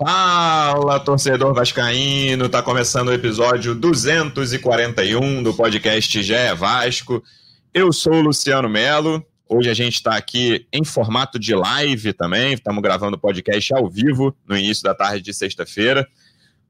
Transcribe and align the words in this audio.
Fala, 0.00 1.00
torcedor 1.00 1.52
vascaíno! 1.52 2.48
Tá 2.48 2.62
começando 2.62 3.08
o 3.08 3.12
episódio 3.12 3.74
241 3.74 5.42
do 5.42 5.52
podcast 5.52 6.22
GE 6.22 6.54
Vasco. 6.56 7.20
Eu 7.74 7.92
sou 7.92 8.12
o 8.14 8.20
Luciano 8.20 8.68
Melo. 8.68 9.26
Hoje 9.48 9.68
a 9.68 9.74
gente 9.74 9.94
está 9.94 10.16
aqui 10.16 10.68
em 10.72 10.84
formato 10.84 11.36
de 11.36 11.52
live 11.52 12.12
também. 12.12 12.52
Estamos 12.52 12.80
gravando 12.80 13.16
o 13.16 13.20
podcast 13.20 13.74
ao 13.74 13.90
vivo 13.90 14.32
no 14.46 14.56
início 14.56 14.84
da 14.84 14.94
tarde 14.94 15.20
de 15.20 15.34
sexta-feira 15.34 16.06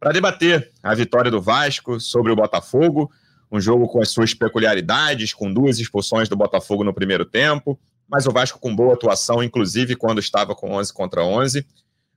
para 0.01 0.11
debater 0.11 0.73
a 0.83 0.95
vitória 0.95 1.31
do 1.31 1.43
Vasco 1.43 2.01
sobre 2.01 2.33
o 2.33 2.37
Botafogo. 2.37 3.13
Um 3.53 3.61
jogo 3.61 3.87
com 3.89 4.01
as 4.01 4.09
suas 4.09 4.33
peculiaridades, 4.33 5.35
com 5.35 5.53
duas 5.53 5.79
expulsões 5.79 6.31
do 6.31 6.37
Botafogo 6.37 6.83
no 6.83 6.95
primeiro 6.95 7.27
tempo, 7.27 7.79
mas 8.09 8.27
o 8.27 8.33
Vasco 8.33 8.59
com 8.59 8.75
boa 8.75 8.95
atuação, 8.95 9.43
inclusive 9.43 9.97
quando 9.97 10.19
estava 10.19 10.55
com 10.55 10.73
11 10.73 10.95
contra 10.95 11.23
11. 11.23 11.67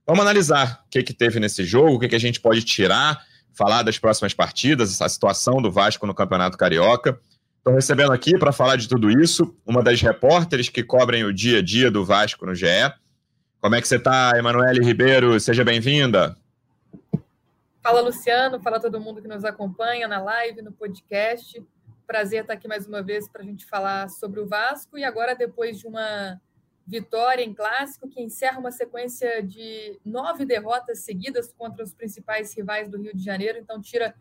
Vamos 0.06 0.22
analisar 0.22 0.82
o 0.84 0.90
que, 0.90 1.02
que 1.02 1.14
teve 1.14 1.38
nesse 1.38 1.64
jogo, 1.64 1.94
o 1.94 1.98
que, 1.98 2.08
que 2.08 2.16
a 2.16 2.20
gente 2.20 2.40
pode 2.40 2.62
tirar, 2.62 3.24
falar 3.52 3.84
das 3.84 3.98
próximas 3.98 4.34
partidas, 4.34 5.00
a 5.00 5.08
situação 5.08 5.62
do 5.62 5.70
Vasco 5.70 6.06
no 6.06 6.14
Campeonato 6.14 6.58
Carioca. 6.58 7.20
Estou 7.58 7.72
recebendo 7.72 8.12
aqui 8.12 8.36
para 8.36 8.50
falar 8.50 8.74
de 8.74 8.88
tudo 8.88 9.08
isso 9.08 9.56
uma 9.64 9.80
das 9.80 10.00
repórteres 10.00 10.68
que 10.68 10.82
cobrem 10.82 11.22
o 11.24 11.32
dia 11.32 11.60
a 11.60 11.62
dia 11.62 11.88
do 11.88 12.04
Vasco 12.04 12.44
no 12.44 12.54
GE. 12.54 12.66
Como 13.60 13.76
é 13.76 13.80
que 13.80 13.86
você 13.86 13.94
está, 13.94 14.32
Emanuele 14.36 14.84
Ribeiro? 14.84 15.38
Seja 15.38 15.62
bem-vinda. 15.62 16.36
Fala, 17.80 18.00
Luciano. 18.00 18.60
Fala 18.60 18.80
todo 18.80 19.00
mundo 19.00 19.22
que 19.22 19.28
nos 19.28 19.44
acompanha 19.44 20.08
na 20.08 20.20
live, 20.20 20.62
no 20.62 20.72
podcast. 20.72 21.64
Prazer 22.04 22.40
estar 22.40 22.54
aqui 22.54 22.66
mais 22.66 22.88
uma 22.88 23.02
vez 23.02 23.28
para 23.28 23.42
a 23.42 23.44
gente 23.44 23.64
falar 23.66 24.10
sobre 24.10 24.40
o 24.40 24.46
Vasco. 24.48 24.98
E 24.98 25.04
agora, 25.04 25.36
depois 25.36 25.78
de 25.78 25.86
uma 25.86 26.40
vitória 26.86 27.42
em 27.42 27.54
clássico, 27.54 28.08
que 28.08 28.20
encerra 28.20 28.58
uma 28.58 28.72
sequência 28.72 29.42
de 29.42 29.98
nove 30.04 30.44
derrotas 30.44 31.00
seguidas 31.00 31.52
contra 31.52 31.84
os 31.84 31.94
principais 31.94 32.54
rivais 32.54 32.88
do 32.88 33.00
Rio 33.00 33.14
de 33.14 33.22
Janeiro, 33.22 33.58
então 33.58 33.80
tira 33.80 34.14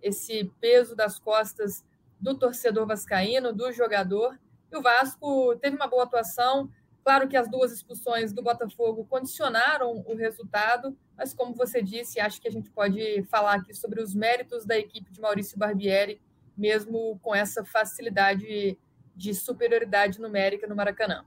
esse 0.00 0.50
peso 0.60 0.94
das 0.94 1.18
costas 1.18 1.84
do 2.20 2.36
torcedor 2.36 2.86
vascaíno, 2.86 3.52
do 3.52 3.72
jogador. 3.72 4.38
E 4.70 4.76
o 4.76 4.82
Vasco 4.82 5.56
teve 5.56 5.76
uma 5.76 5.86
boa 5.86 6.04
atuação. 6.04 6.70
Claro 7.04 7.28
que 7.28 7.36
as 7.36 7.50
duas 7.50 7.72
expulsões 7.72 8.32
do 8.32 8.42
Botafogo 8.42 9.04
condicionaram 9.04 10.04
o 10.06 10.14
resultado, 10.14 10.96
mas 11.16 11.34
como 11.34 11.54
você 11.54 11.82
disse, 11.82 12.20
acho 12.20 12.40
que 12.40 12.46
a 12.46 12.50
gente 12.50 12.70
pode 12.70 13.22
falar 13.24 13.54
aqui 13.54 13.74
sobre 13.74 14.00
os 14.00 14.14
méritos 14.14 14.64
da 14.64 14.78
equipe 14.78 15.10
de 15.10 15.20
Maurício 15.20 15.58
Barbieri, 15.58 16.20
mesmo 16.56 17.18
com 17.20 17.34
essa 17.34 17.64
facilidade 17.64 18.78
de 19.16 19.34
superioridade 19.34 20.20
numérica 20.20 20.66
no 20.66 20.76
Maracanã. 20.76 21.24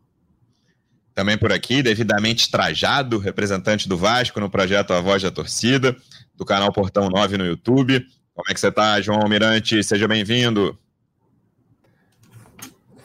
Também 1.16 1.38
por 1.38 1.54
aqui, 1.54 1.82
devidamente 1.82 2.52
trajado, 2.52 3.18
representante 3.18 3.88
do 3.88 3.98
Vasco 3.98 4.38
no 4.42 4.50
projeto 4.50 4.92
A 4.92 5.00
Voz 5.00 5.24
da 5.24 5.32
Torcida, 5.32 5.96
do 6.36 6.44
canal 6.44 6.74
Portão 6.74 7.08
9 7.08 7.38
no 7.38 7.46
YouTube. 7.46 8.06
Como 8.34 8.50
é 8.50 8.54
que 8.54 8.60
você 8.60 8.68
está, 8.68 9.00
João 9.00 9.22
Almirante? 9.22 9.82
Seja 9.82 10.10
bem-vindo. 10.10 10.78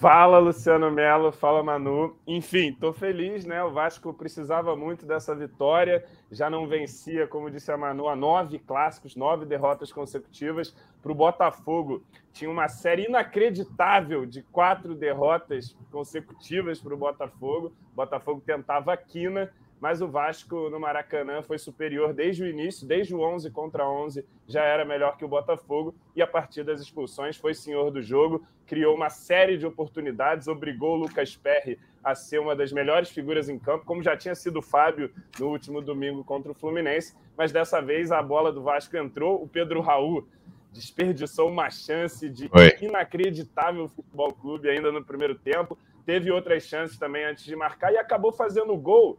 Fala, 0.01 0.39
Luciano 0.39 0.91
Melo, 0.91 1.31
fala, 1.31 1.63
Manu. 1.63 2.17
Enfim, 2.27 2.73
tô 2.73 2.91
feliz, 2.91 3.45
né? 3.45 3.63
O 3.63 3.71
Vasco 3.71 4.15
precisava 4.15 4.75
muito 4.75 5.05
dessa 5.05 5.35
vitória, 5.35 6.03
já 6.33 6.49
não 6.49 6.67
vencia, 6.67 7.27
como 7.27 7.51
disse 7.51 7.71
a 7.71 7.77
Manu, 7.77 8.09
a 8.09 8.17
nove 8.17 8.59
clássicos, 8.59 9.15
nove 9.15 9.45
derrotas 9.45 9.93
consecutivas. 9.93 10.75
Para 11.03 11.13
o 11.13 11.15
Botafogo, 11.15 12.03
tinha 12.33 12.51
uma 12.51 12.67
série 12.67 13.09
inacreditável 13.09 14.25
de 14.25 14.43
quatro 14.45 14.95
derrotas 14.95 15.77
consecutivas 15.93 16.81
para 16.81 16.95
o 16.95 16.97
Botafogo. 16.97 17.71
O 17.93 17.97
Botafogo 17.97 18.41
tentava 18.41 18.95
a 18.95 18.97
quina, 18.97 19.53
mas 19.81 20.03
o 20.03 20.09
Vasco 20.09 20.69
no 20.69 20.79
Maracanã 20.79 21.43
foi 21.43 21.59
superior 21.59 22.13
desde 22.13 22.43
o 22.43 22.47
início, 22.47 22.87
desde 22.87 23.15
o 23.15 23.21
11 23.21 23.51
contra 23.51 23.89
11, 23.89 24.25
já 24.47 24.63
era 24.63 24.85
melhor 24.85 25.17
que 25.17 25.25
o 25.25 25.29
Botafogo. 25.29 25.95
E 26.15 26.21
a 26.21 26.27
partir 26.27 26.63
das 26.63 26.81
expulsões 26.81 27.37
foi 27.37 27.55
senhor 27.55 27.91
do 27.91 28.03
jogo, 28.03 28.47
criou 28.67 28.95
uma 28.95 29.09
série 29.09 29.57
de 29.57 29.67
oportunidades, 29.67 30.49
obrigou 30.49 30.97
o 30.97 31.01
Lucas 31.01 31.35
Perry 31.35 31.79
a 32.05 32.15
ser 32.15 32.41
uma 32.41 32.55
das 32.55 32.73
melhores 32.73 33.11
figuras 33.11 33.49
em 33.49 33.59
campo, 33.59 33.85
como 33.85 34.03
já 34.03 34.17
tinha 34.17 34.35
sido 34.35 34.59
o 34.59 34.63
Fábio 34.63 35.11
no 35.39 35.49
último 35.49 35.81
domingo 35.81 36.25
contra 36.25 36.53
o 36.53 36.55
Fluminense, 36.55 37.15
mas 37.37 37.53
dessa 37.53 37.81
vez 37.81 38.13
a 38.13 38.23
bola 38.23 38.53
do 38.53 38.63
Vasco 38.63 38.97
entrou, 38.97 39.43
o 39.43 39.49
Pedro 39.49 39.81
Raul 39.81 40.27
desperdiçou 40.73 41.49
uma 41.49 41.69
chance 41.69 42.29
de 42.29 42.49
Oi. 42.53 42.77
inacreditável 42.81 43.89
futebol 43.89 44.33
clube 44.33 44.69
ainda 44.69 44.93
no 44.93 45.05
primeiro 45.05 45.35
tempo, 45.35 45.77
teve 46.07 46.31
outras 46.31 46.63
chances 46.65 46.99
também 46.99 47.25
antes 47.25 47.45
de 47.45 47.55
marcar 47.55 47.93
e 47.93 47.99
acabou 47.99 48.33
fazendo 48.33 48.73
o 48.73 48.79
gol 48.79 49.19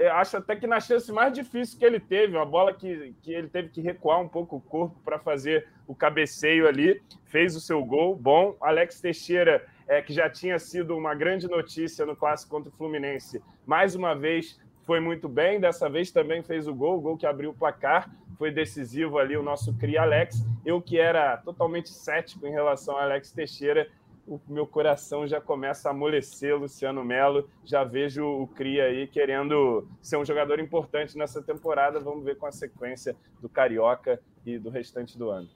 eu 0.00 0.12
acho 0.14 0.38
até 0.38 0.56
que 0.56 0.66
na 0.66 0.80
chance 0.80 1.12
mais 1.12 1.32
difícil 1.32 1.78
que 1.78 1.84
ele 1.84 2.00
teve, 2.00 2.34
uma 2.36 2.46
bola 2.46 2.72
que, 2.72 3.14
que 3.22 3.32
ele 3.32 3.48
teve 3.48 3.68
que 3.68 3.82
recuar 3.82 4.18
um 4.20 4.28
pouco 4.28 4.56
o 4.56 4.60
corpo 4.60 4.98
para 5.04 5.18
fazer 5.18 5.68
o 5.86 5.94
cabeceio 5.94 6.66
ali, 6.66 7.02
fez 7.26 7.54
o 7.54 7.60
seu 7.60 7.84
gol. 7.84 8.16
Bom, 8.16 8.56
Alex 8.60 9.00
Teixeira, 9.00 9.66
é, 9.86 10.00
que 10.00 10.12
já 10.12 10.30
tinha 10.30 10.58
sido 10.58 10.96
uma 10.96 11.14
grande 11.14 11.46
notícia 11.48 12.06
no 12.06 12.16
clássico 12.16 12.50
contra 12.50 12.70
o 12.70 12.72
Fluminense, 12.72 13.42
mais 13.66 13.94
uma 13.94 14.14
vez 14.14 14.58
foi 14.84 15.00
muito 15.00 15.28
bem, 15.28 15.60
dessa 15.60 15.88
vez 15.88 16.10
também 16.10 16.42
fez 16.42 16.66
o 16.66 16.74
gol, 16.74 16.96
o 16.96 17.00
gol 17.00 17.16
que 17.16 17.26
abriu 17.26 17.50
o 17.50 17.54
placar, 17.54 18.10
foi 18.38 18.50
decisivo 18.50 19.18
ali 19.18 19.36
o 19.36 19.42
nosso 19.42 19.76
cria 19.76 20.00
Alex. 20.00 20.42
Eu 20.64 20.80
que 20.80 20.98
era 20.98 21.36
totalmente 21.36 21.90
cético 21.90 22.46
em 22.46 22.50
relação 22.50 22.96
a 22.96 23.02
Alex 23.02 23.30
Teixeira, 23.32 23.86
o 24.26 24.40
meu 24.48 24.66
coração 24.66 25.26
já 25.26 25.40
começa 25.40 25.88
a 25.88 25.92
amolecer, 25.92 26.56
Luciano 26.56 27.04
Melo. 27.04 27.48
Já 27.64 27.84
vejo 27.84 28.24
o 28.24 28.46
Cria 28.46 28.84
aí 28.84 29.06
querendo 29.06 29.88
ser 30.00 30.16
um 30.16 30.24
jogador 30.24 30.60
importante 30.60 31.16
nessa 31.16 31.42
temporada. 31.42 32.00
Vamos 32.00 32.24
ver 32.24 32.36
com 32.36 32.46
a 32.46 32.52
sequência 32.52 33.16
do 33.40 33.48
Carioca 33.48 34.20
e 34.44 34.58
do 34.58 34.70
restante 34.70 35.18
do 35.18 35.30
ano. 35.30 35.48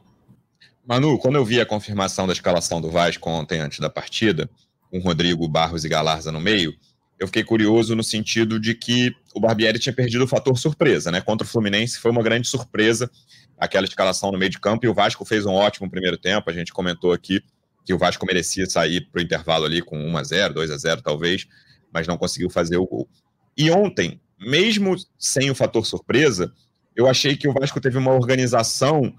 Manu, 0.87 1.19
quando 1.19 1.37
eu 1.37 1.45
vi 1.45 1.61
a 1.61 1.67
confirmação 1.67 2.27
da 2.27 2.33
escalação 2.33 2.81
do 2.81 2.91
Vasco 2.91 3.31
ontem 3.31 3.61
antes 3.61 3.79
da 3.79 3.89
partida, 3.89 4.49
com 4.91 4.99
Rodrigo, 4.99 5.49
Barros 5.49 5.85
e 5.85 5.89
Galarza 5.89 6.31
no 6.31 6.41
meio, 6.41 6.75
eu 7.19 7.27
fiquei 7.27 7.45
curioso 7.45 7.95
no 7.95 8.03
sentido 8.03 8.59
de 8.59 8.75
que 8.75 9.15
o 9.35 9.41
Barbieri 9.41 9.79
tinha 9.79 9.95
perdido 9.95 10.25
o 10.25 10.29
fator 10.29 10.59
surpresa, 10.59 11.11
né? 11.11 11.21
Contra 11.21 11.47
o 11.47 11.49
Fluminense 11.49 11.99
foi 11.99 12.11
uma 12.11 12.23
grande 12.23 12.49
surpresa 12.49 13.11
aquela 13.59 13.87
escalação 13.87 14.31
no 14.31 14.39
meio 14.39 14.51
de 14.51 14.59
campo 14.59 14.85
e 14.85 14.89
o 14.89 14.95
Vasco 14.95 15.25
fez 15.25 15.47
um 15.47 15.55
ótimo 15.55 15.91
primeiro 15.91 16.19
tempo, 16.19 16.51
a 16.51 16.53
gente 16.53 16.73
comentou 16.73 17.13
aqui 17.13 17.43
que 17.85 17.93
o 17.93 17.99
Vasco 17.99 18.25
merecia 18.27 18.67
sair 18.67 19.03
para 19.11 19.21
o 19.21 19.23
intervalo 19.23 19.65
ali 19.67 19.83
com 19.83 19.99
1 19.99 20.17
a 20.17 20.23
0 20.25 20.55
2 20.55 20.71
a 20.71 20.77
0 20.77 21.03
talvez, 21.03 21.47
mas 21.93 22.07
não 22.07 22.17
conseguiu 22.17 22.51
fazer 22.51 22.77
o 22.77 22.87
gol. 22.87 23.09
E 23.57 23.71
ontem, 23.71 24.21
mesmo 24.41 24.97
sem 25.19 25.51
o 25.51 25.55
fator 25.55 25.85
surpresa, 25.87 26.53
eu 26.97 27.09
achei 27.09 27.37
que 27.37 27.49
o 27.49 27.53
Vasco 27.53 27.81
teve 27.81 27.99
uma 27.99 28.13
organização 28.13 29.15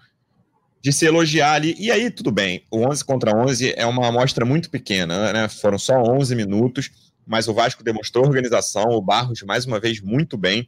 de 0.82 0.94
se 0.94 1.06
elogiar 1.06 1.54
ali. 1.54 1.76
E 1.80 1.92
aí, 1.92 2.12
tudo 2.12 2.32
bem, 2.32 2.64
o 2.70 2.88
11 2.88 3.04
contra 3.04 3.36
11 3.36 3.74
é 3.76 3.86
uma 3.86 4.08
amostra 4.08 4.46
muito 4.46 4.70
pequena, 4.70 5.34
né? 5.34 5.50
Foram 5.50 5.80
só 5.80 5.96
11 6.02 6.36
minutos, 6.36 6.92
mas 7.26 7.48
o 7.48 7.54
Vasco 7.54 7.84
demonstrou 7.84 8.26
organização, 8.26 8.86
o 8.92 9.02
Barros, 9.02 9.42
mais 9.42 9.66
uma 9.66 9.80
vez, 9.80 10.00
muito 10.00 10.38
bem. 10.38 10.68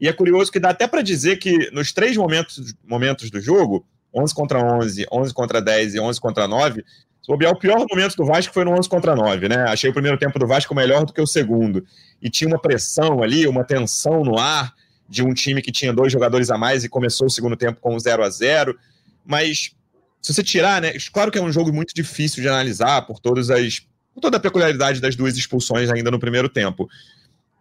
E 0.00 0.08
é 0.08 0.12
curioso 0.12 0.52
que 0.52 0.60
dá 0.60 0.70
até 0.70 0.86
para 0.86 1.02
dizer 1.02 1.38
que 1.38 1.70
nos 1.72 1.92
três 1.92 2.16
momentos, 2.16 2.74
momentos 2.84 3.30
do 3.30 3.40
jogo, 3.40 3.84
11 4.14 4.34
contra 4.34 4.76
11, 4.78 5.06
11 5.10 5.34
contra 5.34 5.60
10 5.60 5.94
e 5.94 6.00
11 6.00 6.20
contra 6.20 6.46
9, 6.46 6.84
bobear, 7.26 7.52
o 7.52 7.58
pior 7.58 7.84
momento 7.88 8.16
do 8.16 8.24
Vasco 8.24 8.52
foi 8.52 8.64
no 8.64 8.72
11 8.72 8.88
contra 8.88 9.14
9, 9.14 9.48
né? 9.48 9.64
Achei 9.68 9.90
o 9.90 9.92
primeiro 9.92 10.18
tempo 10.18 10.38
do 10.38 10.46
Vasco 10.46 10.74
melhor 10.74 11.04
do 11.04 11.12
que 11.12 11.20
o 11.20 11.26
segundo. 11.26 11.84
E 12.20 12.30
tinha 12.30 12.48
uma 12.48 12.60
pressão 12.60 13.22
ali, 13.22 13.46
uma 13.46 13.64
tensão 13.64 14.22
no 14.22 14.38
ar 14.38 14.72
de 15.08 15.22
um 15.22 15.32
time 15.32 15.62
que 15.62 15.72
tinha 15.72 15.92
dois 15.92 16.12
jogadores 16.12 16.50
a 16.50 16.58
mais 16.58 16.84
e 16.84 16.88
começou 16.88 17.26
o 17.26 17.30
segundo 17.30 17.56
tempo 17.56 17.80
com 17.80 17.98
0 17.98 18.24
a 18.24 18.30
0 18.30 18.76
Mas 19.24 19.70
se 20.20 20.34
você 20.34 20.42
tirar, 20.42 20.82
né? 20.82 20.92
Claro 21.12 21.30
que 21.30 21.38
é 21.38 21.42
um 21.42 21.52
jogo 21.52 21.72
muito 21.72 21.94
difícil 21.94 22.42
de 22.42 22.48
analisar 22.48 23.02
por 23.02 23.20
todas 23.20 23.50
as. 23.50 23.80
por 24.14 24.20
toda 24.20 24.36
a 24.36 24.40
peculiaridade 24.40 25.00
das 25.00 25.14
duas 25.14 25.36
expulsões 25.36 25.90
ainda 25.90 26.10
no 26.10 26.18
primeiro 26.18 26.48
tempo. 26.48 26.88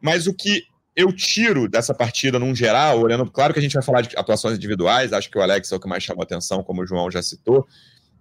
Mas 0.02 0.28
o 0.28 0.34
que 0.34 0.64
eu 0.96 1.12
tiro 1.12 1.68
dessa 1.68 1.94
partida 1.94 2.40
num 2.40 2.56
geral, 2.56 3.02
olhando. 3.02 3.30
Claro 3.30 3.54
que 3.54 3.60
a 3.60 3.62
gente 3.62 3.74
vai 3.74 3.84
falar 3.84 4.02
de 4.02 4.18
atuações 4.18 4.56
individuais, 4.58 5.12
acho 5.12 5.30
que 5.30 5.38
o 5.38 5.42
Alex 5.42 5.72
é 5.72 5.76
o 5.76 5.80
que 5.80 5.88
mais 5.88 6.02
chamou 6.04 6.24
atenção, 6.24 6.64
como 6.64 6.82
o 6.82 6.88
João 6.88 7.12
já 7.12 7.22
citou. 7.22 7.68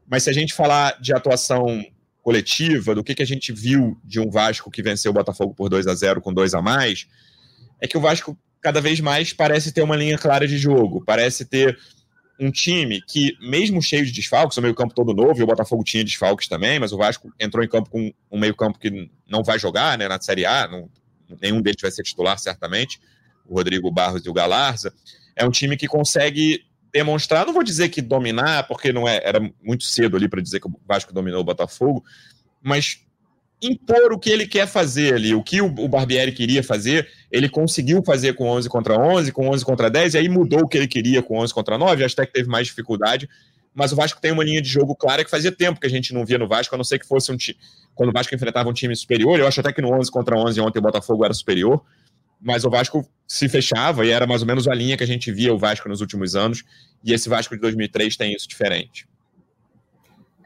Mas 0.08 0.24
se 0.24 0.30
a 0.30 0.32
gente 0.32 0.54
falar 0.54 1.00
de 1.00 1.12
atuação 1.12 1.84
coletiva, 2.22 2.94
do 2.94 3.04
que, 3.04 3.14
que 3.14 3.22
a 3.22 3.26
gente 3.26 3.52
viu 3.52 3.98
de 4.02 4.18
um 4.18 4.30
Vasco 4.30 4.70
que 4.70 4.82
venceu 4.82 5.10
o 5.10 5.14
Botafogo 5.14 5.54
por 5.54 5.68
2 5.68 5.86
a 5.86 5.94
0 5.94 6.22
com 6.22 6.32
dois 6.32 6.54
a 6.54 6.62
mais, 6.62 7.06
é 7.80 7.86
que 7.86 7.98
o 7.98 8.00
Vasco 8.00 8.36
cada 8.62 8.80
vez 8.80 8.98
mais 8.98 9.32
parece 9.32 9.72
ter 9.72 9.82
uma 9.82 9.94
linha 9.94 10.16
clara 10.16 10.48
de 10.48 10.56
jogo, 10.56 11.04
parece 11.04 11.44
ter 11.44 11.78
um 12.40 12.50
time 12.50 13.00
que, 13.02 13.36
mesmo 13.40 13.80
cheio 13.80 14.04
de 14.04 14.10
desfalques, 14.10 14.56
o 14.56 14.62
meio-campo 14.62 14.94
todo 14.94 15.14
novo, 15.14 15.38
e 15.38 15.42
o 15.42 15.46
Botafogo 15.46 15.84
tinha 15.84 16.02
desfalques 16.02 16.48
também, 16.48 16.78
mas 16.78 16.92
o 16.92 16.96
Vasco 16.96 17.32
entrou 17.38 17.62
em 17.62 17.68
campo 17.68 17.90
com 17.90 18.12
um 18.30 18.38
meio-campo 18.38 18.78
que 18.78 19.10
não 19.28 19.44
vai 19.44 19.58
jogar 19.58 19.96
né, 19.98 20.08
na 20.08 20.20
Série 20.20 20.46
A, 20.46 20.66
não, 20.66 20.88
nenhum 21.40 21.60
deles 21.60 21.80
vai 21.80 21.90
ser 21.90 22.02
titular, 22.02 22.38
certamente, 22.38 22.98
o 23.46 23.54
Rodrigo 23.54 23.90
Barros 23.90 24.24
e 24.24 24.30
o 24.30 24.32
Galarza. 24.32 24.92
É 25.36 25.44
um 25.44 25.50
time 25.50 25.76
que 25.76 25.86
consegue 25.86 26.64
demonstrar, 26.94 27.44
não 27.44 27.52
vou 27.52 27.64
dizer 27.64 27.88
que 27.88 28.00
dominar, 28.00 28.68
porque 28.68 28.92
não 28.92 29.08
é, 29.08 29.20
era 29.24 29.40
muito 29.60 29.82
cedo 29.82 30.16
ali 30.16 30.28
para 30.28 30.40
dizer 30.40 30.60
que 30.60 30.68
o 30.68 30.80
Vasco 30.86 31.12
dominou 31.12 31.40
o 31.40 31.44
Botafogo, 31.44 32.04
mas 32.62 33.00
impor 33.60 34.12
o 34.12 34.18
que 34.18 34.30
ele 34.30 34.46
quer 34.46 34.68
fazer 34.68 35.14
ali, 35.14 35.34
o 35.34 35.42
que 35.42 35.60
o 35.60 35.88
Barbieri 35.88 36.30
queria 36.30 36.62
fazer, 36.62 37.08
ele 37.32 37.48
conseguiu 37.48 38.00
fazer 38.04 38.34
com 38.34 38.48
11 38.48 38.68
contra 38.68 38.96
11, 38.96 39.32
com 39.32 39.48
11 39.48 39.64
contra 39.64 39.90
10, 39.90 40.14
e 40.14 40.18
aí 40.18 40.28
mudou 40.28 40.60
o 40.60 40.68
que 40.68 40.76
ele 40.76 40.86
queria 40.86 41.20
com 41.20 41.38
11 41.38 41.52
contra 41.52 41.76
9, 41.76 42.04
acho 42.04 42.14
até 42.14 42.26
que 42.26 42.32
teve 42.32 42.48
mais 42.48 42.68
dificuldade, 42.68 43.28
mas 43.74 43.90
o 43.90 43.96
Vasco 43.96 44.20
tem 44.20 44.30
uma 44.30 44.44
linha 44.44 44.62
de 44.62 44.68
jogo 44.68 44.94
clara 44.94 45.24
que 45.24 45.30
fazia 45.30 45.50
tempo 45.50 45.80
que 45.80 45.86
a 45.88 45.90
gente 45.90 46.14
não 46.14 46.24
via 46.24 46.38
no 46.38 46.46
Vasco, 46.46 46.72
a 46.76 46.78
não 46.78 46.84
ser 46.84 47.00
que 47.00 47.08
fosse 47.08 47.32
um 47.32 47.36
time, 47.36 47.58
quando 47.92 48.10
o 48.10 48.12
Vasco 48.12 48.32
enfrentava 48.32 48.68
um 48.68 48.72
time 48.72 48.94
superior, 48.94 49.40
eu 49.40 49.48
acho 49.48 49.58
até 49.58 49.72
que 49.72 49.82
no 49.82 49.92
11 49.92 50.12
contra 50.12 50.36
11 50.36 50.60
ontem 50.60 50.78
o 50.78 50.82
Botafogo 50.82 51.24
era 51.24 51.34
superior, 51.34 51.82
mas 52.44 52.64
o 52.64 52.70
Vasco 52.70 53.08
se 53.26 53.48
fechava 53.48 54.04
e 54.04 54.10
era 54.10 54.26
mais 54.26 54.42
ou 54.42 54.46
menos 54.46 54.68
a 54.68 54.74
linha 54.74 54.96
que 54.98 55.02
a 55.02 55.06
gente 55.06 55.32
via 55.32 55.52
o 55.52 55.58
Vasco 55.58 55.88
nos 55.88 56.02
últimos 56.02 56.36
anos, 56.36 56.62
e 57.02 57.12
esse 57.12 57.28
Vasco 57.28 57.54
de 57.54 57.60
2003 57.60 58.16
tem 58.16 58.34
isso 58.34 58.46
diferente. 58.46 59.08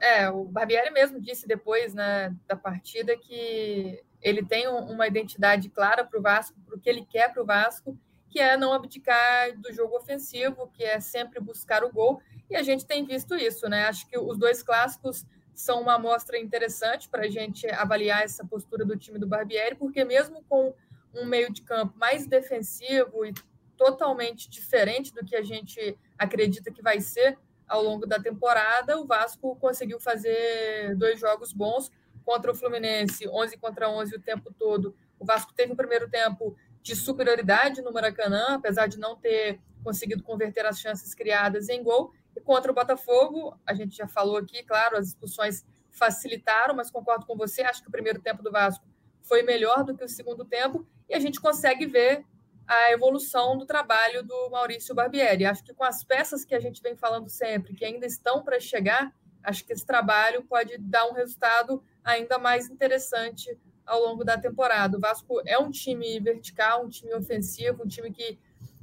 É, 0.00 0.31
o 0.31 0.45
Barbieri 0.45 0.93
mesmo 0.93 1.21
disse 1.21 1.47
depois 1.47 1.93
né, 1.93 2.33
da 2.47 2.55
partida 2.55 3.17
que 3.17 4.00
ele 4.23 4.45
tem 4.45 4.69
uma 4.69 5.09
identidade 5.09 5.69
clara 5.69 6.05
para 6.05 6.19
o 6.19 6.23
Vasco, 6.23 6.56
para 6.65 6.77
o 6.77 6.81
que 6.81 6.89
ele 6.89 7.05
quer 7.05 7.33
para 7.33 7.43
o 7.43 7.47
Vasco, 7.47 7.99
que 8.31 8.39
é 8.39 8.56
não 8.56 8.73
abdicar 8.73 9.56
do 9.59 9.73
jogo 9.73 9.97
ofensivo, 9.97 10.71
que 10.73 10.85
é 10.85 11.01
sempre 11.01 11.41
buscar 11.41 11.83
o 11.83 11.93
gol. 11.93 12.21
E 12.49 12.55
a 12.55 12.62
gente 12.62 12.85
tem 12.85 13.05
visto 13.05 13.35
isso, 13.35 13.69
né? 13.69 13.87
Acho 13.87 14.06
que 14.09 14.19
os 14.19 14.39
dois 14.39 14.62
clássicos 14.62 15.25
são 15.55 15.81
uma 15.81 15.94
amostra 15.94 16.39
interessante 16.39 17.09
para 17.09 17.25
a 17.25 17.29
gente 17.29 17.67
avaliar 17.69 18.23
essa 18.23 18.44
postura 18.44 18.85
do 18.85 18.97
time 18.97 19.19
do 19.19 19.27
Barbieri, 19.27 19.75
porque 19.75 20.05
mesmo 20.05 20.44
com 20.49 20.73
um 21.14 21.25
meio 21.25 21.52
de 21.52 21.62
campo 21.62 21.96
mais 21.96 22.26
defensivo 22.26 23.25
e 23.25 23.32
totalmente 23.76 24.50
diferente 24.50 25.12
do 25.12 25.25
que 25.25 25.37
a 25.37 25.43
gente 25.43 25.99
acredita 26.19 26.72
que 26.72 26.82
vai 26.82 27.00
ser, 27.00 27.38
ao 27.69 27.82
longo 27.82 28.06
da 28.06 28.19
temporada, 28.19 28.99
o 28.99 29.06
Vasco 29.06 29.55
conseguiu 29.56 30.00
fazer 30.00 30.96
dois 30.96 31.20
jogos 31.20 31.52
bons 31.52 31.90
contra 32.25 32.50
o 32.50 32.55
Fluminense, 32.55 33.28
11 33.28 33.58
contra 33.58 33.88
11 33.88 34.16
o 34.16 34.20
tempo 34.20 34.52
todo. 34.58 34.96
O 35.19 35.25
Vasco 35.25 35.52
teve 35.55 35.72
um 35.72 35.76
primeiro 35.76 36.08
tempo 36.08 36.56
de 36.82 36.96
superioridade 36.96 37.82
no 37.82 37.93
Maracanã, 37.93 38.55
apesar 38.55 38.87
de 38.87 38.99
não 38.99 39.16
ter 39.16 39.60
conseguido 39.84 40.22
converter 40.22 40.64
as 40.64 40.81
chances 40.81 41.14
criadas 41.14 41.69
em 41.69 41.82
gol. 41.82 42.12
E 42.34 42.40
contra 42.40 42.70
o 42.72 42.75
Botafogo, 42.75 43.58
a 43.66 43.75
gente 43.75 43.96
já 43.96 44.08
falou 44.08 44.38
aqui, 44.38 44.62
claro, 44.62 44.96
as 44.96 45.08
expulsões 45.08 45.64
facilitaram, 45.90 46.75
mas 46.75 46.90
concordo 46.90 47.26
com 47.26 47.37
você, 47.37 47.62
acho 47.62 47.82
que 47.82 47.88
o 47.88 47.93
primeiro 47.93 48.20
tempo 48.20 48.43
do 48.43 48.50
Vasco 48.50 48.84
foi 49.29 49.43
melhor 49.43 49.85
do 49.85 49.95
que 49.95 50.05
o 50.05 50.09
segundo 50.09 50.45
tempo, 50.45 50.87
e 51.09 51.15
a 51.15 51.21
gente 51.21 51.41
consegue 51.41 51.87
ver 51.87 52.25
a 52.67 52.93
evolução 52.93 53.57
do 53.57 53.65
trabalho 53.65 54.23
do 54.23 54.51
Maurício 54.51 54.95
Barbieri. 54.95 55.47
Acho 55.47 55.65
que 55.65 55.73
com 55.73 55.85
as 55.85 56.03
peças 56.05 56.45
que 56.45 56.55
a 56.55 56.61
gente 56.61 56.83
vem 56.83 56.97
falando 56.97 57.29
sempre, 57.29 57.75
que 57.75 57.85
ainda 57.85 58.07
estão 58.07 58.43
para 58.43 58.59
chegar, 58.61 59.15
acho 59.43 59.65
que 59.65 59.73
esse 59.73 59.87
trabalho 59.87 60.43
pode 60.45 60.77
dar 60.79 61.07
um 61.07 61.13
resultado 61.13 61.83
ainda 62.05 62.39
mais 62.39 62.69
interessante 62.69 63.59
ao 63.87 64.01
longo 64.01 64.23
da 64.23 64.37
temporada. 64.37 64.99
O 64.99 65.01
Vasco 65.01 65.41
é 65.47 65.59
um 65.59 65.71
time 65.71 66.21
vertical, 66.21 66.85
um 66.85 66.89
time 66.89 67.15
ofensivo, 67.15 67.85
um 67.85 67.89
time 67.89 68.11
que 68.11 68.39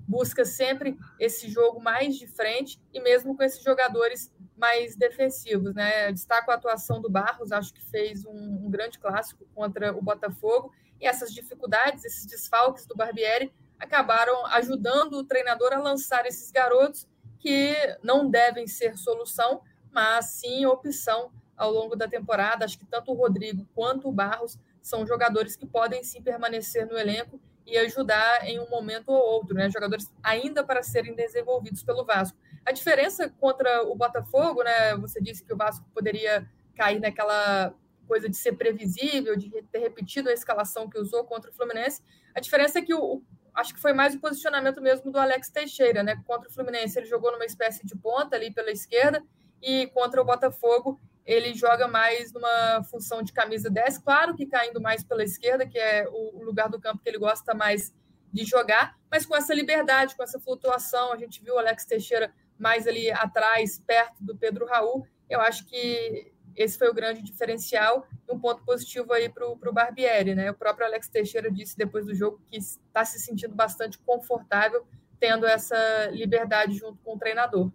busca 0.07 0.46
sempre 0.46 0.98
esse 1.19 1.50
jogo 1.50 1.80
mais 1.80 2.16
de 2.16 2.28
frente 2.28 2.80
e 2.94 3.00
mesmo 3.00 3.36
com 3.36 3.44
esses 3.44 3.63
jogadores 3.63 4.34
mais 4.56 4.96
defensivos, 4.96 5.74
né? 5.74 6.12
Destaco 6.12 6.52
a 6.52 6.56
atuação 6.56 7.02
do 7.02 7.10
Barros, 7.10 7.52
acho 7.52 7.74
que 7.74 7.84
fez 7.84 8.25
um, 8.25 8.66
um 8.66 8.69
grande 8.69 9.00
clássico 9.00 9.46
contra 9.54 9.96
o 9.96 10.02
Botafogo 10.02 10.72
e 11.00 11.07
essas 11.07 11.34
dificuldades, 11.34 12.06
esses 12.06 12.25
desfalques 12.25 12.86
do 12.86 12.96
Barbieri 12.96 13.54
acabaram 13.80 14.46
ajudando 14.48 15.13
o 15.13 15.24
treinador 15.24 15.74
a 15.74 15.80
lançar 15.80 16.25
esses 16.25 16.51
garotos 16.51 17.08
que 17.40 17.75
não 18.01 18.30
devem 18.30 18.68
ser 18.68 18.98
solução, 18.98 19.62
mas 19.92 20.25
sim 20.25 20.66
opção 20.66 21.31
ao 21.56 21.72
longo 21.72 21.96
da 21.96 22.08
temporada. 22.08 22.66
Acho 22.66 22.80
que 22.80 22.86
tanto 22.86 23.12
o 23.12 23.16
Rodrigo 23.16 23.68
quanto 23.75 24.08
o 24.08 24.12
Barros 24.12 24.58
são 24.81 25.06
jogadores 25.06 25.56
que 25.56 25.66
podem 25.66 26.04
sim 26.04 26.22
permanecer 26.22 26.88
no 26.88 26.98
elenco 26.98 27.40
e 27.66 27.78
ajudar 27.78 28.48
em 28.48 28.60
um 28.60 28.70
momento 28.70 29.10
ou 29.10 29.18
outro, 29.18 29.56
né? 29.56 29.70
Jogadores 29.70 30.12
ainda 30.22 30.64
para 30.64 30.84
serem 30.84 31.16
desenvolvidos 31.16 31.84
pelo 31.84 32.06
Vasco. 32.06 32.38
A 32.66 32.72
diferença 32.72 33.30
contra 33.40 33.84
o 33.84 33.96
Botafogo, 33.96 34.64
né? 34.64 34.96
Você 34.98 35.22
disse 35.22 35.44
que 35.44 35.54
o 35.54 35.58
Vasco 35.58 35.86
poderia 35.94 36.48
cair 36.76 37.00
naquela 37.00 37.74
coisa 38.08 38.30
de 38.30 38.38
ser 38.38 38.54
previsível, 38.54 39.36
de 39.36 39.50
ter 39.72 39.80
repetido 39.80 40.30
a 40.30 40.34
escalação 40.34 40.88
que 40.90 41.00
usou 41.00 41.24
contra 41.26 41.50
o 41.50 41.54
Fluminense. 41.54 42.04
A 42.36 42.40
diferença 42.40 42.80
é 42.80 42.82
que 42.82 42.94
o, 42.94 43.24
acho 43.54 43.74
que 43.74 43.80
foi 43.80 43.94
mais 43.94 44.14
o 44.14 44.20
posicionamento 44.20 44.82
mesmo 44.82 45.12
do 45.12 45.18
Alex 45.18 45.50
Teixeira, 45.50 46.04
né? 46.04 46.22
Contra 46.28 46.50
o 46.50 46.54
Fluminense, 46.54 47.00
ele 47.00 47.08
jogou 47.08 47.32
numa 47.32 47.46
espécie 47.46 47.86
de 47.86 47.96
ponta 47.96 48.36
ali 48.36 48.52
pela 48.52 48.72
esquerda, 48.72 49.24
e 49.62 49.88
contra 49.88 50.22
o 50.22 50.26
Botafogo, 50.26 51.00
ele 51.25 51.54
joga 51.54 51.88
mais 51.88 52.31
numa 52.31 52.83
função 52.83 53.24
de 53.24 53.33
camisa 53.33 53.69
10, 53.69 53.98
claro 54.00 54.36
que 54.36 54.45
caindo 54.45 54.80
mais 54.80 55.04
pela 55.04 55.24
esquerda, 55.24 55.66
que 55.66 55.80
é 55.80 56.07
o 56.07 56.44
lugar 56.44 56.69
do 56.69 56.80
campo 56.80 57.01
que 57.01 57.10
ele 57.10 57.18
gosta 57.18 57.54
mais 57.54 57.94
de 58.31 58.44
jogar, 58.44 58.98
mas 59.10 59.25
com 59.25 59.36
essa 59.36 59.54
liberdade, 59.54 60.16
com 60.16 60.22
essa 60.22 60.39
flutuação. 60.39 61.13
A 61.13 61.18
gente 61.18 61.42
viu 61.42 61.56
o 61.56 61.57
Alex 61.57 61.86
Teixeira 61.86 62.33
mais 62.60 62.86
ali 62.86 63.10
atrás, 63.10 63.80
perto 63.80 64.24
do 64.24 64.36
Pedro 64.36 64.66
Raul. 64.66 65.07
Eu 65.30 65.39
acho 65.42 65.66
que 65.66 66.31
esse 66.56 66.77
foi 66.77 66.89
o 66.89 66.94
grande 66.94 67.22
diferencial 67.22 68.07
um 68.30 68.39
ponto 68.39 68.63
positivo 68.63 69.13
aí 69.13 69.30
para 69.30 69.48
o 69.48 69.74
Barbieri, 69.74 70.36
né? 70.36 70.51
O 70.51 70.54
próprio 70.54 70.86
Alex 70.86 71.07
Teixeira 71.07 71.51
disse 71.51 71.77
depois 71.77 72.06
do 72.06 72.13
jogo 72.13 72.42
que 72.50 72.57
está 72.57 73.06
se 73.06 73.19
sentindo 73.19 73.56
bastante 73.56 73.98
confortável 74.00 74.86
tendo 75.19 75.45
essa 75.45 76.10
liberdade 76.12 76.74
junto 76.74 76.98
com 77.04 77.16
o 77.16 77.19
treinador. 77.19 77.72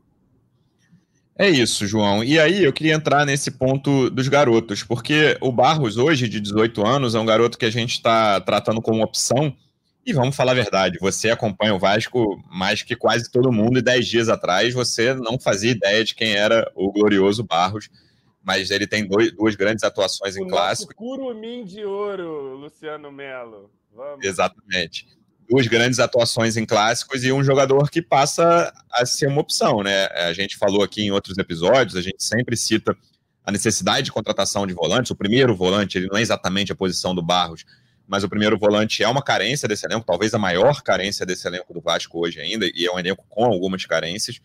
É 1.41 1.49
isso, 1.49 1.87
João. 1.87 2.23
E 2.23 2.39
aí 2.39 2.63
eu 2.65 2.73
queria 2.73 2.93
entrar 2.93 3.25
nesse 3.25 3.51
ponto 3.51 4.11
dos 4.11 4.29
garotos, 4.29 4.83
porque 4.83 5.39
o 5.41 5.51
Barros, 5.51 5.97
hoje, 5.97 6.29
de 6.29 6.39
18 6.39 6.87
anos, 6.87 7.15
é 7.15 7.19
um 7.19 7.25
garoto 7.25 7.57
que 7.57 7.65
a 7.65 7.71
gente 7.71 7.93
está 7.93 8.39
tratando 8.43 8.83
como 8.83 9.03
opção. 9.03 9.57
E 10.05 10.13
vamos 10.13 10.37
falar 10.37 10.53
a 10.53 10.55
verdade, 10.55 10.99
você 11.01 11.31
acompanha 11.31 11.75
o 11.75 11.79
Vasco 11.79 12.43
mais 12.51 12.83
que 12.83 12.95
quase 12.95 13.31
todo 13.31 13.51
mundo, 13.51 13.79
e 13.79 13.83
10 13.83 14.07
dias 14.07 14.29
atrás 14.29 14.75
você 14.75 15.15
não 15.15 15.39
fazia 15.39 15.71
ideia 15.71 16.05
de 16.05 16.15
quem 16.15 16.33
era 16.33 16.71
o 16.75 16.93
glorioso 16.93 17.43
Barros 17.43 17.89
mas 18.43 18.71
ele 18.71 18.87
tem 18.87 19.07
dois, 19.07 19.31
duas 19.33 19.55
grandes 19.55 19.85
atuações 19.85 20.35
o 20.35 20.41
em 20.41 20.49
clássico. 20.49 20.95
Curumim 20.95 21.63
de 21.65 21.85
ouro, 21.85 22.57
Luciano 22.57 23.13
Melo. 23.13 23.71
Vamos. 23.95 24.25
Exatamente. 24.25 25.07
Duas 25.51 25.67
grandes 25.67 25.99
atuações 25.99 26.57
em 26.57 26.65
clássicos 26.65 27.25
e 27.25 27.33
um 27.33 27.43
jogador 27.43 27.91
que 27.91 28.01
passa 28.01 28.73
a 28.93 29.05
ser 29.05 29.27
uma 29.27 29.41
opção, 29.41 29.83
né? 29.83 30.07
A 30.07 30.33
gente 30.33 30.57
falou 30.57 30.83
aqui 30.83 31.03
em 31.03 31.11
outros 31.11 31.37
episódios, 31.39 31.97
a 31.97 32.03
gente 32.03 32.23
sempre 32.23 32.57
cita 32.57 32.97
a 33.45 33.51
necessidade 33.51 34.05
de 34.05 34.13
contratação 34.13 34.67
de 34.67 34.73
volantes. 34.73 35.11
O 35.11 35.17
primeiro 35.17 35.55
volante, 35.57 35.99
ele 35.99 36.07
não 36.09 36.19
é 36.19 36.23
exatamente 36.23 36.71
a 36.71 36.77
posição 36.77 37.15
do 37.15 37.23
Barros, 37.23 37.65
mas 38.07 38.23
o 38.23 38.29
primeiro 38.29 38.57
volante 38.57 39.03
é 39.03 39.09
uma 39.09 39.23
carência 39.23 39.67
desse 39.67 39.85
elenco, 39.85 40.07
talvez 40.07 40.33
a 40.35 40.39
maior 40.39 40.83
carência 40.83 41.27
desse 41.27 41.49
elenco 41.49 41.75
do 41.75 41.81
Vasco 41.81 42.19
hoje 42.19 42.41
ainda, 42.41 42.71
e 42.73 42.87
é 42.87 42.93
um 42.93 42.99
elenco 42.99 43.25
com 43.29 43.45
algumas 43.45 43.85
carências 43.85 44.41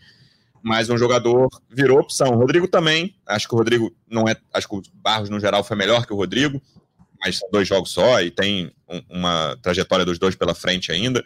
mas 0.65 0.89
um 0.89 0.97
jogador 0.97 1.47
virou 1.69 1.99
opção. 1.99 2.31
O 2.31 2.37
Rodrigo 2.37 2.67
também, 2.67 3.15
acho 3.27 3.47
que 3.47 3.53
o 3.53 3.57
Rodrigo 3.59 3.95
não 4.09 4.27
é, 4.27 4.35
acho 4.51 4.67
que 4.67 4.75
o 4.75 4.81
Barros 4.95 5.29
no 5.29 5.39
geral 5.39 5.63
foi 5.63 5.77
melhor 5.77 6.07
que 6.07 6.11
o 6.11 6.15
Rodrigo, 6.15 6.59
mas 7.25 7.39
dois 7.51 7.67
jogos 7.67 7.91
só 7.91 8.21
e 8.21 8.29
tem 8.29 8.71
um, 8.87 9.01
uma 9.09 9.57
trajetória 9.61 10.05
dos 10.05 10.19
dois 10.19 10.35
pela 10.35 10.53
frente 10.53 10.91
ainda. 10.91 11.23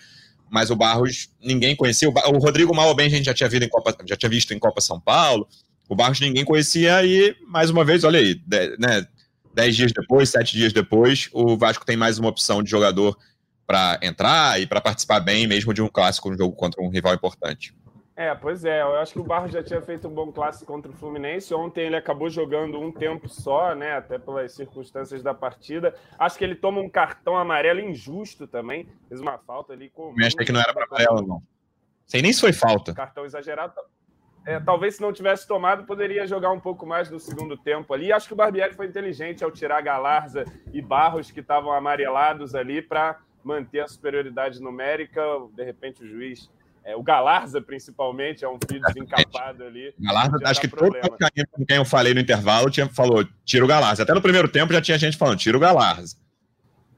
Mas 0.50 0.72
o 0.72 0.76
Barros 0.76 1.30
ninguém 1.44 1.76
conhecia. 1.76 2.10
O, 2.10 2.38
Rodrigo 2.40 2.74
mal 2.74 2.96
bem 2.96 3.08
a 3.08 3.10
gente 3.10 3.26
já 3.26 3.34
tinha, 3.34 3.50
visto 3.50 3.64
em 3.64 3.70
Copa, 3.70 3.96
já 4.08 4.16
tinha 4.16 4.30
visto 4.30 4.54
em 4.54 4.60
Copa 4.60 4.82
São 4.82 5.00
Paulo. 5.00 5.48
O 5.88 5.96
Barros 5.96 6.20
ninguém 6.20 6.46
conhecia 6.46 7.04
e 7.06 7.36
mais 7.48 7.70
uma 7.70 7.84
vez, 7.84 8.04
olha 8.04 8.20
aí, 8.20 8.36
de, 8.36 8.78
né, 8.78 9.06
dez 9.54 9.76
dias 9.76 9.92
depois, 9.92 10.30
sete 10.30 10.56
dias 10.56 10.72
depois, 10.72 11.30
o 11.34 11.58
Vasco 11.58 11.86
tem 11.86 11.98
mais 11.98 12.18
uma 12.18 12.30
opção 12.30 12.64
de 12.64 12.70
jogador 12.70 13.18
para 13.68 14.00
entrar 14.02 14.60
e 14.60 14.66
para 14.66 14.82
participar 14.82 15.20
bem, 15.20 15.46
mesmo 15.46 15.74
de 15.74 15.82
um 15.82 15.88
clássico, 15.88 16.32
um 16.32 16.38
jogo 16.38 16.56
contra 16.56 16.82
um 16.82 16.90
rival 16.90 17.14
importante. 17.14 17.74
É, 18.20 18.36
pois 18.36 18.66
é. 18.66 18.82
Eu 18.82 18.98
acho 18.98 19.14
que 19.14 19.20
o 19.20 19.24
Barros 19.24 19.50
já 19.50 19.64
tinha 19.64 19.82
feito 19.82 20.06
um 20.06 20.14
bom 20.14 20.30
clássico 20.30 20.66
contra 20.66 20.92
o 20.92 20.94
Fluminense. 20.94 21.54
Ontem 21.54 21.86
ele 21.86 21.96
acabou 21.96 22.30
jogando 22.30 22.78
um 22.78 22.92
tempo 22.92 23.30
só, 23.30 23.74
né? 23.74 23.94
Até 23.94 24.20
pelas 24.20 24.52
circunstâncias 24.52 25.24
da 25.24 25.34
partida. 25.34 25.96
Acho 26.20 26.38
que 26.38 26.44
ele 26.44 26.56
toma 26.56 26.82
um 26.82 26.90
cartão 26.90 27.38
amarelo 27.38 27.80
injusto 27.80 28.46
também. 28.46 28.90
Fez 29.08 29.22
uma 29.22 29.38
falta 29.38 29.72
ali 29.72 29.90
com. 29.90 30.14
Eu 30.18 30.28
achei 30.28 30.46
que 30.46 30.52
não 30.52 30.60
era 30.60 30.74
para 30.74 30.84
amarelo, 30.84 31.26
não. 31.26 31.42
Sei 32.06 32.22
nem 32.22 32.34
se 32.34 32.42
foi 32.42 32.52
falta. 32.52 32.94
Cartão 32.94 33.24
exagerado. 33.24 33.74
É, 34.46 34.60
talvez 34.60 34.96
se 34.98 35.02
não 35.02 35.14
tivesse 35.14 35.48
tomado, 35.48 35.86
poderia 35.86 36.28
jogar 36.28 36.52
um 36.52 36.60
pouco 36.60 36.86
mais 36.86 37.10
no 37.10 37.22
segundo 37.22 37.56
tempo 37.56 37.94
ali. 37.94 38.12
Acho 38.12 38.28
que 38.28 38.34
o 38.34 38.36
Barbieri 38.36 38.74
foi 38.74 38.88
inteligente 38.88 39.46
ao 39.46 39.52
tirar 39.52 39.80
Galarza 39.80 40.44
e 40.74 40.82
Barros, 40.82 41.32
que 41.32 41.40
estavam 41.40 41.72
amarelados 41.72 42.54
ali, 42.54 42.82
para 42.82 43.18
manter 43.42 43.80
a 43.80 43.88
superioridade 43.88 44.62
numérica. 44.62 45.22
De 45.54 45.64
repente, 45.64 46.04
o 46.04 46.06
juiz 46.08 46.52
é, 46.90 46.96
o 46.96 47.04
Galarza, 47.04 47.62
principalmente, 47.62 48.44
é 48.44 48.50
um 48.50 48.58
filho 48.68 48.82
desencapado 48.82 49.64
ali. 49.64 49.94
Galarza, 50.00 50.38
acho 50.44 50.62
que 50.62 50.68
problema. 50.68 51.08
todo 51.08 51.18
com 51.52 51.66
quem 51.66 51.78
eu 51.78 51.86
falei 51.86 52.16
no 52.16 52.20
intervalo 52.20 52.70
tinha, 52.72 52.88
falou, 52.88 53.24
tira 53.46 53.64
o 53.64 53.68
Galarza. 53.68 54.02
Até 54.02 54.14
no 54.14 54.22
primeiro 54.22 54.48
tempo 54.48 54.74
já 54.74 54.82
tinha 54.82 54.98
gente 54.98 55.16
falando, 55.16 55.38
tira 55.38 55.56
o 55.56 55.60
Galarza. 55.60 56.16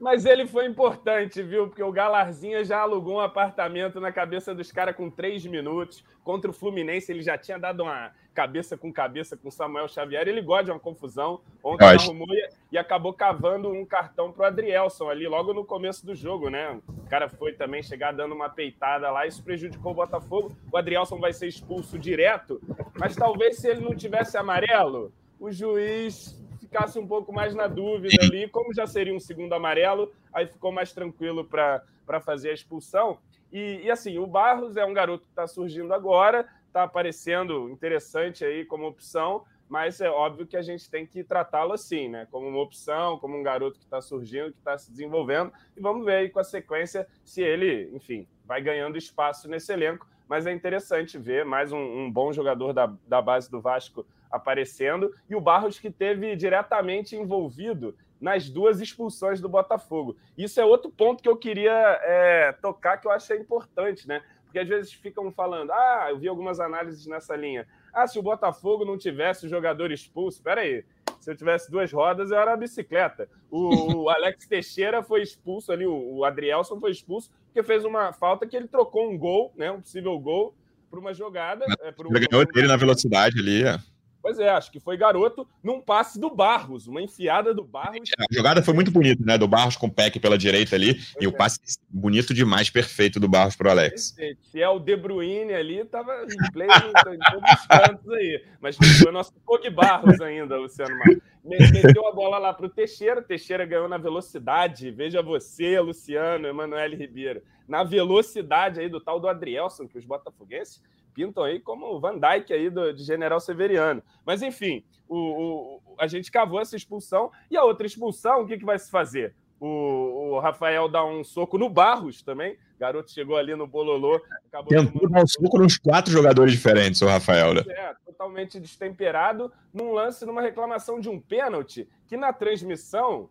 Mas 0.02 0.26
ele 0.26 0.48
foi 0.48 0.66
importante, 0.66 1.44
viu? 1.44 1.68
Porque 1.68 1.80
o 1.80 1.92
Galarzinha 1.92 2.64
já 2.64 2.80
alugou 2.80 3.18
um 3.18 3.20
apartamento 3.20 4.00
na 4.00 4.10
cabeça 4.10 4.52
dos 4.52 4.72
caras 4.72 4.96
com 4.96 5.08
três 5.08 5.46
minutos. 5.46 6.04
Contra 6.24 6.50
o 6.50 6.52
Fluminense, 6.52 7.12
ele 7.12 7.22
já 7.22 7.38
tinha 7.38 7.56
dado 7.56 7.84
uma 7.84 8.10
cabeça 8.34 8.76
com 8.76 8.92
cabeça 8.92 9.36
com 9.36 9.48
Samuel 9.48 9.86
Xavier. 9.86 10.26
Ele 10.26 10.42
gosta 10.42 10.64
de 10.64 10.70
uma 10.72 10.80
confusão. 10.80 11.40
Ontem 11.62 11.84
arrumou 11.84 12.26
e, 12.34 12.48
e 12.72 12.78
acabou 12.78 13.12
cavando 13.12 13.70
um 13.70 13.86
cartão 13.86 14.32
pro 14.32 14.44
Adrielson 14.44 15.08
ali, 15.08 15.28
logo 15.28 15.54
no 15.54 15.64
começo 15.64 16.04
do 16.04 16.16
jogo, 16.16 16.50
né? 16.50 16.80
O 16.88 17.08
cara 17.08 17.28
foi 17.28 17.52
também 17.52 17.80
chegar 17.80 18.10
dando 18.10 18.34
uma 18.34 18.48
peitada 18.48 19.08
lá. 19.08 19.24
Isso 19.24 19.40
prejudicou 19.44 19.92
o 19.92 19.94
Botafogo. 19.94 20.50
O 20.72 20.76
Adrielson 20.76 21.20
vai 21.20 21.32
ser 21.32 21.46
expulso 21.46 21.96
direto. 21.96 22.60
Mas 22.98 23.14
talvez 23.14 23.58
se 23.58 23.68
ele 23.68 23.82
não 23.82 23.94
tivesse 23.94 24.36
amarelo, 24.36 25.12
o 25.38 25.52
juiz 25.52 26.41
ficasse 26.72 26.98
um 26.98 27.06
pouco 27.06 27.30
mais 27.34 27.54
na 27.54 27.66
dúvida 27.66 28.16
ali, 28.22 28.48
como 28.48 28.72
já 28.72 28.86
seria 28.86 29.14
um 29.14 29.20
segundo 29.20 29.52
amarelo, 29.52 30.10
aí 30.32 30.46
ficou 30.46 30.72
mais 30.72 30.90
tranquilo 30.90 31.44
para 31.44 32.20
fazer 32.22 32.48
a 32.48 32.54
expulsão. 32.54 33.18
E, 33.52 33.82
e, 33.84 33.90
assim, 33.90 34.16
o 34.18 34.26
Barros 34.26 34.78
é 34.78 34.84
um 34.84 34.94
garoto 34.94 35.24
que 35.24 35.30
está 35.30 35.46
surgindo 35.46 35.92
agora, 35.92 36.48
está 36.66 36.84
aparecendo 36.84 37.68
interessante 37.68 38.42
aí 38.42 38.64
como 38.64 38.86
opção, 38.86 39.44
mas 39.68 40.00
é 40.00 40.08
óbvio 40.08 40.46
que 40.46 40.56
a 40.56 40.62
gente 40.62 40.88
tem 40.88 41.06
que 41.06 41.22
tratá-lo 41.22 41.74
assim, 41.74 42.08
né? 42.08 42.26
Como 42.30 42.48
uma 42.48 42.62
opção, 42.62 43.18
como 43.18 43.38
um 43.38 43.42
garoto 43.42 43.78
que 43.78 43.84
está 43.84 44.00
surgindo, 44.00 44.52
que 44.52 44.58
está 44.58 44.78
se 44.78 44.90
desenvolvendo, 44.90 45.52
e 45.76 45.80
vamos 45.80 46.06
ver 46.06 46.14
aí 46.14 46.28
com 46.30 46.40
a 46.40 46.44
sequência 46.44 47.06
se 47.22 47.42
ele, 47.42 47.90
enfim, 47.94 48.26
vai 48.46 48.62
ganhando 48.62 48.96
espaço 48.96 49.46
nesse 49.46 49.70
elenco. 49.70 50.08
Mas 50.26 50.46
é 50.46 50.52
interessante 50.52 51.18
ver 51.18 51.44
mais 51.44 51.70
um, 51.70 51.78
um 51.78 52.10
bom 52.10 52.32
jogador 52.32 52.72
da, 52.72 52.90
da 53.06 53.20
base 53.20 53.50
do 53.50 53.60
Vasco 53.60 54.06
aparecendo, 54.32 55.14
e 55.28 55.36
o 55.36 55.40
Barros 55.40 55.78
que 55.78 55.90
teve 55.90 56.34
diretamente 56.34 57.14
envolvido 57.14 57.94
nas 58.20 58.48
duas 58.48 58.80
expulsões 58.80 59.40
do 59.40 59.48
Botafogo. 59.48 60.16
Isso 60.38 60.60
é 60.60 60.64
outro 60.64 60.90
ponto 60.90 61.22
que 61.22 61.28
eu 61.28 61.36
queria 61.36 62.00
é, 62.02 62.52
tocar, 62.52 62.96
que 62.96 63.06
eu 63.06 63.10
achei 63.10 63.36
importante, 63.36 64.08
né? 64.08 64.22
Porque 64.44 64.60
às 64.60 64.68
vezes 64.68 64.92
ficam 64.92 65.32
falando, 65.32 65.72
ah, 65.72 66.06
eu 66.10 66.18
vi 66.18 66.28
algumas 66.28 66.60
análises 66.60 67.06
nessa 67.06 67.34
linha. 67.34 67.66
Ah, 67.92 68.06
se 68.06 68.18
o 68.18 68.22
Botafogo 68.22 68.84
não 68.84 68.96
tivesse 68.96 69.46
o 69.46 69.48
jogador 69.48 69.90
expulso, 69.90 70.42
peraí, 70.42 70.84
se 71.18 71.30
eu 71.30 71.36
tivesse 71.36 71.70
duas 71.70 71.92
rodas, 71.92 72.30
eu 72.30 72.38
era 72.38 72.52
a 72.52 72.56
bicicleta. 72.56 73.28
O, 73.50 74.04
o 74.04 74.08
Alex 74.10 74.46
Teixeira 74.46 75.02
foi 75.02 75.22
expulso 75.22 75.72
ali, 75.72 75.86
o, 75.86 76.16
o 76.16 76.24
Adrielson 76.24 76.78
foi 76.78 76.92
expulso, 76.92 77.30
porque 77.46 77.62
fez 77.62 77.84
uma 77.84 78.12
falta 78.12 78.46
que 78.46 78.56
ele 78.56 78.68
trocou 78.68 79.10
um 79.10 79.18
gol, 79.18 79.52
né? 79.56 79.70
Um 79.70 79.80
possível 79.80 80.18
gol 80.18 80.54
para 80.90 81.00
uma 81.00 81.14
jogada. 81.14 81.64
É, 81.80 81.88
ele 81.88 82.26
ganhou 82.28 82.46
dele 82.46 82.68
na 82.68 82.76
velocidade 82.76 83.40
ali. 83.40 83.64
É. 83.64 83.78
Pois 84.22 84.38
é, 84.38 84.48
acho 84.50 84.70
que 84.70 84.78
foi 84.78 84.96
garoto 84.96 85.46
num 85.62 85.80
passe 85.80 86.20
do 86.20 86.30
Barros, 86.30 86.86
uma 86.86 87.02
enfiada 87.02 87.52
do 87.52 87.64
Barros. 87.64 88.08
A 88.16 88.34
jogada 88.34 88.62
foi 88.62 88.72
muito 88.72 88.92
bonita, 88.92 89.20
né? 89.26 89.36
Do 89.36 89.48
Barros 89.48 89.76
com 89.76 89.88
o 89.88 89.92
Peck 89.92 90.20
pela 90.20 90.38
direita 90.38 90.76
ali, 90.76 90.94
pois 90.94 91.16
e 91.20 91.24
é. 91.24 91.28
o 91.28 91.32
passe 91.32 91.58
bonito 91.90 92.32
demais, 92.32 92.70
perfeito 92.70 93.18
do 93.18 93.28
Barros 93.28 93.56
para 93.56 93.68
o 93.68 93.70
Alex. 93.72 94.14
Se 94.42 94.62
é 94.62 94.68
o 94.68 94.78
De 94.78 94.96
Bruyne 94.96 95.52
ali, 95.52 95.84
tava 95.84 96.24
em 96.24 96.52
play 96.52 96.68
em 96.68 97.32
todos 97.32 97.50
os 97.50 97.66
cantos 97.66 98.12
aí. 98.12 98.44
Mas 98.60 98.76
foi 98.76 99.10
o 99.10 99.12
nosso 99.12 99.32
Pog 99.44 99.68
Barros 99.70 100.20
ainda, 100.20 100.56
Luciano 100.56 100.96
Mar. 100.96 101.16
Meteu 101.44 102.06
a 102.06 102.12
bola 102.12 102.38
lá 102.38 102.54
para 102.54 102.66
o 102.66 102.70
Teixeira, 102.70 103.20
Teixeira 103.20 103.66
ganhou 103.66 103.88
na 103.88 103.98
velocidade. 103.98 104.90
Veja 104.92 105.20
você, 105.20 105.80
Luciano, 105.80 106.46
Emanuele 106.46 106.94
Ribeiro, 106.94 107.42
na 107.66 107.82
velocidade 107.82 108.78
aí 108.78 108.88
do 108.88 109.00
tal 109.00 109.18
do 109.18 109.26
Adrielson, 109.26 109.88
que 109.88 109.98
os 109.98 110.04
botafoguenses 110.04 110.80
pintam 111.14 111.44
aí 111.44 111.60
como 111.60 111.86
o 111.86 112.00
Van 112.00 112.18
Dyke 112.18 112.52
aí 112.52 112.70
do, 112.70 112.92
de 112.92 113.04
General 113.04 113.40
Severiano. 113.40 114.02
Mas, 114.24 114.42
enfim, 114.42 114.84
o, 115.08 115.16
o, 115.16 115.80
a 115.98 116.06
gente 116.06 116.30
cavou 116.30 116.60
essa 116.60 116.76
expulsão. 116.76 117.30
E 117.50 117.56
a 117.56 117.64
outra 117.64 117.86
expulsão, 117.86 118.42
o 118.42 118.46
que, 118.46 118.58
que 118.58 118.64
vai 118.64 118.78
se 118.78 118.90
fazer? 118.90 119.34
O, 119.60 120.34
o 120.34 120.40
Rafael 120.40 120.88
dá 120.88 121.04
um 121.04 121.22
soco 121.22 121.56
no 121.56 121.68
Barros 121.68 122.22
também. 122.22 122.54
O 122.54 122.80
garoto 122.80 123.12
chegou 123.12 123.36
ali 123.36 123.54
no 123.54 123.66
Bololô. 123.66 124.20
Tentou 124.68 125.08
dar 125.08 125.22
um 125.22 125.26
soco 125.26 125.58
nos 125.58 125.78
quatro 125.78 126.10
jogadores 126.10 126.52
diferentes, 126.52 127.00
o 127.00 127.06
Rafael, 127.06 127.54
né? 127.54 127.62
É, 127.68 127.94
totalmente 128.04 128.58
destemperado, 128.58 129.52
num 129.72 129.92
lance, 129.92 130.26
numa 130.26 130.42
reclamação 130.42 130.98
de 130.98 131.08
um 131.08 131.20
pênalti, 131.20 131.88
que 132.08 132.16
na 132.16 132.32
transmissão 132.32 133.28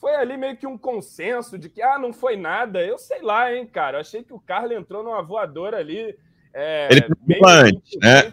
foi 0.00 0.14
ali 0.14 0.36
meio 0.36 0.56
que 0.56 0.66
um 0.66 0.78
consenso 0.78 1.58
de 1.58 1.68
que, 1.68 1.82
ah, 1.82 1.98
não 1.98 2.12
foi 2.12 2.36
nada. 2.36 2.84
Eu 2.84 2.98
sei 2.98 3.22
lá, 3.22 3.54
hein, 3.54 3.66
cara. 3.66 3.98
Eu 3.98 4.00
achei 4.00 4.24
que 4.24 4.32
o 4.32 4.40
Carlos 4.40 4.76
entrou 4.76 5.04
numa 5.04 5.22
voadora 5.22 5.76
ali 5.76 6.16
é, 6.52 6.88
ele 6.90 7.06
antes, 7.44 7.98
né? 8.00 8.32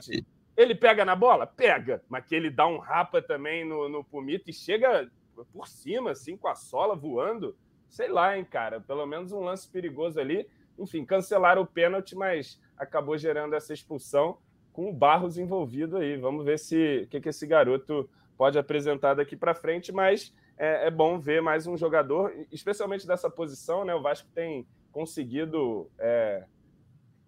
Ele 0.55 0.73
pega 0.73 1.03
na 1.03 1.15
bola? 1.15 1.45
Pega, 1.45 2.01
mas 2.07 2.25
que 2.25 2.33
ele 2.33 2.49
dá 2.49 2.65
um 2.65 2.77
rapa 2.77 3.21
também 3.21 3.65
no, 3.65 3.89
no 3.89 4.03
Pumito 4.03 4.49
e 4.49 4.53
chega 4.53 5.09
por 5.51 5.67
cima, 5.67 6.11
assim, 6.11 6.37
com 6.37 6.47
a 6.47 6.55
sola 6.55 6.95
voando. 6.95 7.55
Sei 7.89 8.07
lá, 8.07 8.37
hein, 8.37 8.45
cara. 8.45 8.79
Pelo 8.79 9.05
menos 9.05 9.31
um 9.31 9.41
lance 9.41 9.67
perigoso 9.67 10.19
ali. 10.19 10.47
Enfim, 10.79 11.05
cancelaram 11.05 11.61
o 11.61 11.67
pênalti, 11.67 12.15
mas 12.15 12.59
acabou 12.77 13.17
gerando 13.17 13.53
essa 13.53 13.73
expulsão 13.73 14.37
com 14.71 14.89
o 14.89 14.93
Barros 14.93 15.37
envolvido 15.37 15.97
aí. 15.97 16.17
Vamos 16.17 16.45
ver 16.45 16.59
se 16.59 17.03
o 17.03 17.07
que, 17.07 17.21
que 17.21 17.29
esse 17.29 17.45
garoto 17.45 18.09
pode 18.37 18.57
apresentar 18.57 19.13
daqui 19.13 19.35
para 19.35 19.55
frente, 19.55 19.91
mas 19.91 20.33
é, 20.57 20.87
é, 20.87 20.91
bom 20.91 21.17
ver 21.19 21.41
mais 21.41 21.67
um 21.67 21.77
jogador, 21.77 22.33
especialmente 22.51 23.07
dessa 23.07 23.29
posição, 23.29 23.85
né? 23.85 23.95
O 23.95 24.01
Vasco 24.01 24.27
tem 24.33 24.67
conseguido 24.91 25.89
é, 25.97 26.45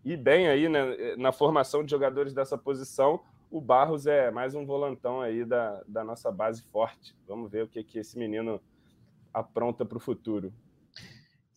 e 0.08 0.16
bem 0.16 0.48
aí 0.48 0.70
né, 0.70 1.16
na 1.18 1.34
formação 1.34 1.84
de 1.84 1.92
jogadores 1.92 2.34
dessa 2.34 2.58
posição. 2.58 3.20
O 3.52 3.60
Barros 3.60 4.08
é 4.08 4.32
mais 4.32 4.56
um 4.56 4.66
volantão 4.66 5.20
aí 5.20 5.44
da, 5.44 5.82
da 5.86 6.02
nossa 6.02 6.32
base 6.32 6.64
forte. 6.72 7.14
Vamos 7.28 7.52
ver 7.52 7.66
o 7.66 7.68
que, 7.68 7.84
que 7.84 8.00
esse 8.00 8.18
menino 8.18 8.62
apronta 9.34 9.84
para 9.84 9.98
o 9.98 10.00
futuro. 10.00 10.54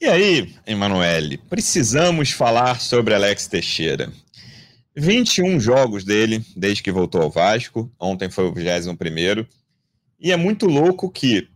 E 0.00 0.06
aí, 0.06 0.52
Emanuele, 0.66 1.38
precisamos 1.38 2.32
falar 2.32 2.80
sobre 2.80 3.14
Alex 3.14 3.46
Teixeira. 3.46 4.12
21 4.96 5.60
jogos 5.60 6.02
dele 6.02 6.44
desde 6.56 6.82
que 6.82 6.90
voltou 6.90 7.22
ao 7.22 7.30
Vasco. 7.30 7.88
Ontem 8.00 8.28
foi 8.28 8.46
o 8.46 8.52
21. 8.52 9.46
E 10.18 10.32
é 10.32 10.36
muito 10.36 10.66
louco 10.66 11.08
que 11.08 11.48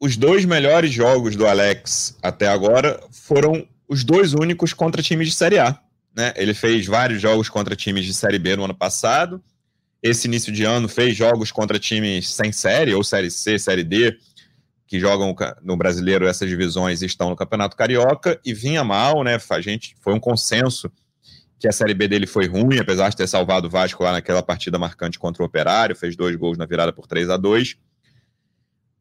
os 0.00 0.16
dois 0.16 0.44
melhores 0.44 0.92
jogos 0.92 1.36
do 1.36 1.46
Alex 1.46 2.18
até 2.20 2.48
agora 2.48 3.00
foram 3.12 3.68
os 3.86 4.02
dois 4.02 4.34
únicos 4.34 4.72
contra 4.72 5.00
times 5.00 5.28
de 5.28 5.34
Série 5.34 5.60
A. 5.60 5.83
Né? 6.14 6.32
Ele 6.36 6.54
fez 6.54 6.86
vários 6.86 7.20
jogos 7.20 7.48
contra 7.48 7.74
times 7.74 8.04
de 8.04 8.14
Série 8.14 8.38
B 8.38 8.56
no 8.56 8.64
ano 8.64 8.74
passado. 8.74 9.42
Esse 10.02 10.28
início 10.28 10.52
de 10.52 10.64
ano 10.64 10.88
fez 10.88 11.16
jogos 11.16 11.50
contra 11.50 11.78
times 11.78 12.28
sem 12.28 12.52
série, 12.52 12.94
ou 12.94 13.02
Série 13.02 13.30
C, 13.30 13.58
Série 13.58 13.82
D, 13.82 14.16
que 14.86 15.00
jogam 15.00 15.34
no 15.62 15.76
brasileiro 15.76 16.26
essas 16.26 16.48
divisões 16.48 17.02
e 17.02 17.06
estão 17.06 17.30
no 17.30 17.36
Campeonato 17.36 17.76
Carioca, 17.76 18.38
e 18.44 18.52
vinha 18.52 18.84
mal, 18.84 19.24
né? 19.24 19.38
A 19.50 19.60
gente 19.60 19.96
foi 20.00 20.12
um 20.12 20.20
consenso 20.20 20.92
que 21.58 21.66
a 21.66 21.72
Série 21.72 21.94
B 21.94 22.06
dele 22.06 22.26
foi 22.26 22.46
ruim, 22.46 22.78
apesar 22.78 23.08
de 23.08 23.16
ter 23.16 23.26
salvado 23.26 23.66
o 23.66 23.70
Vasco 23.70 24.04
lá 24.04 24.12
naquela 24.12 24.42
partida 24.42 24.78
marcante 24.78 25.18
contra 25.18 25.42
o 25.42 25.46
Operário, 25.46 25.96
fez 25.96 26.14
dois 26.14 26.36
gols 26.36 26.58
na 26.58 26.66
virada 26.66 26.92
por 26.92 27.06
3 27.06 27.30
a 27.30 27.38
2 27.38 27.76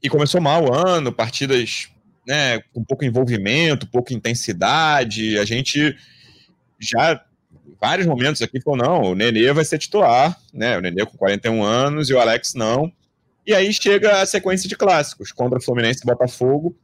E 0.02 0.10
começou 0.10 0.40
mal 0.40 0.64
o 0.64 0.74
ano, 0.74 1.12
partidas 1.12 1.90
né, 2.26 2.60
com 2.74 2.82
pouco 2.82 3.04
envolvimento, 3.04 3.86
pouca 3.88 4.14
intensidade. 4.14 5.38
A 5.38 5.44
gente 5.44 5.98
já 6.86 7.24
vários 7.80 8.08
momentos 8.08 8.42
aqui 8.42 8.62
falou: 8.62 8.80
não, 8.80 9.02
o 9.12 9.16
Nenê 9.16 9.52
vai 9.52 9.66
ser 9.66 9.78
titular, 9.78 10.40
né? 10.54 10.78
O 10.78 10.82
Nenê 10.82 11.06
com 11.06 11.18
41 11.18 11.64
anos 11.64 12.10
e 12.10 12.14
o 12.14 12.20
Alex 12.20 12.54
não. 12.54 12.92
E 13.46 13.54
aí 13.54 13.74
chega 13.74 14.22
a 14.22 14.26
sequência 14.26 14.70
de 14.70 14.76
clássicos 14.76 15.32
contra 15.32 15.60
o 15.60 15.62
Fluminense 15.62 16.00
e 16.02 16.06
Botafogo. 16.06 16.78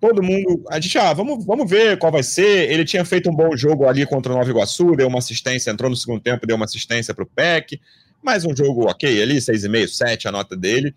Todo 0.00 0.20
mundo, 0.20 0.64
a 0.68 0.80
gente, 0.80 0.98
ah, 0.98 1.12
vamos, 1.12 1.44
vamos 1.44 1.70
ver 1.70 1.96
qual 1.96 2.10
vai 2.10 2.24
ser. 2.24 2.68
Ele 2.72 2.84
tinha 2.84 3.04
feito 3.04 3.30
um 3.30 3.34
bom 3.34 3.56
jogo 3.56 3.86
ali 3.86 4.04
contra 4.04 4.32
o 4.32 4.36
Nova 4.36 4.50
Iguaçu, 4.50 4.96
deu 4.96 5.06
uma 5.06 5.20
assistência, 5.20 5.70
entrou 5.70 5.88
no 5.88 5.94
segundo 5.94 6.20
tempo, 6.20 6.44
deu 6.44 6.56
uma 6.56 6.64
assistência 6.64 7.14
para 7.14 7.22
o 7.22 7.26
PEC. 7.26 7.80
Mais 8.20 8.44
um 8.44 8.54
jogo 8.54 8.90
ok 8.90 9.22
ali, 9.22 9.36
6,5, 9.36 9.86
7 9.86 10.26
a 10.26 10.32
nota 10.32 10.56
dele. 10.56 10.92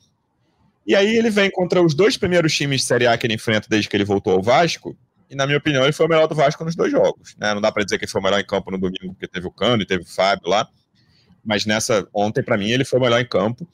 E 0.88 0.96
aí 0.96 1.16
ele 1.16 1.30
vem 1.30 1.52
contra 1.52 1.84
os 1.84 1.94
dois 1.94 2.18
primeiros 2.18 2.56
times 2.56 2.82
de 2.82 2.88
Série 2.88 3.06
A 3.06 3.16
que 3.16 3.28
ele 3.28 3.36
enfrenta 3.36 3.68
desde 3.70 3.88
que 3.88 3.96
ele 3.96 4.04
voltou 4.04 4.34
ao 4.34 4.42
Vasco, 4.42 4.98
e, 5.36 5.38
na 5.38 5.46
minha 5.46 5.58
opinião, 5.58 5.84
ele 5.84 5.92
foi 5.92 6.06
o 6.06 6.10
melhor 6.10 6.28
do 6.28 6.34
Vasco 6.34 6.64
nos 6.64 6.76
dois 6.76 6.92
jogos. 6.92 7.36
Né? 7.38 7.54
Não 7.54 7.62
dá 7.62 7.72
para 7.72 7.84
dizer 7.84 7.98
que 7.98 8.06
ele 8.06 8.12
foi 8.12 8.22
o 8.22 8.24
melhor 8.24 8.40
em 8.40 8.46
campo 8.46 8.72
no 8.72 8.78
domingo, 8.78 9.14
porque 9.14 9.28
teve 9.28 9.46
o 9.46 9.52
Cano 9.52 9.84
e 9.84 9.86
teve 9.86 10.04
o 10.04 10.08
Fábio 10.08 10.50
lá. 10.50 10.68
Mas 11.44 11.66
nessa, 11.66 12.08
ontem, 12.14 12.42
para 12.42 12.58
mim, 12.58 12.70
ele 12.70 12.86
foi 12.86 12.98
o 12.98 13.02
melhor 13.02 13.20
em 13.20 13.28
campo, 13.28 13.68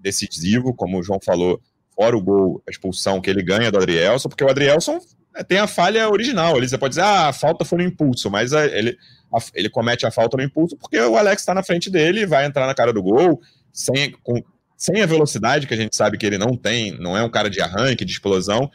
decisivo, 0.00 0.74
como 0.74 0.98
o 0.98 1.02
João 1.02 1.20
falou, 1.22 1.60
fora 1.94 2.16
o 2.16 2.20
gol, 2.20 2.62
a 2.66 2.70
expulsão 2.70 3.20
que 3.20 3.28
ele 3.28 3.42
ganha 3.42 3.70
do 3.70 3.78
Adrielson, 3.78 4.28
porque 4.28 4.42
o 4.42 4.48
Adrielson 4.48 4.98
é, 5.36 5.44
tem 5.44 5.58
a 5.58 5.66
falha 5.66 6.08
original. 6.08 6.56
Ali 6.56 6.66
você 6.68 6.78
pode 6.78 6.92
dizer, 6.92 7.02
ah, 7.02 7.28
a 7.28 7.32
falta 7.32 7.64
foi 7.64 7.78
no 7.78 7.84
impulso, 7.84 8.30
mas 8.30 8.54
a, 8.54 8.64
ele, 8.64 8.96
a, 9.32 9.38
ele 9.54 9.68
comete 9.68 10.06
a 10.06 10.10
falta 10.10 10.36
no 10.36 10.42
impulso 10.42 10.76
porque 10.76 10.98
o 10.98 11.16
Alex 11.16 11.42
está 11.42 11.54
na 11.54 11.62
frente 11.62 11.90
dele, 11.90 12.26
vai 12.26 12.46
entrar 12.46 12.66
na 12.66 12.74
cara 12.74 12.92
do 12.92 13.02
gol, 13.02 13.40
sem, 13.70 14.12
com, 14.22 14.42
sem 14.76 15.02
a 15.02 15.06
velocidade 15.06 15.66
que 15.66 15.74
a 15.74 15.76
gente 15.76 15.94
sabe 15.94 16.16
que 16.16 16.24
ele 16.24 16.38
não 16.38 16.56
tem, 16.56 16.98
não 16.98 17.16
é 17.16 17.22
um 17.22 17.30
cara 17.30 17.50
de 17.50 17.60
arranque, 17.60 18.04
de 18.04 18.12
explosão 18.12 18.70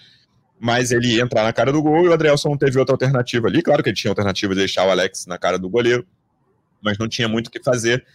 mas 0.59 0.91
ele 0.91 1.19
entrar 1.19 1.43
na 1.43 1.53
cara 1.53 1.71
do 1.71 1.81
gol 1.81 2.05
e 2.05 2.07
o 2.07 2.13
Adrielson 2.13 2.49
não 2.49 2.57
teve 2.57 2.79
outra 2.79 2.93
alternativa 2.93 3.47
ali. 3.47 3.61
Claro 3.61 3.83
que 3.83 3.89
ele 3.89 3.95
tinha 3.95 4.11
alternativa 4.11 4.53
de 4.53 4.59
deixar 4.59 4.85
o 4.85 4.91
Alex 4.91 5.25
na 5.25 5.37
cara 5.37 5.57
do 5.57 5.69
goleiro, 5.69 6.05
mas 6.81 6.97
não 6.97 7.07
tinha 7.07 7.27
muito 7.27 7.47
o 7.47 7.51
que 7.51 7.61
fazer. 7.61 8.05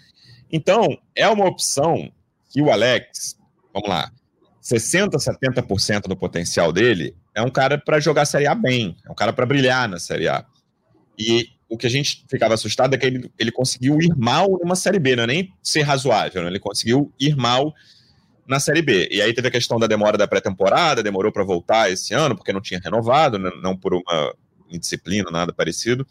Então, 0.51 0.99
é 1.15 1.29
uma 1.29 1.47
opção 1.47 2.13
que 2.51 2.61
o 2.61 2.71
Alex, 2.71 3.39
vamos 3.73 3.89
lá, 3.89 4.11
60%, 4.63 5.11
70% 5.17 6.03
do 6.03 6.17
potencial 6.17 6.73
dele 6.73 7.17
é 7.35 7.43
um 7.43 7.51
cara 7.51 7.79
para 7.79 7.99
jogar 7.99 8.23
a 8.23 8.27
Série 8.27 8.47
A 8.47 8.55
bem, 8.55 8.97
é 9.05 9.11
um 9.11 9.15
cara 9.15 9.33
para 9.33 9.47
brilhar 9.47 9.89
na 9.89 9.99
Série 9.99 10.29
A. 10.29 10.45
E 11.19 11.49
o 11.69 11.79
que 11.79 11.87
a 11.87 11.91
gente 11.91 12.25
ficava 12.29 12.55
assustado 12.55 12.95
é 12.95 12.99
que 12.99 13.07
ele, 13.07 13.31
ele 13.39 13.51
conseguiu 13.51 14.01
ir 14.01 14.15
mal 14.17 14.59
numa 14.63 14.77
Série 14.77 14.99
B, 14.99 15.17
não 15.17 15.25
é 15.25 15.27
nem 15.27 15.55
ser 15.63 15.83
razoável, 15.83 16.43
né? 16.43 16.49
ele 16.49 16.61
conseguiu 16.61 17.13
ir 17.19 17.35
mal 17.35 17.75
na 18.53 18.61
Série 18.61 18.83
B. 18.83 19.09
E 19.11 19.21
aí 19.21 19.33
teve 19.33 19.49
a 19.49 19.51
questão 19.51 19.79
da 19.79 19.87
demora 19.87 20.17
da 20.17 20.29
pré-temporada, 20.29 21.03
demorou 21.03 21.33
para 21.33 21.43
voltar 21.43 21.91
esse 21.91 22.15
ano, 22.15 22.37
porque 22.37 22.53
não 22.53 22.61
tinha 22.61 22.79
renovado, 22.79 23.39
né? 23.39 23.51
não 23.63 23.77
por 23.77 23.95
uma 23.95 24.35
indisciplina, 24.71 25.31
nada 25.31 25.53
parecido. 25.53 26.07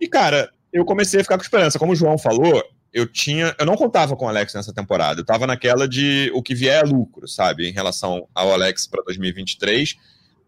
E, 0.00 0.06
cara, 0.06 0.50
eu 0.72 0.84
comecei 0.84 1.20
a 1.20 1.22
ficar 1.22 1.36
com 1.36 1.42
esperança. 1.42 1.78
Como 1.78 1.92
o 1.92 1.96
João 1.96 2.18
falou, 2.18 2.62
eu 2.92 3.06
tinha. 3.06 3.54
Eu 3.58 3.66
não 3.66 3.76
contava 3.76 4.16
com 4.16 4.26
o 4.26 4.28
Alex 4.28 4.54
nessa 4.54 4.72
temporada. 4.72 5.20
Eu 5.20 5.24
tava 5.24 5.46
naquela 5.46 5.88
de 5.88 6.30
o 6.34 6.42
que 6.42 6.54
vier 6.54 6.84
é 6.84 6.86
lucro, 6.86 7.26
sabe? 7.26 7.68
Em 7.68 7.72
relação 7.72 8.28
ao 8.34 8.52
Alex 8.52 8.86
para 8.86 9.02
2023, 9.02 9.96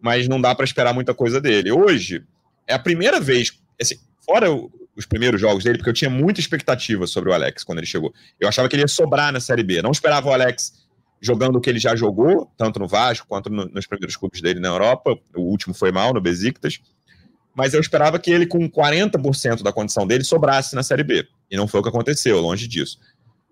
mas 0.00 0.28
não 0.28 0.40
dá 0.40 0.54
para 0.54 0.64
esperar 0.64 0.94
muita 0.94 1.14
coisa 1.14 1.40
dele. 1.40 1.72
Hoje, 1.72 2.22
é 2.66 2.74
a 2.74 2.78
primeira 2.78 3.20
vez. 3.20 3.52
Assim, 3.80 3.96
fora 4.24 4.48
os 4.96 5.06
primeiros 5.06 5.40
jogos 5.40 5.62
dele, 5.62 5.78
porque 5.78 5.90
eu 5.90 5.94
tinha 5.94 6.10
muita 6.10 6.40
expectativa 6.40 7.06
sobre 7.06 7.30
o 7.30 7.32
Alex 7.32 7.62
quando 7.62 7.78
ele 7.78 7.86
chegou. 7.86 8.12
Eu 8.40 8.48
achava 8.48 8.68
que 8.68 8.74
ele 8.74 8.82
ia 8.82 8.88
sobrar 8.88 9.32
na 9.32 9.38
Série 9.40 9.62
B. 9.62 9.80
não 9.80 9.92
esperava 9.92 10.28
o 10.28 10.32
Alex 10.32 10.88
jogando 11.20 11.56
o 11.56 11.60
que 11.60 11.68
ele 11.68 11.78
já 11.78 11.96
jogou, 11.96 12.50
tanto 12.56 12.78
no 12.78 12.87
Vasco 12.87 13.26
quanto 13.28 13.50
no, 13.50 13.66
nos 13.66 13.87
primeiros 13.87 14.16
clubes 14.16 14.40
dele 14.40 14.60
na 14.60 14.68
Europa. 14.68 15.18
O 15.34 15.42
último 15.42 15.75
foi 15.75 15.90
mal, 15.92 16.14
no 16.14 16.20
Besiktas 16.20 16.80
mas 17.58 17.75
eu 17.75 17.80
esperava 17.80 18.20
que 18.20 18.30
ele, 18.30 18.46
com 18.46 18.70
40% 18.70 19.64
da 19.64 19.72
condição 19.72 20.06
dele, 20.06 20.22
sobrasse 20.22 20.76
na 20.76 20.84
Série 20.84 21.02
B. 21.02 21.26
E 21.50 21.56
não 21.56 21.66
foi 21.66 21.80
o 21.80 21.82
que 21.82 21.88
aconteceu, 21.88 22.40
longe 22.40 22.68
disso. 22.68 23.00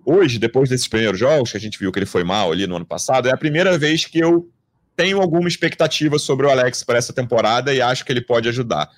Hoje, 0.05 0.39
depois 0.39 0.69
desses 0.69 0.87
primeiros 0.87 1.19
jogos, 1.19 1.51
que 1.51 1.57
a 1.57 1.61
gente 1.61 1.77
viu 1.77 1.91
que 1.91 1.99
ele 1.99 2.07
foi 2.07 2.23
mal 2.23 2.53
ali 2.53 2.69
no 2.69 2.77
ano 2.77 2.87
passado, 2.87 3.29
é 3.29 3.33
a 3.33 3.37
primeira 3.37 3.77
vez 3.77 4.05
que 4.05 4.21
eu 4.21 4.49
tenho 4.95 5.21
alguma 5.21 5.49
expectativa 5.49 6.21
sobre 6.21 6.47
o 6.47 6.51
Alex 6.51 6.85
para 6.85 6.97
essa 6.97 7.13
temporada 7.13 7.75
e 7.75 7.83
acho 7.83 8.05
que 8.05 8.13
ele 8.13 8.21
pode 8.21 8.49
ajudar. 8.49 8.89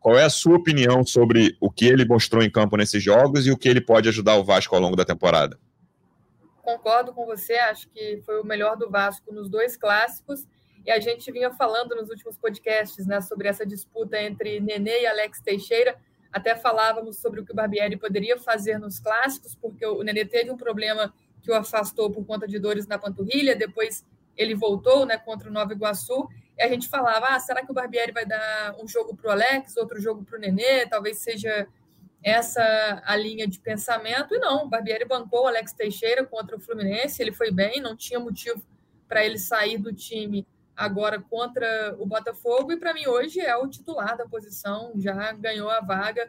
Qual 0.00 0.16
é 0.16 0.24
a 0.24 0.30
sua 0.30 0.56
opinião 0.56 1.04
sobre 1.04 1.54
o 1.60 1.70
que 1.70 1.84
ele 1.84 2.06
mostrou 2.06 2.42
em 2.42 2.48
campo 2.48 2.78
nesses 2.78 3.02
jogos 3.02 3.46
e 3.46 3.50
o 3.50 3.58
que 3.58 3.68
ele 3.68 3.82
pode 3.82 4.08
ajudar 4.08 4.36
o 4.36 4.44
Vasco 4.44 4.74
ao 4.74 4.80
longo 4.80 4.96
da 4.96 5.04
temporada? 5.04 5.58
Concordo 6.66 7.14
com 7.14 7.24
você, 7.24 7.54
acho 7.54 7.88
que 7.90 8.20
foi 8.26 8.40
o 8.40 8.44
melhor 8.44 8.76
do 8.76 8.90
Vasco 8.90 9.32
nos 9.32 9.48
dois 9.48 9.76
clássicos 9.76 10.44
e 10.84 10.90
a 10.90 10.98
gente 10.98 11.30
vinha 11.30 11.52
falando 11.52 11.94
nos 11.94 12.10
últimos 12.10 12.36
podcasts 12.36 13.06
né, 13.06 13.20
sobre 13.20 13.46
essa 13.46 13.64
disputa 13.64 14.20
entre 14.20 14.58
Nenê 14.58 15.02
e 15.02 15.06
Alex 15.06 15.40
Teixeira. 15.40 15.96
Até 16.32 16.56
falávamos 16.56 17.18
sobre 17.18 17.38
o 17.38 17.44
que 17.44 17.52
o 17.52 17.54
Barbieri 17.54 17.96
poderia 17.96 18.36
fazer 18.36 18.80
nos 18.80 18.98
clássicos, 18.98 19.54
porque 19.54 19.86
o 19.86 20.02
Nenê 20.02 20.24
teve 20.24 20.50
um 20.50 20.56
problema 20.56 21.14
que 21.40 21.52
o 21.52 21.54
afastou 21.54 22.10
por 22.10 22.26
conta 22.26 22.48
de 22.48 22.58
dores 22.58 22.88
na 22.88 22.98
panturrilha, 22.98 23.54
depois 23.54 24.04
ele 24.36 24.56
voltou 24.56 25.06
né, 25.06 25.16
contra 25.16 25.48
o 25.48 25.52
Nova 25.52 25.72
Iguaçu, 25.72 26.28
e 26.58 26.62
a 26.64 26.68
gente 26.68 26.88
falava, 26.88 27.26
ah, 27.28 27.38
será 27.38 27.64
que 27.64 27.70
o 27.70 27.74
Barbieri 27.74 28.10
vai 28.10 28.26
dar 28.26 28.74
um 28.82 28.88
jogo 28.88 29.14
para 29.14 29.28
o 29.28 29.30
Alex, 29.30 29.76
outro 29.76 30.00
jogo 30.00 30.24
para 30.24 30.36
o 30.36 30.40
Nenê? 30.40 30.84
Talvez 30.86 31.18
seja 31.18 31.68
essa 32.26 33.00
a 33.04 33.14
linha 33.14 33.46
de 33.46 33.60
pensamento, 33.60 34.34
e 34.34 34.38
não, 34.40 34.68
Barbieri 34.68 35.04
bancou 35.04 35.44
o 35.44 35.46
Alex 35.46 35.72
Teixeira 35.72 36.26
contra 36.26 36.56
o 36.56 36.60
Fluminense, 36.60 37.22
ele 37.22 37.30
foi 37.30 37.52
bem, 37.52 37.80
não 37.80 37.94
tinha 37.94 38.18
motivo 38.18 38.60
para 39.06 39.24
ele 39.24 39.38
sair 39.38 39.78
do 39.78 39.92
time 39.92 40.44
agora 40.74 41.20
contra 41.20 41.94
o 42.00 42.04
Botafogo 42.04 42.72
e 42.72 42.76
para 42.76 42.92
mim 42.92 43.06
hoje 43.06 43.38
é 43.38 43.56
o 43.56 43.68
titular 43.68 44.16
da 44.16 44.26
posição, 44.26 44.92
já 44.96 45.30
ganhou 45.34 45.70
a 45.70 45.80
vaga 45.80 46.28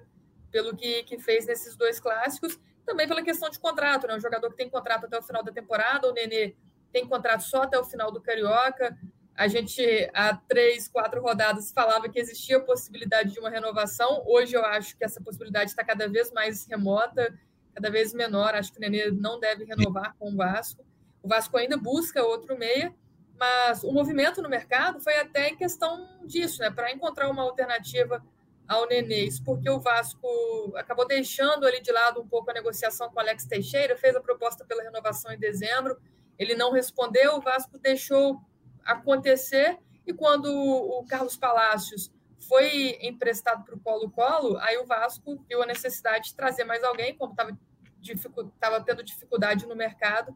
pelo 0.51 0.77
que, 0.77 1.01
que 1.01 1.17
fez 1.17 1.47
nesses 1.47 1.75
dois 1.75 1.99
clássicos, 1.99 2.59
também 2.85 3.07
pela 3.07 3.23
questão 3.23 3.49
de 3.49 3.57
contrato, 3.57 4.05
né? 4.05 4.15
O 4.15 4.19
jogador 4.19 4.51
que 4.51 4.55
tem 4.55 4.69
contrato 4.69 5.07
até 5.07 5.17
o 5.17 5.23
final 5.23 5.41
da 5.41 5.51
temporada, 5.51 6.07
o 6.07 6.13
Nenê 6.13 6.55
tem 6.93 7.07
contrato 7.07 7.41
só 7.41 7.63
até 7.63 7.77
o 7.79 7.83
final 7.83 8.11
do 8.11 8.21
Carioca. 8.21 8.95
A 9.37 9.47
gente, 9.47 10.09
há 10.15 10.35
três, 10.35 10.87
quatro 10.87 11.21
rodadas, 11.21 11.71
falava 11.71 12.09
que 12.09 12.19
existia 12.19 12.57
a 12.57 12.61
possibilidade 12.61 13.33
de 13.33 13.39
uma 13.39 13.51
renovação. 13.51 14.23
Hoje 14.25 14.55
eu 14.55 14.65
acho 14.65 14.97
que 14.97 15.05
essa 15.05 15.21
possibilidade 15.21 15.69
está 15.69 15.83
cada 15.83 16.09
vez 16.09 16.31
mais 16.31 16.65
remota, 16.65 17.37
cada 17.75 17.91
vez 17.91 18.15
menor. 18.15 18.55
Acho 18.55 18.71
que 18.71 18.79
o 18.79 18.81
Nenê 18.81 19.11
não 19.11 19.39
deve 19.39 19.63
renovar 19.63 20.15
com 20.17 20.31
o 20.31 20.35
Vasco. 20.35 20.83
O 21.21 21.27
Vasco 21.27 21.55
ainda 21.55 21.77
busca 21.77 22.23
outro 22.23 22.57
meia, 22.57 22.91
mas 23.39 23.83
o 23.83 23.91
movimento 23.91 24.41
no 24.41 24.49
mercado 24.49 24.99
foi 24.99 25.15
até 25.17 25.49
em 25.49 25.55
questão 25.55 26.25
disso, 26.25 26.59
né? 26.59 26.71
Para 26.71 26.91
encontrar 26.91 27.29
uma 27.29 27.43
alternativa 27.43 28.25
ao 28.67 28.87
Nenês, 28.87 29.39
porque 29.39 29.69
o 29.69 29.79
Vasco 29.79 30.73
acabou 30.75 31.07
deixando 31.07 31.67
ali 31.67 31.79
de 31.79 31.91
lado 31.91 32.19
um 32.19 32.27
pouco 32.27 32.49
a 32.49 32.53
negociação 32.55 33.07
com 33.11 33.17
o 33.17 33.19
Alex 33.19 33.45
Teixeira, 33.45 33.95
fez 33.95 34.15
a 34.15 34.19
proposta 34.19 34.65
pela 34.65 34.81
renovação 34.81 35.31
em 35.31 35.37
dezembro, 35.37 35.95
ele 36.39 36.55
não 36.55 36.71
respondeu, 36.71 37.35
o 37.35 37.41
Vasco 37.41 37.77
deixou 37.77 38.41
acontecer, 38.87 39.77
e 40.05 40.13
quando 40.13 40.45
o 40.51 41.05
Carlos 41.05 41.35
Palácios 41.35 42.11
foi 42.47 42.97
emprestado 43.01 43.63
para 43.65 43.75
o 43.75 43.79
Colo-Colo, 43.79 44.57
aí 44.59 44.77
o 44.77 44.85
Vasco 44.85 45.43
viu 45.47 45.61
a 45.61 45.65
necessidade 45.65 46.29
de 46.29 46.35
trazer 46.35 46.63
mais 46.63 46.83
alguém, 46.83 47.15
como 47.15 47.33
estava 47.33 47.57
dificu 47.99 48.51
tendo 48.85 49.03
dificuldade 49.03 49.67
no 49.67 49.75
mercado, 49.75 50.35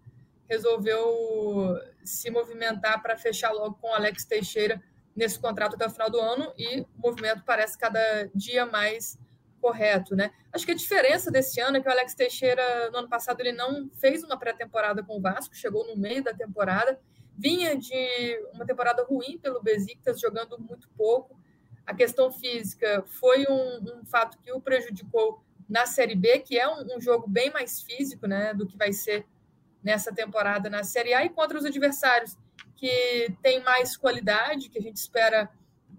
resolveu 0.50 1.80
se 2.04 2.30
movimentar 2.30 3.02
para 3.02 3.18
fechar 3.18 3.52
logo 3.52 3.76
com 3.76 3.88
o 3.88 3.94
Alex 3.94 4.26
Teixeira 4.26 4.84
nesse 5.16 5.40
contrato 5.40 5.76
até 5.76 5.86
o 5.86 5.90
final 5.90 6.10
do 6.10 6.20
ano. 6.20 6.54
E 6.58 6.82
o 6.82 6.88
movimento 6.98 7.44
parece 7.46 7.78
cada 7.78 8.30
dia 8.36 8.66
mais 8.66 9.18
correto, 9.62 10.16
né? 10.16 10.32
Acho 10.52 10.66
que 10.66 10.72
a 10.72 10.76
diferença 10.76 11.32
desse 11.32 11.62
ano 11.62 11.78
é 11.78 11.82
que 11.82 11.88
o 11.88 11.92
Alex 11.92 12.16
Teixeira 12.16 12.90
no 12.90 12.98
ano 12.98 13.08
passado 13.08 13.40
ele 13.40 13.54
não 13.54 13.90
fez 13.92 14.24
uma 14.24 14.38
pré-temporada 14.38 15.04
com 15.04 15.18
o 15.18 15.22
Vasco, 15.22 15.56
chegou 15.56 15.88
no 15.88 15.96
meio 15.96 16.24
da 16.24 16.34
temporada, 16.34 17.00
vinha 17.38 17.76
de 17.78 18.46
uma 18.54 18.66
temporada 18.66 19.04
ruim 19.04 19.38
pelo 19.38 19.62
Besiktas, 19.62 20.20
jogando 20.20 20.60
muito 20.60 20.90
pouco. 20.98 21.40
A 21.86 21.94
questão 21.94 22.32
física 22.32 23.04
foi 23.08 23.46
um, 23.50 24.00
um 24.00 24.06
fato 24.06 24.38
que 24.40 24.52
o 24.52 24.62
prejudicou 24.62 25.44
na 25.68 25.86
Série 25.86 26.16
B, 26.16 26.40
que 26.40 26.58
é 26.58 26.68
um, 26.68 26.98
um 26.98 27.02
jogo 27.02 27.28
bem 27.28 27.50
mais 27.52 27.82
físico, 27.82 28.28
né, 28.28 28.54
do 28.54 28.68
que 28.68 28.78
vai 28.78 28.94
ser 28.94 29.26
nessa 29.84 30.14
temporada 30.14 30.70
na 30.70 30.84
Série 30.84 31.14
A 31.14 31.26
e 31.26 31.30
contra 31.30 31.58
os 31.58 31.66
adversários 31.66 32.38
que 32.76 33.34
têm 33.42 33.64
mais 33.64 33.96
qualidade, 33.96 34.70
que 34.70 34.78
a 34.78 34.82
gente 34.82 34.98
espera 34.98 35.50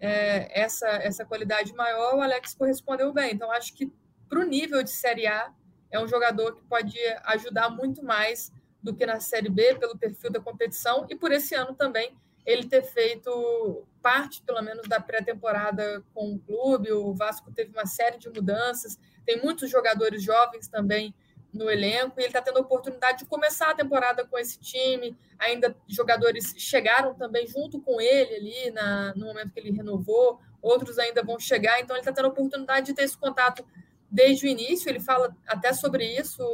é, 0.01 0.61
essa, 0.61 0.89
essa 0.89 1.25
qualidade 1.25 1.73
maior, 1.75 2.17
o 2.17 2.21
Alex 2.21 2.55
correspondeu 2.55 3.13
bem. 3.13 3.33
Então, 3.33 3.51
acho 3.51 3.73
que 3.75 3.91
para 4.29 4.41
o 4.41 4.45
nível 4.45 4.83
de 4.83 4.91
Série 4.91 5.27
A, 5.27 5.53
é 5.91 6.01
um 6.01 6.09
jogador 6.09 6.57
que 6.57 6.63
pode 6.65 6.99
ajudar 7.25 7.71
muito 7.71 8.03
mais 8.03 8.53
do 8.83 8.95
que 8.95 9.07
na 9.07 9.21
Série 9.21 9.49
B, 9.49 9.77
pelo 9.77 9.97
perfil 9.97 10.31
da 10.31 10.41
competição, 10.41 11.07
e 11.09 11.15
por 11.15 11.31
esse 11.31 11.55
ano 11.55 11.75
também 11.75 12.17
ele 12.45 12.67
ter 12.67 12.83
feito 12.83 13.87
parte, 14.03 14.43
pelo 14.43 14.61
menos, 14.63 14.89
da 14.89 15.01
pré-temporada 15.01 16.03
com 16.13 16.35
o 16.35 16.39
clube. 16.41 16.93
O 16.93 17.15
Vasco 17.15 17.53
teve 17.53 17.71
uma 17.71 17.87
série 17.87 18.19
de 18.19 18.29
mudanças, 18.29 18.99
tem 19.25 19.41
muitos 19.41 19.71
jogadores 19.71 20.23
jovens 20.23 20.67
também 20.67 21.15
no 21.53 21.71
elenco 21.71 22.19
e 22.19 22.23
ele 22.23 22.29
está 22.29 22.41
tendo 22.41 22.57
a 22.57 22.63
oportunidade 22.63 23.19
de 23.19 23.25
começar 23.27 23.71
a 23.71 23.75
temporada 23.75 24.25
com 24.25 24.39
esse 24.39 24.59
time. 24.59 25.17
Ainda 25.39 25.77
jogadores 25.87 26.55
chegaram 26.57 27.15
também 27.15 27.47
junto 27.47 27.81
com 27.81 28.01
ele 28.01 28.35
ali 28.35 28.71
na, 28.71 29.15
no 29.15 29.27
momento 29.27 29.53
que 29.53 29.61
ele 29.61 29.71
renovou, 29.71 30.41
outros 30.61 30.99
ainda 30.99 31.23
vão 31.23 31.39
chegar, 31.39 31.81
então 31.81 31.95
ele 31.95 32.01
está 32.01 32.13
tendo 32.13 32.25
a 32.25 32.29
oportunidade 32.29 32.87
de 32.87 32.95
ter 32.95 33.03
esse 33.03 33.19
contato 33.19 33.65
desde 34.13 34.47
o 34.47 34.49
início. 34.49 34.91
Ele 34.91 35.01
fala 35.01 35.35
até 35.47 35.73
sobre 35.73 36.05
isso 36.05 36.45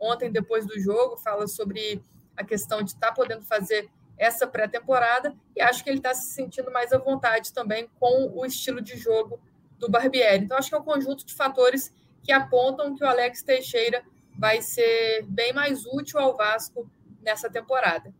ontem, 0.00 0.30
depois 0.30 0.66
do 0.66 0.78
jogo, 0.80 1.16
fala 1.16 1.46
sobre 1.46 2.02
a 2.36 2.44
questão 2.44 2.82
de 2.82 2.90
estar 2.90 3.08
tá 3.08 3.14
podendo 3.14 3.42
fazer 3.42 3.88
essa 4.18 4.46
pré-temporada 4.46 5.34
e 5.56 5.62
acho 5.62 5.82
que 5.82 5.90
ele 5.90 5.98
está 5.98 6.14
se 6.14 6.34
sentindo 6.34 6.70
mais 6.70 6.92
à 6.92 6.98
vontade 6.98 7.52
também 7.52 7.88
com 7.98 8.32
o 8.34 8.44
estilo 8.44 8.80
de 8.80 8.96
jogo 8.96 9.40
do 9.78 9.88
Barbieri. 9.88 10.44
Então, 10.44 10.56
acho 10.58 10.68
que 10.68 10.74
é 10.74 10.78
um 10.78 10.84
conjunto 10.84 11.24
de 11.24 11.34
fatores 11.34 11.92
que 12.22 12.32
apontam 12.32 12.94
que 12.94 13.04
o 13.04 13.06
Alex 13.06 13.42
Teixeira 13.42 14.02
vai 14.36 14.60
ser 14.62 15.24
bem 15.28 15.52
mais 15.52 15.84
útil 15.86 16.18
ao 16.18 16.36
Vasco 16.36 16.90
nessa 17.22 17.48
temporada. 17.48 18.12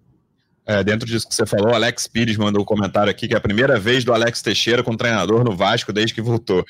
É, 0.66 0.82
dentro 0.82 1.06
disso 1.06 1.28
que 1.28 1.34
você 1.34 1.44
falou, 1.44 1.74
Alex 1.74 2.06
Pires 2.06 2.36
mandou 2.36 2.62
um 2.62 2.64
comentário 2.64 3.10
aqui 3.10 3.28
que 3.28 3.34
é 3.34 3.36
a 3.36 3.40
primeira 3.40 3.78
vez 3.78 4.02
do 4.02 4.14
Alex 4.14 4.40
Teixeira 4.40 4.82
com 4.82 4.96
treinador 4.96 5.44
no 5.44 5.54
Vasco 5.54 5.92
desde 5.92 6.14
que 6.14 6.22
voltou. 6.22 6.64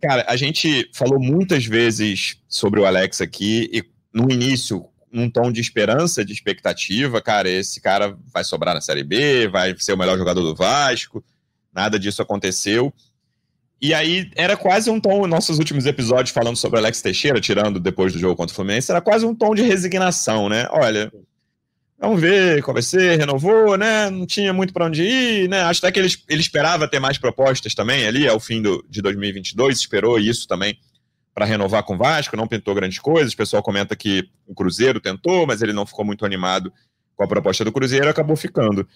Cara, 0.00 0.24
a 0.28 0.36
gente 0.36 0.88
falou 0.92 1.18
muitas 1.18 1.64
vezes 1.64 2.36
sobre 2.48 2.80
o 2.80 2.86
Alex 2.86 3.20
aqui 3.20 3.70
e 3.72 3.84
no 4.12 4.30
início 4.30 4.86
num 5.10 5.30
tom 5.30 5.50
de 5.50 5.60
esperança, 5.60 6.24
de 6.24 6.32
expectativa, 6.32 7.22
cara, 7.22 7.48
esse 7.48 7.80
cara 7.80 8.16
vai 8.32 8.44
sobrar 8.44 8.74
na 8.74 8.80
Série 8.80 9.02
B, 9.02 9.48
vai 9.48 9.74
ser 9.78 9.94
o 9.94 9.96
melhor 9.96 10.18
jogador 10.18 10.42
do 10.42 10.54
Vasco. 10.54 11.24
Nada 11.72 11.98
disso 11.98 12.20
aconteceu. 12.20 12.92
E 13.80 13.94
aí 13.94 14.30
era 14.34 14.56
quase 14.56 14.90
um 14.90 14.98
tom, 15.00 15.26
nossos 15.26 15.58
últimos 15.58 15.86
episódios 15.86 16.34
falando 16.34 16.56
sobre 16.56 16.78
Alex 16.78 17.02
Teixeira, 17.02 17.40
tirando 17.40 17.78
depois 17.78 18.12
do 18.12 18.18
jogo 18.18 18.36
contra 18.36 18.52
o 18.52 18.56
Fluminense, 18.56 18.90
era 18.90 19.00
quase 19.00 19.24
um 19.24 19.34
tom 19.34 19.54
de 19.54 19.62
resignação, 19.62 20.48
né? 20.48 20.66
Olha, 20.70 21.12
vamos 21.98 22.20
ver 22.20 22.62
ser, 22.82 23.18
renovou, 23.18 23.76
né? 23.76 24.10
Não 24.10 24.26
tinha 24.26 24.52
muito 24.52 24.72
para 24.72 24.86
onde 24.86 25.02
ir, 25.02 25.48
né? 25.48 25.62
Acho 25.62 25.80
até 25.80 25.92
que 25.92 25.98
ele, 25.98 26.08
ele 26.28 26.40
esperava 26.40 26.88
ter 26.88 27.00
mais 27.00 27.18
propostas 27.18 27.74
também 27.74 28.06
ali 28.06 28.28
ao 28.28 28.38
fim 28.38 28.60
do, 28.62 28.84
de 28.88 29.00
2022, 29.02 29.78
esperou 29.78 30.18
isso 30.18 30.46
também 30.46 30.78
para 31.34 31.44
renovar 31.44 31.82
com 31.82 31.94
o 31.94 31.98
Vasco, 31.98 32.36
não 32.36 32.48
pintou 32.48 32.74
grandes 32.74 32.98
coisas. 32.98 33.34
O 33.34 33.36
pessoal 33.36 33.62
comenta 33.62 33.94
que 33.94 34.26
o 34.46 34.54
Cruzeiro 34.54 35.00
tentou, 35.00 35.46
mas 35.46 35.60
ele 35.60 35.72
não 35.72 35.84
ficou 35.84 36.04
muito 36.04 36.24
animado 36.24 36.72
com 37.14 37.24
a 37.24 37.28
proposta 37.28 37.62
do 37.62 37.72
Cruzeiro, 37.72 38.08
acabou 38.08 38.36
ficando. 38.36 38.88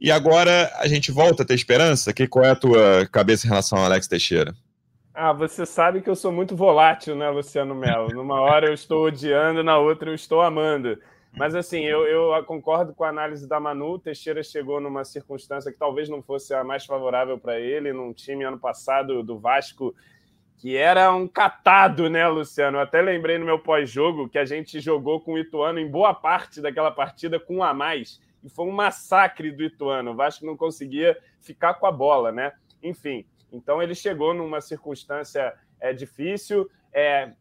E 0.00 0.10
agora 0.10 0.72
a 0.78 0.88
gente 0.88 1.12
volta 1.12 1.42
a 1.42 1.46
ter 1.46 1.54
esperança? 1.54 2.12
Que, 2.12 2.26
qual 2.26 2.44
é 2.44 2.50
a 2.50 2.56
tua 2.56 3.06
cabeça 3.12 3.46
em 3.46 3.50
relação 3.50 3.78
ao 3.78 3.84
Alex 3.84 4.08
Teixeira? 4.08 4.54
Ah, 5.14 5.32
você 5.32 5.66
sabe 5.66 6.00
que 6.00 6.08
eu 6.08 6.16
sou 6.16 6.32
muito 6.32 6.56
volátil, 6.56 7.14
né, 7.14 7.28
Luciano 7.28 7.74
Melo? 7.74 8.08
Numa 8.14 8.40
hora 8.40 8.68
eu 8.68 8.74
estou 8.74 9.04
odiando, 9.06 9.62
na 9.62 9.76
outra 9.76 10.10
eu 10.10 10.14
estou 10.14 10.40
amando. 10.40 10.98
Mas 11.34 11.54
assim, 11.54 11.80
eu, 11.80 12.06
eu 12.06 12.44
concordo 12.44 12.94
com 12.94 13.04
a 13.04 13.08
análise 13.08 13.48
da 13.48 13.58
Manu. 13.58 13.98
Teixeira 13.98 14.42
chegou 14.42 14.80
numa 14.80 15.04
circunstância 15.04 15.72
que 15.72 15.78
talvez 15.78 16.08
não 16.08 16.22
fosse 16.22 16.52
a 16.54 16.62
mais 16.62 16.84
favorável 16.84 17.38
para 17.38 17.58
ele, 17.58 17.92
num 17.92 18.12
time 18.12 18.44
ano 18.44 18.58
passado 18.58 19.22
do 19.22 19.38
Vasco 19.38 19.94
que 20.62 20.76
era 20.76 21.12
um 21.12 21.26
catado, 21.26 22.08
né, 22.08 22.24
Luciano? 22.28 22.78
Eu 22.78 22.82
até 22.82 23.02
lembrei 23.02 23.36
no 23.36 23.44
meu 23.44 23.58
pós-jogo 23.58 24.28
que 24.28 24.38
a 24.38 24.44
gente 24.44 24.78
jogou 24.78 25.20
com 25.20 25.32
o 25.32 25.38
Ituano 25.38 25.80
em 25.80 25.90
boa 25.90 26.14
parte 26.14 26.60
daquela 26.60 26.92
partida 26.92 27.40
com 27.40 27.56
um 27.56 27.62
a 27.64 27.74
mais. 27.74 28.20
E 28.44 28.48
foi 28.48 28.66
um 28.66 28.70
massacre 28.70 29.50
do 29.50 29.64
Ituano. 29.64 30.12
O 30.12 30.14
Vasco 30.14 30.46
não 30.46 30.56
conseguia 30.56 31.18
ficar 31.40 31.74
com 31.74 31.86
a 31.86 31.90
bola, 31.90 32.30
né? 32.30 32.52
Enfim, 32.80 33.26
então 33.52 33.82
ele 33.82 33.92
chegou 33.92 34.32
numa 34.32 34.60
circunstância 34.60 35.52
é, 35.80 35.92
difícil. 35.92 36.70
É, 36.92 37.32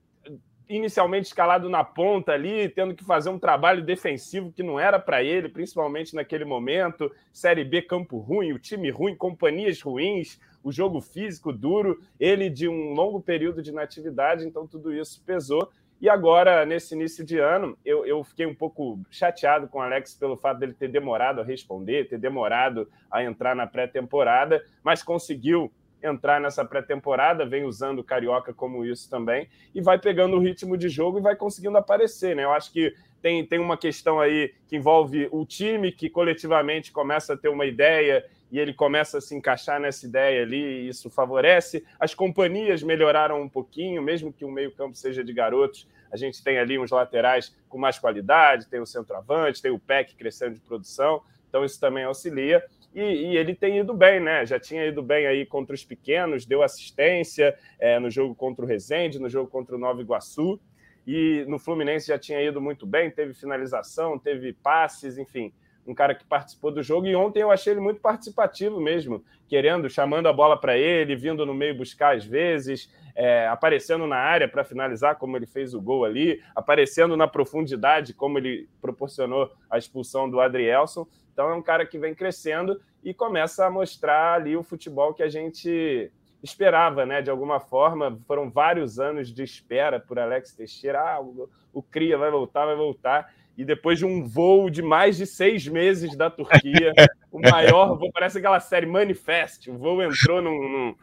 inicialmente 0.76 1.28
escalado 1.28 1.70
na 1.70 1.84
ponta 1.84 2.32
ali, 2.32 2.70
tendo 2.70 2.96
que 2.96 3.04
fazer 3.04 3.30
um 3.30 3.38
trabalho 3.38 3.84
defensivo 3.84 4.52
que 4.52 4.64
não 4.64 4.80
era 4.80 5.00
para 5.00 5.24
ele, 5.24 5.50
principalmente 5.50 6.16
naquele 6.16 6.46
momento. 6.46 7.12
Série 7.32 7.64
B, 7.64 7.82
campo 7.82 8.18
ruim, 8.18 8.54
o 8.54 8.60
time 8.60 8.90
ruim, 8.90 9.16
companhias 9.16 9.82
ruins, 9.82 10.40
o 10.64 10.72
jogo 10.72 11.02
físico 11.02 11.52
duro, 11.52 12.00
ele 12.20 12.50
de 12.50 12.68
um 12.68 12.94
longo 12.94 13.22
período 13.22 13.62
de 13.62 13.72
natividade, 13.72 14.46
então 14.46 14.66
tudo 14.66 14.94
isso 14.94 15.22
pesou. 15.26 15.70
E 16.00 16.10
agora, 16.10 16.66
nesse 16.66 16.96
início 16.96 17.24
de 17.24 17.38
ano, 17.38 17.78
eu, 17.86 18.04
eu 18.08 18.24
fiquei 18.24 18.48
um 18.48 18.56
pouco 18.56 19.00
chateado 19.12 19.68
com 19.68 19.78
o 19.78 19.82
Alex 19.82 20.16
pelo 20.16 20.36
fato 20.36 20.60
dele 20.60 20.74
ter 20.74 20.88
demorado 20.88 21.42
a 21.42 21.44
responder, 21.44 22.08
ter 22.08 22.18
demorado 22.18 22.90
a 23.12 23.24
entrar 23.24 23.56
na 23.56 23.68
pré-temporada, 23.68 24.66
mas 24.84 25.04
conseguiu 25.04 25.72
entrar 26.04 26.40
nessa 26.40 26.66
pré-temporada, 26.66 27.46
vem 27.46 27.64
usando 27.64 28.00
o 28.00 28.04
Carioca 28.04 28.54
como 28.54 28.86
isso 28.86 29.10
também, 29.10 29.48
e 29.74 29.82
vai 29.82 30.00
pegando 30.00 30.36
o 30.36 30.40
ritmo 30.40 30.78
de 30.78 30.90
jogo 30.90 31.20
e 31.20 31.22
vai 31.22 31.36
conseguindo 31.36 31.78
aparecer, 31.78 32.36
né? 32.36 32.44
Eu 32.44 32.52
acho 32.52 32.72
que 32.72 32.94
tem, 33.22 33.46
tem 33.46 33.60
uma 33.60 33.78
questão 33.78 34.20
aí 34.20 34.54
que 34.68 34.76
envolve 34.76 35.28
o 35.32 35.46
time, 35.46 35.92
que 35.92 36.10
coletivamente 36.10 36.92
começa 36.92 37.34
a 37.34 37.38
ter 37.38 37.50
uma 37.50 37.66
ideia 37.66 38.26
e 38.52 38.60
ele 38.60 38.74
começa 38.74 39.20
a 39.20 39.22
se 39.22 39.34
encaixar 39.34 39.80
nessa 39.80 40.06
ideia 40.06 40.44
ali, 40.44 40.62
e 40.62 40.90
isso 40.90 41.10
favorece. 41.10 41.86
As 42.00 42.14
companhias 42.14 42.84
melhoraram 42.84 43.42
um 43.42 43.48
pouquinho, 43.48 44.02
mesmo 44.02 44.34
que 44.34 44.44
o 44.44 44.52
meio-campo 44.52 44.96
seja 44.96 45.24
de 45.24 45.32
garotos. 45.32 45.88
A 46.12 46.18
gente 46.18 46.44
tem 46.44 46.60
ali 46.60 46.78
uns 46.78 46.92
laterais 46.92 47.56
com 47.70 47.78
mais 47.78 47.98
qualidade, 47.98 48.68
tem 48.68 48.82
o 48.82 48.86
centroavante, 48.86 49.62
tem 49.62 49.72
o 49.72 49.80
PEC 49.80 50.16
crescendo 50.16 50.56
de 50.56 50.60
produção, 50.60 51.22
então 51.48 51.64
isso 51.64 51.80
também 51.80 52.04
auxilia. 52.04 52.62
E, 52.94 53.02
e, 53.02 53.38
ele 53.38 53.56
tem 53.56 53.78
ido 53.78 53.94
bem, 53.94 54.20
né? 54.20 54.46
Já 54.46 54.60
tinha 54.60 54.86
ido 54.86 55.02
bem 55.02 55.26
aí 55.26 55.46
contra 55.46 55.74
os 55.74 55.84
pequenos, 55.84 56.46
deu 56.46 56.62
assistência 56.62 57.58
é, 57.80 57.98
no 58.00 58.10
jogo 58.10 58.36
contra 58.36 58.66
o 58.66 58.68
Resende, 58.68 59.20
no 59.20 59.30
jogo 59.30 59.50
contra 59.50 59.76
o 59.76 59.80
Nova 59.80 60.02
Iguaçu. 60.02 60.60
E 61.08 61.46
no 61.48 61.58
Fluminense 61.58 62.08
já 62.08 62.20
tinha 62.20 62.42
ido 62.42 62.62
muito 62.62 62.86
bem, 62.86 63.10
teve 63.10 63.34
finalização, 63.34 64.20
teve 64.20 64.54
passes, 64.54 65.18
enfim, 65.18 65.52
um 65.86 65.96
cara 65.96 66.14
que 66.14 66.26
participou 66.26 66.72
do 66.72 66.84
jogo. 66.84 67.08
E 67.08 67.16
ontem 67.16 67.42
eu 67.42 67.50
achei 67.50 67.74
ele 67.74 67.80
muito 67.80 68.00
participativo 68.02 68.80
mesmo, 68.80 69.24
querendo, 69.48 69.90
chamando 69.90 70.28
a 70.28 70.34
bola 70.34 70.60
para 70.60 70.78
ele, 70.78 71.16
vindo 71.16 71.46
no 71.46 71.54
meio 71.54 71.76
buscar 71.76 72.16
às 72.16 72.26
vezes, 72.26 72.92
é, 73.16 73.48
aparecendo 73.48 74.06
na 74.06 74.18
área 74.18 74.48
para 74.48 74.64
finalizar, 74.64 75.16
como 75.18 75.36
ele 75.36 75.46
fez 75.46 75.74
o 75.74 75.82
gol 75.82 76.06
ali, 76.06 76.42
aparecendo 76.56 77.18
na 77.18 77.28
profundidade, 77.28 78.14
como 78.14 78.38
ele 78.38 78.70
proporcionou 78.82 79.52
a 79.70 79.78
expulsão 79.78 80.30
do 80.30 80.40
Adrielson. 80.40 81.08
Então 81.32 81.50
é 81.50 81.54
um 81.56 81.62
cara 81.62 81.86
que 81.86 81.98
vem 81.98 82.14
crescendo 82.14 82.80
e 83.04 83.14
começa 83.14 83.66
a 83.66 83.72
mostrar 83.72 84.34
ali 84.34 84.56
o 84.56 84.64
futebol 84.64 85.14
que 85.14 85.24
a 85.24 85.30
gente 85.30 86.12
esperava, 86.44 87.06
né? 87.06 87.22
De 87.22 87.30
alguma 87.30 87.60
forma, 87.60 88.20
foram 88.28 88.50
vários 88.50 89.00
anos 89.00 89.34
de 89.34 89.44
espera 89.44 90.00
por 90.00 90.20
Alex 90.20 90.54
Teixeira. 90.54 91.00
Ah, 91.00 91.22
o, 91.22 91.50
o 91.74 91.82
Cria 91.82 92.18
vai 92.18 92.32
voltar, 92.32 92.66
vai 92.66 92.76
voltar. 92.76 93.34
E 93.58 93.66
depois 93.66 94.00
de 94.00 94.06
um 94.06 94.26
voo 94.26 94.70
de 94.70 94.82
mais 94.82 95.18
de 95.18 95.26
seis 95.26 95.68
meses 95.68 96.16
da 96.16 96.30
Turquia, 96.30 96.94
o 97.32 97.40
maior 97.40 97.98
voo, 97.98 98.12
parece 98.12 98.40
aquela 98.40 98.60
série 98.60 98.86
Manifest. 98.86 99.70
O 99.70 99.78
voo 99.78 100.02
entrou 100.02 100.42
num, 100.42 100.70
num, 100.70 100.96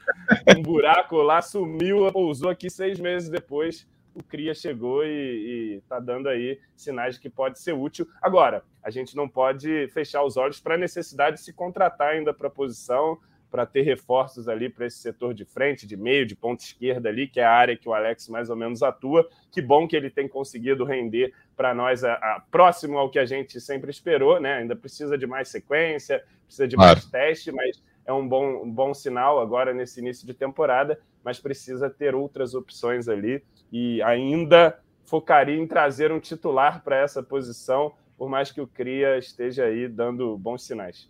num 0.54 0.62
buraco 0.62 1.16
lá, 1.16 1.40
sumiu, 1.40 2.10
pousou 2.12 2.50
aqui 2.50 2.70
seis 2.70 2.98
meses 2.98 3.28
depois 3.28 3.86
o 4.18 4.24
Cria 4.24 4.54
chegou 4.54 5.04
e 5.04 5.80
está 5.82 6.00
dando 6.00 6.28
aí 6.28 6.60
sinais 6.76 7.14
de 7.14 7.20
que 7.20 7.30
pode 7.30 7.58
ser 7.58 7.72
útil. 7.72 8.06
Agora, 8.20 8.62
a 8.82 8.90
gente 8.90 9.16
não 9.16 9.28
pode 9.28 9.88
fechar 9.88 10.22
os 10.24 10.36
olhos 10.36 10.60
para 10.60 10.74
a 10.74 10.78
necessidade 10.78 11.36
de 11.36 11.42
se 11.42 11.52
contratar 11.52 12.08
ainda 12.08 12.34
para 12.34 12.48
a 12.48 12.50
posição, 12.50 13.18
para 13.50 13.64
ter 13.64 13.82
reforços 13.82 14.48
ali 14.48 14.68
para 14.68 14.86
esse 14.86 14.98
setor 14.98 15.32
de 15.32 15.44
frente, 15.44 15.86
de 15.86 15.96
meio, 15.96 16.26
de 16.26 16.36
ponta 16.36 16.62
esquerda 16.62 17.08
ali, 17.08 17.26
que 17.26 17.40
é 17.40 17.44
a 17.44 17.50
área 17.50 17.76
que 17.76 17.88
o 17.88 17.94
Alex 17.94 18.28
mais 18.28 18.50
ou 18.50 18.56
menos 18.56 18.82
atua. 18.82 19.28
Que 19.50 19.62
bom 19.62 19.88
que 19.88 19.96
ele 19.96 20.10
tem 20.10 20.28
conseguido 20.28 20.84
render 20.84 21.32
para 21.56 21.74
nós 21.74 22.04
a, 22.04 22.14
a, 22.14 22.42
próximo 22.50 22.98
ao 22.98 23.10
que 23.10 23.18
a 23.18 23.24
gente 23.24 23.60
sempre 23.60 23.90
esperou, 23.90 24.38
né? 24.40 24.56
Ainda 24.56 24.76
precisa 24.76 25.16
de 25.16 25.26
mais 25.26 25.48
sequência, 25.48 26.22
precisa 26.44 26.68
de 26.68 26.76
claro. 26.76 26.92
mais 26.92 27.06
teste, 27.06 27.50
mas 27.50 27.82
é 28.08 28.12
um 28.12 28.26
bom, 28.26 28.62
um 28.64 28.70
bom 28.70 28.94
sinal 28.94 29.38
agora 29.38 29.74
nesse 29.74 30.00
início 30.00 30.26
de 30.26 30.32
temporada, 30.32 30.98
mas 31.22 31.38
precisa 31.38 31.90
ter 31.90 32.14
outras 32.14 32.54
opções 32.54 33.06
ali 33.06 33.44
e 33.70 34.00
ainda 34.02 34.80
focaria 35.04 35.58
em 35.58 35.66
trazer 35.66 36.10
um 36.10 36.18
titular 36.18 36.82
para 36.82 36.96
essa 36.96 37.22
posição, 37.22 37.92
por 38.16 38.30
mais 38.30 38.50
que 38.50 38.62
o 38.62 38.66
Cria 38.66 39.18
esteja 39.18 39.64
aí 39.64 39.86
dando 39.86 40.38
bons 40.38 40.64
sinais. 40.64 41.06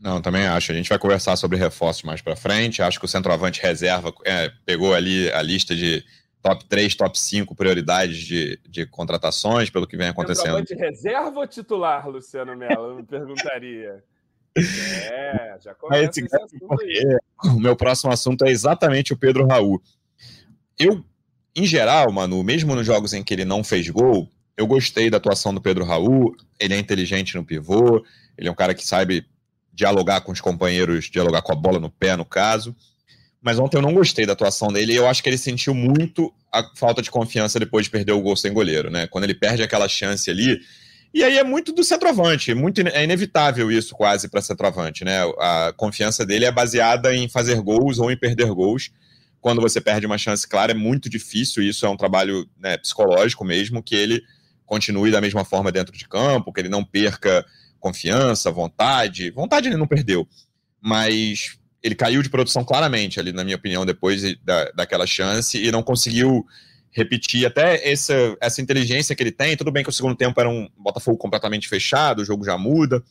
Não, 0.00 0.22
também 0.22 0.46
acho. 0.46 0.72
A 0.72 0.74
gente 0.74 0.88
vai 0.88 0.98
conversar 0.98 1.36
sobre 1.36 1.58
reforços 1.58 2.02
mais 2.02 2.22
para 2.22 2.34
frente. 2.34 2.82
Acho 2.82 2.98
que 2.98 3.04
o 3.04 3.08
centroavante 3.08 3.60
reserva 3.60 4.12
é, 4.24 4.50
pegou 4.64 4.94
ali 4.94 5.30
a 5.32 5.42
lista 5.42 5.74
de 5.74 6.02
top 6.42 6.64
3, 6.64 6.94
top 6.94 7.18
5 7.18 7.54
prioridades 7.54 8.18
de, 8.18 8.58
de 8.66 8.86
contratações, 8.86 9.68
pelo 9.68 9.86
que 9.86 9.96
vem 9.98 10.08
acontecendo. 10.08 10.66
Centroavante 10.66 10.74
reserva 10.74 11.40
ou 11.40 11.46
titular, 11.46 12.08
Luciano 12.08 12.56
Mello? 12.56 12.90
Eu 12.90 12.96
me 12.96 13.02
perguntaria. 13.02 14.02
É, 14.56 15.56
já 15.62 15.74
começa 15.78 16.20
esse 16.20 16.36
assunto 16.36 16.82
aí. 16.82 17.18
O 17.44 17.60
meu 17.60 17.76
próximo 17.76 18.12
assunto 18.12 18.44
é 18.44 18.50
exatamente 18.50 19.12
o 19.12 19.16
Pedro 19.16 19.46
Raul. 19.46 19.80
Eu 20.78 21.04
em 21.58 21.64
geral, 21.64 22.12
mano, 22.12 22.44
mesmo 22.44 22.74
nos 22.74 22.84
jogos 22.84 23.14
em 23.14 23.24
que 23.24 23.32
ele 23.32 23.46
não 23.46 23.64
fez 23.64 23.88
gol, 23.88 24.30
eu 24.58 24.66
gostei 24.66 25.08
da 25.08 25.16
atuação 25.16 25.54
do 25.54 25.60
Pedro 25.60 25.86
Raul. 25.86 26.36
Ele 26.60 26.74
é 26.74 26.78
inteligente 26.78 27.34
no 27.34 27.42
pivô, 27.42 28.04
ele 28.36 28.46
é 28.46 28.52
um 28.52 28.54
cara 28.54 28.74
que 28.74 28.86
sabe 28.86 29.26
dialogar 29.72 30.20
com 30.20 30.32
os 30.32 30.40
companheiros, 30.40 31.06
dialogar 31.06 31.40
com 31.40 31.52
a 31.52 31.56
bola 31.56 31.80
no 31.80 31.88
pé, 31.88 32.14
no 32.14 32.26
caso. 32.26 32.76
Mas 33.40 33.58
ontem 33.58 33.78
eu 33.78 33.82
não 33.82 33.94
gostei 33.94 34.26
da 34.26 34.34
atuação 34.34 34.68
dele 34.68 34.92
e 34.92 34.96
eu 34.96 35.06
acho 35.06 35.22
que 35.22 35.30
ele 35.30 35.38
sentiu 35.38 35.72
muito 35.72 36.30
a 36.52 36.62
falta 36.76 37.00
de 37.00 37.10
confiança 37.10 37.58
depois 37.58 37.86
de 37.86 37.90
perder 37.90 38.12
o 38.12 38.20
gol 38.20 38.36
sem 38.36 38.52
goleiro, 38.52 38.90
né? 38.90 39.06
Quando 39.06 39.24
ele 39.24 39.34
perde 39.34 39.62
aquela 39.62 39.88
chance 39.88 40.30
ali. 40.30 40.60
E 41.16 41.24
aí 41.24 41.38
é 41.38 41.42
muito 41.42 41.72
do 41.72 41.82
centroavante, 41.82 42.52
muito 42.52 42.82
é 42.82 43.02
inevitável 43.02 43.72
isso 43.72 43.94
quase 43.94 44.28
para 44.28 44.42
centroavante, 44.42 45.02
né? 45.02 45.22
A 45.38 45.72
confiança 45.74 46.26
dele 46.26 46.44
é 46.44 46.52
baseada 46.52 47.16
em 47.16 47.26
fazer 47.26 47.58
gols 47.62 47.98
ou 47.98 48.10
em 48.10 48.18
perder 48.18 48.52
gols 48.52 48.90
quando 49.40 49.62
você 49.62 49.80
perde 49.80 50.04
uma 50.04 50.18
chance 50.18 50.46
clara, 50.46 50.72
é 50.72 50.74
muito 50.74 51.08
difícil. 51.08 51.62
Isso 51.62 51.86
é 51.86 51.88
um 51.88 51.96
trabalho 51.96 52.46
né, 52.58 52.76
psicológico 52.76 53.46
mesmo, 53.46 53.82
que 53.82 53.94
ele 53.94 54.22
continue 54.66 55.10
da 55.10 55.22
mesma 55.22 55.42
forma 55.42 55.72
dentro 55.72 55.96
de 55.96 56.06
campo, 56.06 56.52
que 56.52 56.60
ele 56.60 56.68
não 56.68 56.84
perca 56.84 57.46
confiança, 57.80 58.50
vontade. 58.50 59.30
Vontade 59.30 59.70
ele 59.70 59.78
não 59.78 59.86
perdeu, 59.86 60.28
mas 60.82 61.56
ele 61.82 61.94
caiu 61.94 62.22
de 62.22 62.28
produção 62.28 62.62
claramente 62.62 63.18
ali, 63.18 63.32
na 63.32 63.42
minha 63.42 63.56
opinião, 63.56 63.86
depois 63.86 64.22
da, 64.44 64.70
daquela 64.72 65.06
chance 65.06 65.56
e 65.56 65.72
não 65.72 65.82
conseguiu 65.82 66.44
repetir 66.96 67.44
até 67.44 67.86
essa, 67.88 68.14
essa 68.40 68.62
inteligência 68.62 69.14
que 69.14 69.22
ele 69.22 69.30
tem. 69.30 69.54
Tudo 69.54 69.70
bem 69.70 69.82
que 69.82 69.90
o 69.90 69.92
segundo 69.92 70.16
tempo 70.16 70.40
era 70.40 70.48
um 70.48 70.66
Botafogo 70.78 71.18
completamente 71.18 71.68
fechado, 71.68 72.22
o 72.22 72.24
jogo 72.24 72.42
já 72.42 72.56
muda, 72.56 73.02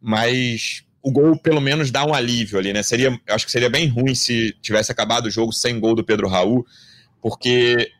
mas 0.00 0.82
o 1.00 1.12
gol 1.12 1.38
pelo 1.38 1.60
menos 1.60 1.92
dá 1.92 2.04
um 2.04 2.12
alívio 2.12 2.58
ali, 2.58 2.72
né? 2.72 2.82
Seria, 2.82 3.16
acho 3.28 3.46
que 3.46 3.52
seria 3.52 3.70
bem 3.70 3.86
ruim 3.86 4.14
se 4.14 4.52
tivesse 4.60 4.90
acabado 4.90 5.26
o 5.26 5.30
jogo 5.30 5.52
sem 5.52 5.78
gol 5.78 5.94
do 5.94 6.02
Pedro 6.02 6.26
Raul, 6.26 6.66
porque 7.20 7.92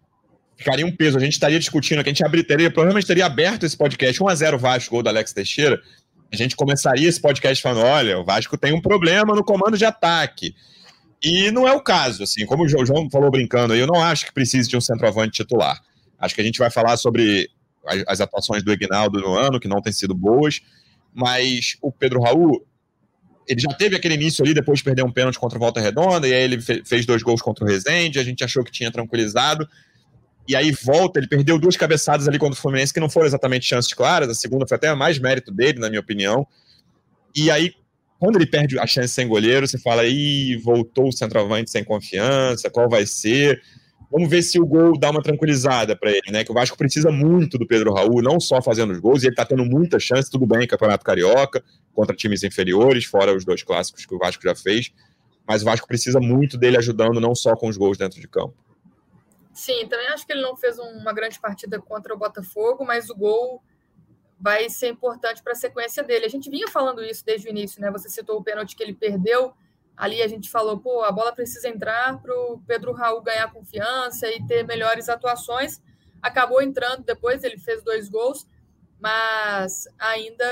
ficaria 0.56 0.84
um 0.84 0.94
peso. 0.94 1.16
A 1.16 1.20
gente 1.20 1.34
estaria 1.34 1.58
discutindo, 1.58 2.02
que 2.02 2.10
a 2.10 2.12
gente 2.12 2.24
abriria, 2.24 2.70
provavelmente 2.70 3.06
teria 3.06 3.26
aberto 3.26 3.64
esse 3.64 3.76
podcast 3.76 4.20
1 4.20 4.28
a 4.28 4.34
0 4.34 4.58
Vasco, 4.58 4.90
gol 4.90 5.04
do 5.04 5.08
Alex 5.08 5.32
Teixeira. 5.32 5.80
A 6.32 6.36
gente 6.36 6.56
começaria 6.56 7.08
esse 7.08 7.20
podcast 7.20 7.62
falando: 7.62 7.84
olha, 7.84 8.18
o 8.18 8.24
Vasco 8.24 8.58
tem 8.58 8.72
um 8.72 8.80
problema 8.80 9.36
no 9.36 9.44
comando 9.44 9.78
de 9.78 9.84
ataque. 9.84 10.52
E 11.22 11.50
não 11.52 11.68
é 11.68 11.72
o 11.72 11.80
caso, 11.80 12.24
assim, 12.24 12.44
como 12.44 12.64
o 12.64 12.68
João 12.68 13.08
falou 13.08 13.30
brincando, 13.30 13.74
eu 13.74 13.86
não 13.86 14.02
acho 14.02 14.26
que 14.26 14.32
precise 14.32 14.68
de 14.68 14.76
um 14.76 14.80
centroavante 14.80 15.32
titular. 15.32 15.80
Acho 16.18 16.34
que 16.34 16.40
a 16.40 16.44
gente 16.44 16.58
vai 16.58 16.70
falar 16.70 16.96
sobre 16.96 17.48
as, 18.06 18.20
atuações 18.20 18.62
do 18.62 18.72
Ignaldo 18.72 19.20
no 19.20 19.34
ano, 19.34 19.60
que 19.60 19.68
não 19.68 19.80
têm 19.80 19.92
sido 19.92 20.14
boas, 20.14 20.60
mas 21.14 21.76
o 21.80 21.92
Pedro 21.92 22.20
Raul, 22.20 22.64
ele 23.46 23.60
já 23.60 23.72
teve 23.74 23.94
aquele 23.94 24.14
início 24.14 24.44
ali, 24.44 24.52
depois 24.52 24.78
de 24.78 24.84
perder 24.84 25.04
um 25.04 25.12
pênalti 25.12 25.38
contra 25.38 25.58
o 25.58 25.60
Volta 25.60 25.80
Redonda, 25.80 26.26
e 26.26 26.32
aí 26.32 26.42
ele 26.42 26.60
fez 26.60 27.06
dois 27.06 27.22
gols 27.22 27.40
contra 27.40 27.64
o 27.64 27.68
Rezende, 27.68 28.18
a 28.18 28.24
gente 28.24 28.42
achou 28.42 28.64
que 28.64 28.72
tinha 28.72 28.90
tranquilizado, 28.90 29.68
e 30.48 30.56
aí 30.56 30.72
volta, 30.72 31.20
ele 31.20 31.28
perdeu 31.28 31.56
duas 31.58 31.76
cabeçadas 31.76 32.26
ali 32.26 32.38
contra 32.38 32.58
o 32.58 32.60
Fluminense, 32.60 32.92
que 32.92 33.00
não 33.00 33.08
foram 33.08 33.26
exatamente 33.26 33.66
chances 33.66 33.92
claras, 33.92 34.28
a 34.28 34.34
segunda 34.34 34.66
foi 34.66 34.76
até 34.76 34.92
mais 34.94 35.18
mérito 35.18 35.52
dele, 35.52 35.78
na 35.78 35.88
minha 35.88 36.00
opinião, 36.00 36.46
E 37.34 37.50
aí, 37.50 37.74
quando 38.22 38.36
ele 38.36 38.46
perde 38.46 38.78
a 38.78 38.86
chance 38.86 39.12
sem 39.12 39.26
goleiro, 39.26 39.66
você 39.66 39.76
fala, 39.76 40.06
ih, 40.06 40.56
voltou 40.58 41.08
o 41.08 41.12
centroavante 41.12 41.72
sem 41.72 41.82
confiança, 41.82 42.70
qual 42.70 42.88
vai 42.88 43.04
ser? 43.04 43.60
Vamos 44.12 44.30
ver 44.30 44.42
se 44.42 44.60
o 44.60 44.64
gol 44.64 44.96
dá 44.96 45.10
uma 45.10 45.20
tranquilizada 45.20 45.96
para 45.96 46.12
ele, 46.12 46.30
né? 46.30 46.44
Que 46.44 46.52
o 46.52 46.54
Vasco 46.54 46.78
precisa 46.78 47.10
muito 47.10 47.58
do 47.58 47.66
Pedro 47.66 47.92
Raul, 47.92 48.22
não 48.22 48.38
só 48.38 48.62
fazendo 48.62 48.92
os 48.92 49.00
gols, 49.00 49.24
e 49.24 49.26
ele 49.26 49.34
tá 49.34 49.44
tendo 49.44 49.64
muita 49.64 49.98
chance, 49.98 50.30
tudo 50.30 50.46
bem, 50.46 50.68
Campeonato 50.68 51.04
Carioca, 51.04 51.64
contra 51.92 52.14
times 52.14 52.44
inferiores, 52.44 53.06
fora 53.06 53.36
os 53.36 53.44
dois 53.44 53.64
clássicos 53.64 54.06
que 54.06 54.14
o 54.14 54.18
Vasco 54.18 54.40
já 54.44 54.54
fez, 54.54 54.92
mas 55.44 55.62
o 55.62 55.64
Vasco 55.64 55.88
precisa 55.88 56.20
muito 56.20 56.56
dele 56.56 56.76
ajudando, 56.76 57.20
não 57.20 57.34
só 57.34 57.56
com 57.56 57.66
os 57.66 57.76
gols 57.76 57.98
dentro 57.98 58.20
de 58.20 58.28
campo. 58.28 58.54
Sim, 59.52 59.84
também 59.88 60.06
acho 60.10 60.24
que 60.24 60.32
ele 60.32 60.42
não 60.42 60.56
fez 60.56 60.78
uma 60.78 61.12
grande 61.12 61.40
partida 61.40 61.80
contra 61.80 62.14
o 62.14 62.16
Botafogo, 62.16 62.84
mas 62.84 63.10
o 63.10 63.16
gol 63.16 63.60
vai 64.42 64.68
ser 64.68 64.88
importante 64.88 65.40
para 65.40 65.52
a 65.52 65.56
sequência 65.56 66.02
dele. 66.02 66.26
A 66.26 66.28
gente 66.28 66.50
vinha 66.50 66.66
falando 66.66 67.00
isso 67.04 67.24
desde 67.24 67.46
o 67.46 67.50
início, 67.50 67.80
né? 67.80 67.92
Você 67.92 68.08
citou 68.08 68.40
o 68.40 68.42
pênalti 68.42 68.74
que 68.74 68.82
ele 68.82 68.92
perdeu. 68.92 69.54
Ali 69.96 70.20
a 70.20 70.26
gente 70.26 70.50
falou, 70.50 70.80
pô, 70.80 71.04
a 71.04 71.12
bola 71.12 71.32
precisa 71.32 71.68
entrar 71.68 72.20
para 72.20 72.34
o 72.34 72.60
Pedro 72.66 72.90
Raul 72.90 73.22
ganhar 73.22 73.52
confiança 73.52 74.26
e 74.26 74.44
ter 74.44 74.66
melhores 74.66 75.08
atuações. 75.08 75.80
Acabou 76.20 76.60
entrando 76.60 77.04
depois, 77.04 77.44
ele 77.44 77.56
fez 77.56 77.84
dois 77.84 78.08
gols, 78.08 78.44
mas 78.98 79.86
ainda 79.96 80.44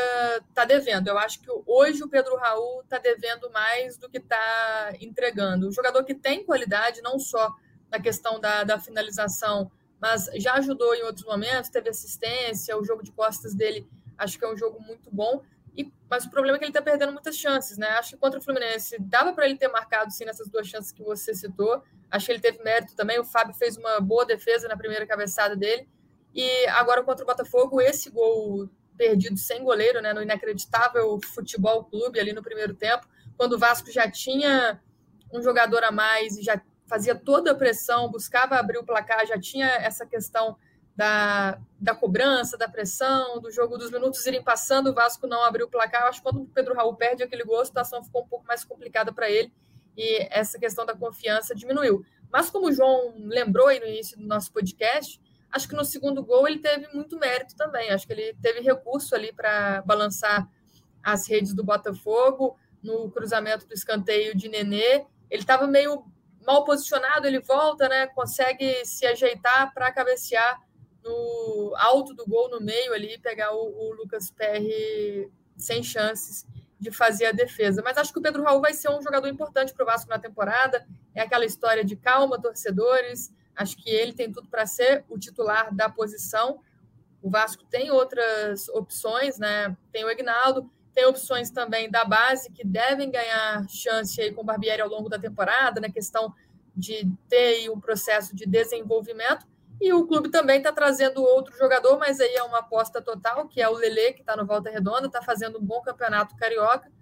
está 0.48 0.64
devendo. 0.64 1.08
Eu 1.08 1.18
acho 1.18 1.40
que 1.40 1.48
hoje 1.66 2.04
o 2.04 2.08
Pedro 2.08 2.36
Raul 2.36 2.82
está 2.82 2.98
devendo 2.98 3.50
mais 3.50 3.96
do 3.96 4.08
que 4.08 4.18
está 4.18 4.92
entregando. 5.00 5.66
O 5.66 5.72
jogador 5.72 6.04
que 6.04 6.14
tem 6.14 6.44
qualidade, 6.44 7.02
não 7.02 7.18
só 7.18 7.52
na 7.90 7.98
questão 7.98 8.38
da, 8.38 8.62
da 8.62 8.78
finalização, 8.78 9.68
mas 10.00 10.30
já 10.36 10.54
ajudou 10.54 10.94
em 10.94 11.02
outros 11.02 11.26
momentos, 11.26 11.70
teve 11.70 11.90
assistência, 11.90 12.76
o 12.76 12.84
jogo 12.84 13.02
de 13.02 13.12
costas 13.12 13.54
dele 13.54 13.88
acho 14.20 14.38
que 14.38 14.44
é 14.44 14.52
um 14.52 14.56
jogo 14.56 14.80
muito 14.80 15.10
bom. 15.10 15.42
E, 15.76 15.90
mas 16.08 16.24
o 16.26 16.30
problema 16.30 16.56
é 16.56 16.58
que 16.58 16.64
ele 16.64 16.70
está 16.70 16.82
perdendo 16.82 17.12
muitas 17.12 17.36
chances, 17.36 17.78
né? 17.78 17.88
Acho 17.90 18.10
que 18.10 18.16
contra 18.16 18.38
o 18.38 18.42
Fluminense 18.42 18.96
dava 19.00 19.32
para 19.32 19.46
ele 19.46 19.56
ter 19.56 19.68
marcado 19.68 20.12
sim 20.12 20.24
nessas 20.24 20.48
duas 20.48 20.66
chances 20.66 20.92
que 20.92 21.02
você 21.02 21.34
citou. 21.34 21.82
Acho 22.10 22.26
que 22.26 22.32
ele 22.32 22.40
teve 22.40 22.62
mérito 22.62 22.94
também. 22.94 23.18
O 23.18 23.24
Fábio 23.24 23.54
fez 23.54 23.76
uma 23.76 24.00
boa 24.00 24.26
defesa 24.26 24.68
na 24.68 24.76
primeira 24.76 25.06
cabeçada 25.06 25.56
dele. 25.56 25.88
E 26.34 26.66
agora 26.68 27.02
contra 27.02 27.24
o 27.24 27.26
Botafogo, 27.26 27.80
esse 27.80 28.10
gol 28.10 28.68
perdido 28.96 29.38
sem 29.38 29.64
goleiro, 29.64 30.02
né? 30.02 30.12
No 30.12 30.22
inacreditável 30.22 31.18
futebol 31.32 31.84
clube 31.84 32.20
ali 32.20 32.32
no 32.32 32.42
primeiro 32.42 32.74
tempo, 32.74 33.08
quando 33.36 33.54
o 33.54 33.58
Vasco 33.58 33.90
já 33.90 34.10
tinha 34.10 34.80
um 35.32 35.40
jogador 35.40 35.84
a 35.84 35.90
mais 35.90 36.36
e 36.36 36.42
já 36.42 36.60
fazia 36.90 37.14
toda 37.14 37.52
a 37.52 37.54
pressão, 37.54 38.10
buscava 38.10 38.56
abrir 38.56 38.76
o 38.76 38.84
placar, 38.84 39.24
já 39.24 39.38
tinha 39.38 39.68
essa 39.68 40.04
questão 40.04 40.56
da, 40.96 41.56
da 41.78 41.94
cobrança, 41.94 42.58
da 42.58 42.68
pressão, 42.68 43.40
do 43.40 43.48
jogo 43.48 43.78
dos 43.78 43.92
minutos 43.92 44.26
irem 44.26 44.42
passando, 44.42 44.90
o 44.90 44.92
Vasco 44.92 45.24
não 45.28 45.44
abriu 45.44 45.66
o 45.66 45.70
placar. 45.70 46.02
Acho 46.08 46.18
que 46.18 46.24
quando 46.24 46.42
o 46.42 46.46
Pedro 46.46 46.74
Raul 46.74 46.96
perde 46.96 47.22
aquele 47.22 47.44
gol, 47.44 47.60
a 47.60 47.64
situação 47.64 48.02
ficou 48.02 48.22
um 48.22 48.26
pouco 48.26 48.44
mais 48.44 48.64
complicada 48.64 49.12
para 49.12 49.30
ele 49.30 49.52
e 49.96 50.26
essa 50.32 50.58
questão 50.58 50.84
da 50.84 50.92
confiança 50.92 51.54
diminuiu. 51.54 52.04
Mas 52.28 52.50
como 52.50 52.66
o 52.66 52.72
João 52.72 53.14
lembrou 53.18 53.68
aí 53.68 53.78
no 53.78 53.86
início 53.86 54.18
do 54.18 54.26
nosso 54.26 54.52
podcast, 54.52 55.20
acho 55.52 55.68
que 55.68 55.76
no 55.76 55.84
segundo 55.84 56.24
gol 56.24 56.48
ele 56.48 56.58
teve 56.58 56.88
muito 56.92 57.16
mérito 57.20 57.54
também. 57.54 57.90
Acho 57.90 58.04
que 58.04 58.12
ele 58.12 58.36
teve 58.42 58.60
recurso 58.62 59.14
ali 59.14 59.32
para 59.32 59.80
balançar 59.82 60.50
as 61.04 61.28
redes 61.28 61.54
do 61.54 61.62
Botafogo 61.62 62.58
no 62.82 63.08
cruzamento 63.12 63.64
do 63.64 63.74
escanteio 63.74 64.36
de 64.36 64.48
Nenê. 64.48 65.06
Ele 65.30 65.42
estava 65.42 65.68
meio 65.68 66.04
mal 66.46 66.64
posicionado, 66.64 67.26
ele 67.26 67.40
volta, 67.40 67.88
né? 67.88 68.06
Consegue 68.08 68.84
se 68.84 69.06
ajeitar 69.06 69.72
para 69.74 69.92
cabecear 69.92 70.60
no 71.02 71.74
alto 71.76 72.14
do 72.14 72.26
gol, 72.26 72.50
no 72.50 72.60
meio 72.60 72.92
ali, 72.92 73.18
pegar 73.18 73.52
o, 73.54 73.58
o, 73.58 73.94
Lucas 73.94 74.30
Perry 74.30 75.30
sem 75.56 75.82
chances 75.82 76.46
de 76.78 76.90
fazer 76.90 77.26
a 77.26 77.32
defesa. 77.32 77.82
Mas 77.82 77.98
acho 77.98 78.12
que 78.12 78.18
o 78.18 78.22
Pedro 78.22 78.42
Raul 78.42 78.60
vai 78.60 78.72
ser 78.72 78.90
um 78.90 79.02
jogador 79.02 79.28
importante 79.28 79.72
para 79.74 79.82
o 79.82 79.86
Vasco 79.86 80.08
na 80.08 80.18
temporada. 80.18 80.86
É 81.14 81.22
aquela 81.22 81.44
história 81.44 81.84
de 81.84 81.96
calma, 81.96 82.40
torcedores. 82.40 83.32
Acho 83.54 83.76
que 83.76 83.90
ele 83.90 84.12
tem 84.12 84.32
tudo 84.32 84.48
para 84.48 84.66
ser 84.66 85.04
o 85.08 85.18
titular 85.18 85.74
da 85.74 85.88
posição. 85.88 86.60
O 87.22 87.28
Vasco 87.28 87.64
tem 87.64 87.90
outras 87.90 88.68
opções, 88.70 89.38
né? 89.38 89.76
Tem 89.92 90.04
o 90.04 90.10
Egnaldo, 90.10 90.70
tem 91.00 91.06
opções 91.06 91.50
também 91.50 91.90
da 91.90 92.04
base 92.04 92.52
que 92.52 92.62
devem 92.62 93.10
ganhar 93.10 93.66
chance 93.70 94.20
aí 94.20 94.32
com 94.32 94.42
o 94.42 94.44
Barbieri 94.44 94.82
ao 94.82 94.88
longo 94.88 95.08
da 95.08 95.18
temporada, 95.18 95.80
na 95.80 95.90
questão 95.90 96.34
de 96.76 97.10
ter 97.26 97.70
um 97.70 97.80
processo 97.80 98.36
de 98.36 98.44
desenvolvimento. 98.44 99.46
E 99.80 99.94
o 99.94 100.06
clube 100.06 100.30
também 100.30 100.58
está 100.58 100.70
trazendo 100.70 101.22
outro 101.22 101.56
jogador, 101.56 101.98
mas 101.98 102.20
aí 102.20 102.34
é 102.34 102.42
uma 102.42 102.58
aposta 102.58 103.00
total, 103.00 103.48
que 103.48 103.62
é 103.62 103.68
o 103.68 103.72
Lele, 103.72 104.12
que 104.12 104.20
está 104.20 104.36
no 104.36 104.44
Volta 104.44 104.68
Redonda, 104.68 105.06
está 105.06 105.22
fazendo 105.22 105.58
um 105.58 105.64
bom 105.64 105.80
campeonato 105.80 106.36
carioca, 106.36 106.92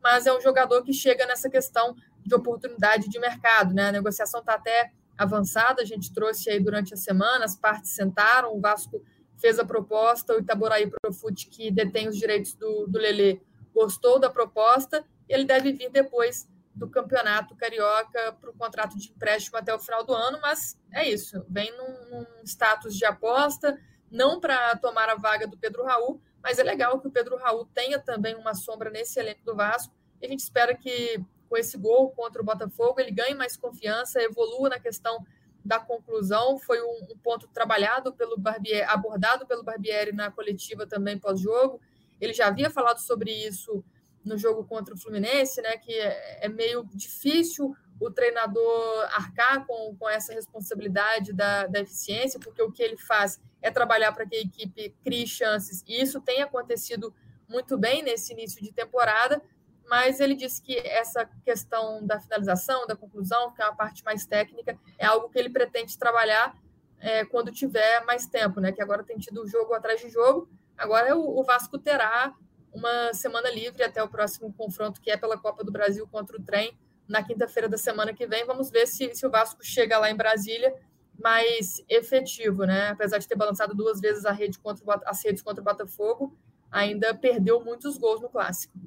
mas 0.00 0.24
é 0.24 0.32
um 0.32 0.40
jogador 0.40 0.84
que 0.84 0.92
chega 0.92 1.26
nessa 1.26 1.50
questão 1.50 1.96
de 2.24 2.32
oportunidade 2.32 3.08
de 3.08 3.18
mercado. 3.18 3.74
Né? 3.74 3.88
A 3.88 3.92
negociação 3.92 4.38
está 4.38 4.54
até 4.54 4.92
avançada, 5.16 5.82
a 5.82 5.84
gente 5.84 6.12
trouxe 6.12 6.48
aí 6.48 6.60
durante 6.60 6.94
a 6.94 6.96
semana, 6.96 7.44
as 7.44 7.56
partes 7.56 7.90
sentaram, 7.90 8.56
o 8.56 8.60
Vasco 8.60 9.02
fez 9.38 9.58
a 9.58 9.64
proposta, 9.64 10.34
o 10.34 10.40
Itaboraí 10.40 10.90
Profute, 11.02 11.48
que 11.48 11.70
detém 11.70 12.08
os 12.08 12.16
direitos 12.16 12.54
do, 12.54 12.86
do 12.86 12.98
Lele, 12.98 13.40
gostou 13.78 14.18
da 14.18 14.28
proposta, 14.28 15.04
ele 15.28 15.44
deve 15.44 15.72
vir 15.72 15.88
depois 15.88 16.50
do 16.74 16.90
campeonato 16.90 17.54
carioca 17.54 18.32
para 18.40 18.50
o 18.50 18.54
contrato 18.54 18.98
de 18.98 19.10
empréstimo 19.10 19.56
até 19.56 19.72
o 19.72 19.78
final 19.78 20.04
do 20.04 20.12
ano, 20.12 20.40
mas 20.42 20.76
é 20.92 21.08
isso, 21.08 21.44
vem 21.48 21.70
num, 21.76 22.10
num 22.10 22.26
status 22.44 22.96
de 22.96 23.04
aposta, 23.04 23.78
não 24.10 24.40
para 24.40 24.76
tomar 24.76 25.08
a 25.08 25.14
vaga 25.14 25.46
do 25.46 25.56
Pedro 25.56 25.84
Raul, 25.84 26.20
mas 26.42 26.58
é 26.58 26.64
legal 26.64 27.00
que 27.00 27.06
o 27.06 27.10
Pedro 27.10 27.36
Raul 27.36 27.68
tenha 27.72 28.00
também 28.00 28.34
uma 28.34 28.54
sombra 28.54 28.90
nesse 28.90 29.20
elenco 29.20 29.44
do 29.44 29.54
Vasco, 29.54 29.94
e 30.20 30.26
a 30.26 30.28
gente 30.28 30.40
espera 30.40 30.74
que 30.74 31.22
com 31.48 31.56
esse 31.56 31.78
gol 31.78 32.10
contra 32.10 32.42
o 32.42 32.44
Botafogo 32.44 33.00
ele 33.00 33.12
ganhe 33.12 33.34
mais 33.34 33.56
confiança, 33.56 34.20
evolua 34.20 34.68
na 34.68 34.80
questão 34.80 35.24
da 35.64 35.78
conclusão, 35.78 36.58
foi 36.58 36.80
um, 36.82 37.12
um 37.12 37.18
ponto 37.18 37.46
trabalhado 37.48 38.12
pelo 38.12 38.36
Barbieri, 38.36 38.82
abordado 38.82 39.46
pelo 39.46 39.62
Barbieri 39.62 40.12
na 40.12 40.30
coletiva 40.30 40.86
também 40.86 41.18
pós-jogo, 41.18 41.80
ele 42.20 42.32
já 42.32 42.48
havia 42.48 42.70
falado 42.70 42.98
sobre 42.98 43.30
isso 43.30 43.84
no 44.24 44.36
jogo 44.36 44.64
contra 44.64 44.94
o 44.94 44.98
Fluminense, 44.98 45.60
né? 45.62 45.76
Que 45.78 45.92
é, 45.92 46.46
é 46.46 46.48
meio 46.48 46.84
difícil 46.94 47.74
o 48.00 48.10
treinador 48.10 49.04
arcar 49.14 49.66
com, 49.66 49.96
com 49.96 50.08
essa 50.08 50.32
responsabilidade 50.32 51.32
da, 51.32 51.66
da 51.66 51.80
eficiência, 51.80 52.38
porque 52.38 52.62
o 52.62 52.70
que 52.70 52.82
ele 52.82 52.96
faz 52.96 53.40
é 53.60 53.70
trabalhar 53.70 54.12
para 54.12 54.26
que 54.26 54.36
a 54.36 54.40
equipe 54.40 54.94
crie 55.02 55.26
chances, 55.26 55.82
e 55.86 56.00
isso 56.00 56.20
tem 56.20 56.40
acontecido 56.42 57.12
muito 57.48 57.76
bem 57.76 58.02
nesse 58.02 58.32
início 58.32 58.62
de 58.62 58.72
temporada, 58.72 59.42
mas 59.88 60.20
ele 60.20 60.34
disse 60.34 60.62
que 60.62 60.76
essa 60.78 61.28
questão 61.42 62.06
da 62.06 62.20
finalização, 62.20 62.86
da 62.86 62.94
conclusão, 62.94 63.52
que 63.52 63.62
é 63.62 63.64
a 63.64 63.72
parte 63.72 64.04
mais 64.04 64.26
técnica, 64.26 64.78
é 64.98 65.06
algo 65.06 65.30
que 65.30 65.38
ele 65.38 65.48
pretende 65.48 65.98
trabalhar 65.98 66.54
é, 67.00 67.24
quando 67.24 67.50
tiver 67.50 68.04
mais 68.04 68.26
tempo, 68.26 68.60
né? 68.60 68.70
Que 68.70 68.82
agora 68.82 69.02
tem 69.02 69.16
tido 69.16 69.46
jogo 69.48 69.72
atrás 69.72 70.00
de 70.00 70.10
jogo, 70.10 70.48
agora 70.78 71.16
o, 71.16 71.40
o 71.40 71.44
Vasco 71.44 71.78
terá 71.78 72.34
uma 72.72 73.12
semana 73.12 73.50
livre 73.50 73.82
até 73.82 74.02
o 74.02 74.08
próximo 74.08 74.52
confronto, 74.52 75.00
que 75.00 75.10
é 75.10 75.16
pela 75.16 75.36
Copa 75.36 75.64
do 75.64 75.72
Brasil 75.72 76.06
contra 76.06 76.36
o 76.36 76.42
Trem, 76.42 76.78
na 77.08 77.22
quinta-feira 77.22 77.68
da 77.68 77.78
semana 77.78 78.12
que 78.12 78.26
vem. 78.26 78.46
Vamos 78.46 78.70
ver 78.70 78.86
se, 78.86 79.14
se 79.14 79.26
o 79.26 79.30
Vasco 79.30 79.64
chega 79.64 79.98
lá 79.98 80.10
em 80.10 80.16
Brasília 80.16 80.74
mais 81.18 81.82
efetivo, 81.88 82.64
né? 82.64 82.90
Apesar 82.90 83.18
de 83.18 83.26
ter 83.26 83.34
balançado 83.34 83.74
duas 83.74 84.00
vezes 84.00 84.24
a 84.24 84.32
rede 84.32 84.58
contra 84.58 84.84
as 85.04 85.24
redes 85.24 85.42
contra 85.42 85.60
o 85.60 85.64
Botafogo, 85.64 86.36
ainda 86.70 87.14
perdeu 87.14 87.64
muitos 87.64 87.98
gols 87.98 88.20
no 88.20 88.28
clássico. 88.28 88.78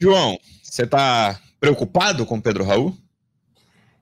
João, 0.00 0.38
você 0.62 0.84
está 0.84 1.38
preocupado 1.60 2.24
com 2.24 2.36
o 2.36 2.42
Pedro 2.42 2.64
Raul? 2.64 2.96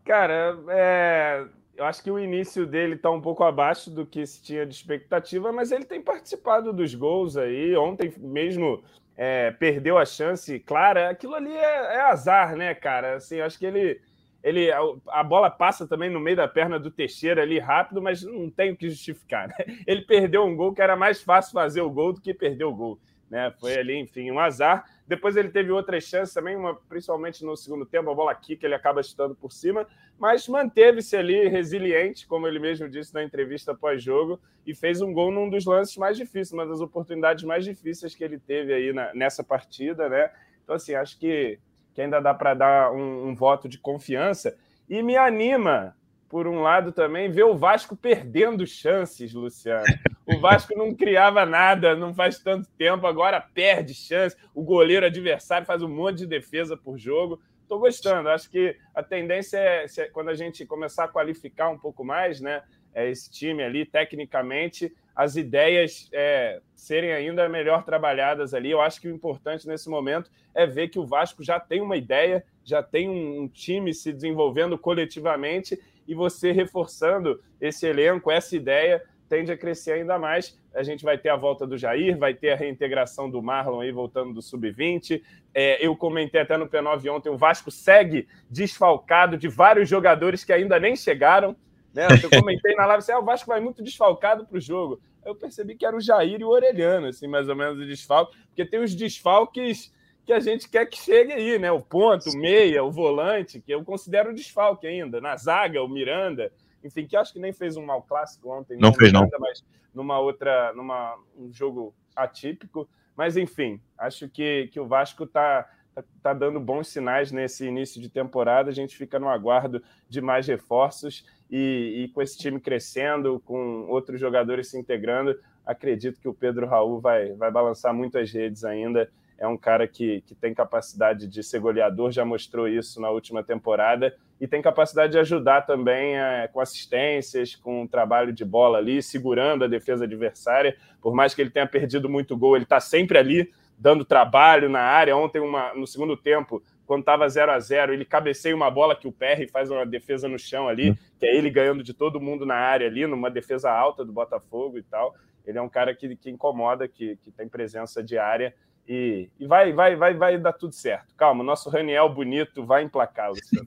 Cara, 0.05 0.59
é, 0.69 1.47
eu 1.77 1.85
acho 1.85 2.03
que 2.03 2.11
o 2.11 2.19
início 2.19 2.67
dele 2.67 2.95
está 2.95 3.11
um 3.11 3.21
pouco 3.21 3.43
abaixo 3.43 3.91
do 3.91 4.07
que 4.07 4.25
se 4.27 4.43
tinha 4.43 4.65
de 4.65 4.75
expectativa, 4.75 5.53
mas 5.53 5.73
ele 5.73 5.85
tem 5.85 6.01
participado 6.01 6.73
dos 6.73 6.95
gols 6.95 7.37
aí. 7.37 7.77
Ontem 7.77 8.13
mesmo 8.19 8.83
é, 9.17 9.51
perdeu 9.51 9.99
a 9.99 10.05
chance 10.05 10.59
clara. 10.61 11.11
Aquilo 11.11 11.35
ali 11.35 11.53
é, 11.53 11.97
é, 11.97 12.01
azar, 12.03 12.57
né, 12.57 12.75
cara? 12.75 13.17
Assim, 13.17 13.41
acho 13.41 13.59
que 13.59 13.67
ele, 13.67 14.01
ele. 14.43 14.71
A 15.09 15.23
bola 15.23 15.51
passa 15.51 15.87
também 15.87 16.11
no 16.11 16.21
meio 16.21 16.37
da 16.37 16.47
perna 16.47 16.79
do 16.79 16.91
Teixeira 16.91 17.43
ali 17.43 17.59
rápido, 17.59 18.01
mas 18.01 18.23
não 18.23 18.49
tem 18.49 18.73
o 18.73 18.77
que 18.77 18.89
justificar. 18.89 19.49
Né? 19.49 19.55
Ele 19.87 20.03
perdeu 20.03 20.45
um 20.45 20.57
gol 20.57 20.73
que 20.73 20.83
era 20.83 20.97
mais 20.97 21.23
fácil 21.23 21.53
fazer 21.53 21.81
o 21.81 21.91
gol 21.91 22.13
do 22.13 22.21
que 22.21 22.33
perder 22.33 22.65
o 22.65 22.75
gol. 22.75 22.99
Né? 23.29 23.53
Foi 23.59 23.77
ali, 23.77 23.99
enfim, 23.99 24.31
um 24.31 24.39
azar. 24.39 24.85
Depois 25.07 25.37
ele 25.37 25.51
teve 25.51 25.71
outras 25.71 26.05
chances 26.05 26.33
também, 26.33 26.57
uma, 26.57 26.75
principalmente 26.75 27.45
no 27.45 27.57
segundo 27.57 27.85
tempo, 27.85 28.11
a 28.11 28.15
bola 28.15 28.33
aqui 28.33 28.57
que 28.57 28.65
ele 28.65 28.75
acaba 28.75 29.03
chutando 29.03 29.35
por 29.35 29.53
cima, 29.53 29.87
mas 30.19 30.49
manteve-se 30.49 31.17
ali 31.17 31.47
resiliente, 31.49 32.27
como 32.27 32.47
ele 32.47 32.59
mesmo 32.59 32.89
disse 32.89 33.13
na 33.13 33.23
entrevista 33.23 33.75
pós-jogo, 33.75 34.41
e 34.67 34.75
fez 34.75 35.03
um 35.03 35.13
gol 35.13 35.31
num 35.31 35.51
dos 35.51 35.67
lances 35.67 35.97
mais 35.97 36.17
difíceis, 36.17 36.53
uma 36.53 36.67
das 36.67 36.81
oportunidades 36.81 37.45
mais 37.45 37.65
difíceis 37.65 38.15
que 38.15 38.25
ele 38.25 38.39
teve 38.39 38.73
aí 38.73 38.93
na, 38.93 39.13
nessa 39.13 39.45
partida, 39.45 40.09
né? 40.09 40.31
Então, 40.63 40.77
assim, 40.77 40.95
acho 40.95 41.19
que, 41.19 41.59
que 41.93 42.01
ainda 42.01 42.21
dá 42.21 42.33
para 42.33 42.55
dar 42.55 42.93
um, 42.93 43.29
um 43.29 43.35
voto 43.35 43.69
de 43.69 43.79
confiança. 43.79 44.57
E 44.89 45.03
me 45.03 45.17
anima, 45.17 45.95
por 46.35 46.49
um 46.49 46.63
lado 46.63 46.91
também, 46.91 47.31
ver 47.31 47.45
o 47.45 47.57
Vasco 47.57 47.95
perdendo 47.95 48.67
chances, 48.67 49.33
Luciano. 49.33 49.85
O 50.27 50.41
Vasco 50.41 50.77
não 50.77 50.93
criava 50.93 51.47
nada, 51.47 51.95
não 51.95 52.13
faz 52.13 52.41
tanto 52.41 52.69
tempo, 52.77 53.07
agora 53.07 53.41
perde 53.41 53.95
chance. 53.95 54.37
O 54.53 54.61
goleiro 54.61 55.07
adversário 55.07 55.65
faz 55.65 55.81
um 55.81 55.89
monte 55.89 56.19
de 56.19 56.27
defesa 56.27 56.77
por 56.77 56.99
jogo. 56.99 57.41
Estou 57.63 57.79
gostando. 57.79 58.29
Acho 58.29 58.51
que 58.51 58.77
a 58.93 59.01
tendência 59.01 59.59
é, 59.59 59.87
quando 60.13 60.29
a 60.29 60.35
gente 60.35 60.67
começar 60.67 61.05
a 61.05 61.09
qualificar 61.09 61.71
um 61.71 61.79
pouco 61.79 62.05
mais, 62.05 62.41
né? 62.41 62.65
É, 62.93 63.09
esse 63.09 63.31
time 63.31 63.63
ali, 63.63 63.87
tecnicamente, 63.87 64.93
as 65.15 65.37
ideias 65.37 66.09
é, 66.13 66.61
serem 66.75 67.13
ainda 67.13 67.49
melhor 67.49 67.85
trabalhadas 67.85 68.55
ali. 68.55 68.73
Eu 68.73 68.81
acho 68.81 69.01
que 69.01 69.07
o 69.07 69.15
importante 69.15 69.69
nesse 69.69 69.89
momento 69.89 70.33
é 70.53 70.67
ver 70.67 70.89
que 70.89 70.99
o 70.99 71.07
Vasco 71.07 71.45
já 71.45 71.61
tem 71.61 71.81
uma 71.81 71.97
ideia, 71.97 72.45
já 72.65 72.83
tem 72.83 73.09
um 73.09 73.47
time 73.47 73.95
se 73.95 74.13
desenvolvendo 74.13 74.77
coletivamente 74.77 75.79
e 76.07 76.15
você 76.15 76.53
reforçando 76.53 77.41
esse 77.61 77.87
elenco, 77.87 78.31
essa 78.31 78.57
ideia, 78.57 79.03
tende 79.29 79.51
a 79.51 79.57
crescer 79.57 79.93
ainda 79.93 80.19
mais. 80.19 80.59
A 80.75 80.83
gente 80.83 81.05
vai 81.05 81.17
ter 81.17 81.29
a 81.29 81.37
volta 81.37 81.67
do 81.67 81.79
Jair, 81.79 82.17
vai 82.19 82.35
ter 82.35 82.51
a 82.51 82.57
reintegração 82.57 83.31
do 83.31 83.43
Marlon 83.43 83.81
aí 83.81 83.93
voltando 83.93 84.33
do 84.33 84.43
Sub-20. 84.43 85.23
É, 85.55 85.85
eu 85.85 85.97
comentei 85.97 86.41
até 86.41 86.57
no 86.57 86.69
P9 86.69 87.13
ontem, 87.13 87.29
o 87.29 87.37
Vasco 87.37 87.71
segue 87.71 88.29
desfalcado 88.51 89.37
de 89.37 89.49
vários 89.49 89.89
jogadores 89.89 90.45
que 90.45 90.53
ainda 90.53 90.79
nem 90.79 90.97
chegaram. 90.97 91.57
Né? 91.93 92.07
Eu 92.23 92.31
comentei 92.43 92.75
na 92.75 92.87
live 92.87 92.99
assim, 92.99 93.13
ah, 93.13 93.21
o 93.21 93.25
Vasco 93.25 93.49
vai 93.49 93.61
muito 93.61 93.83
desfalcado 93.83 94.47
para 94.47 94.59
o 94.59 94.61
jogo. 94.61 95.01
Eu 95.25 95.35
percebi 95.35 95.75
que 95.75 95.87
era 95.87 95.97
o 95.97 96.01
Jair 96.01 96.41
e 96.41 96.45
o 96.45 96.49
Orelhano, 96.49 97.07
assim, 97.07 97.27
mais 97.27 97.49
ou 97.49 97.57
menos, 97.57 97.79
o 97.79 97.87
desfalque, 97.87 98.37
porque 98.49 98.65
tem 98.65 98.81
os 98.81 98.95
desfalques 98.95 99.93
que 100.25 100.33
a 100.33 100.41
gente 100.41 100.69
quer 100.69 100.87
que 100.87 100.97
chegue 100.97 101.33
aí, 101.33 101.59
né? 101.59 101.71
O 101.71 101.81
ponto, 101.81 102.31
o 102.31 102.39
meia, 102.39 102.83
o 102.83 102.91
volante, 102.91 103.61
que 103.61 103.73
eu 103.73 103.85
considero 103.85 104.35
desfalque 104.35 104.87
ainda. 104.87 105.21
Na 105.21 105.37
zaga, 105.37 105.83
o 105.83 105.89
Miranda, 105.89 106.51
enfim, 106.83 107.07
que 107.07 107.17
acho 107.17 107.33
que 107.33 107.39
nem 107.39 107.53
fez 107.53 107.77
um 107.77 107.85
mau 107.85 108.03
clássico 108.03 108.51
ontem. 108.51 108.77
Não, 108.79 108.93
fez, 108.93 109.13
não. 109.13 109.29
Mas 109.39 109.65
numa 109.95 110.19
outra, 110.19 110.73
numa 110.75 111.17
um 111.37 111.53
jogo 111.53 111.95
atípico. 112.17 112.89
Mas, 113.17 113.37
enfim, 113.37 113.81
acho 113.99 114.29
que, 114.29 114.69
que 114.73 114.81
o 114.81 114.87
Vasco 114.87 115.25
está 115.25 115.69
tá, 115.95 116.05
tá 116.23 116.35
dando 116.35 116.59
bons 116.59 116.89
sinais 116.89 117.31
nesse 117.31 117.67
início 117.67 118.01
de 118.01 118.09
temporada. 118.09 118.71
A 118.71 118.75
gente 118.75 118.97
fica 118.97 119.19
no 119.19 119.29
aguardo 119.29 119.83
de 120.09 120.21
mais 120.21 120.47
reforços 120.47 121.25
e, 121.51 122.05
e, 122.05 122.09
com 122.09 122.21
esse 122.21 122.37
time 122.37 122.59
crescendo, 122.59 123.41
com 123.45 123.87
outros 123.89 124.19
jogadores 124.19 124.69
se 124.69 124.79
integrando, 124.79 125.39
acredito 125.65 126.21
que 126.21 126.29
o 126.29 126.35
Pedro 126.35 126.67
Raul 126.67 127.01
vai, 127.01 127.33
vai 127.33 127.51
balançar 127.51 127.95
muito 127.95 128.19
as 128.19 128.31
redes 128.33 128.65
ainda. 128.65 129.11
É 129.39 129.47
um 129.47 129.57
cara 129.57 129.87
que, 129.87 130.21
que 130.23 130.35
tem 130.35 130.55
capacidade 130.55 131.27
de 131.27 131.43
ser 131.43 131.61
goleador, 131.61 132.13
já 132.13 132.25
mostrou 132.25 132.69
isso 132.69 133.01
na 133.01 133.11
última 133.11 133.43
temporada, 133.43 134.15
e 134.41 134.47
tem 134.47 134.63
capacidade 134.63 135.13
de 135.13 135.19
ajudar 135.19 135.63
também 135.63 136.17
é, 136.17 136.49
com 136.53 136.61
assistências, 136.61 137.57
com 137.57 137.83
um 137.83 137.87
trabalho 137.87 138.33
de 138.33 138.45
bola 138.45 138.79
ali, 138.79 139.03
segurando 139.03 139.65
a 139.65 139.69
defesa 139.69 140.05
adversária. 140.05 140.77
Por 141.01 141.15
mais 141.15 141.35
que 141.35 141.41
ele 141.41 141.51
tenha 141.51 141.67
perdido 141.67 142.09
muito 142.09 142.37
gol, 142.37 142.57
ele 142.57 142.65
está 142.65 142.81
sempre 142.81 143.19
ali 143.19 143.51
dando 143.79 144.05
trabalho 144.05 144.69
na 144.69 144.81
área. 144.81 145.17
Ontem, 145.17 145.41
uma, 145.41 145.75
no 145.75 145.87
segundo 145.87 146.17
tempo, 146.17 146.63
quando 146.87 147.01
estava 147.01 147.29
0 147.29 147.53
a 147.53 147.59
0 147.59 147.93
ele 147.93 148.05
cabeceia 148.05 148.55
uma 148.55 148.71
bola 148.71 148.97
que 148.97 149.09
o 149.09 149.13
PR 149.13 149.49
faz 149.51 149.71
uma 149.71 149.87
defesa 149.87 150.29
no 150.29 150.39
chão 150.39 150.69
ali, 150.69 150.91
uhum. 150.91 150.97
que 151.19 151.27
é 151.27 151.35
ele 151.35 151.51
ganhando 151.51 151.83
de 151.83 151.95
todo 151.95 152.21
mundo 152.21 152.45
na 152.45 152.57
área 152.57 152.87
ali, 152.87 153.07
numa 153.07 153.31
defesa 153.31 153.71
alta 153.71 154.05
do 154.05 154.13
Botafogo 154.13 154.79
e 154.79 154.83
tal. 154.83 155.15
Ele 155.47 155.59
é 155.59 155.63
um 155.63 155.69
cara 155.69 155.95
que, 155.95 156.17
que 156.17 156.31
incomoda, 156.31 156.89
que, 156.89 157.17
que 157.17 157.31
tem 157.31 157.49
presença 157.49 158.03
diária 158.03 158.55
e, 158.89 159.31
e 159.39 159.47
vai, 159.47 159.73
vai, 159.73 159.97
vai, 159.97 160.15
vai 160.15 160.39
dar 160.39 160.53
tudo 160.53 160.75
certo. 160.75 161.15
Calma, 161.17 161.43
nosso 161.43 161.71
Raniel 161.71 162.09
bonito 162.09 162.65
vai 162.65 162.83
emplacar, 162.83 163.31
Luciano. 163.31 163.65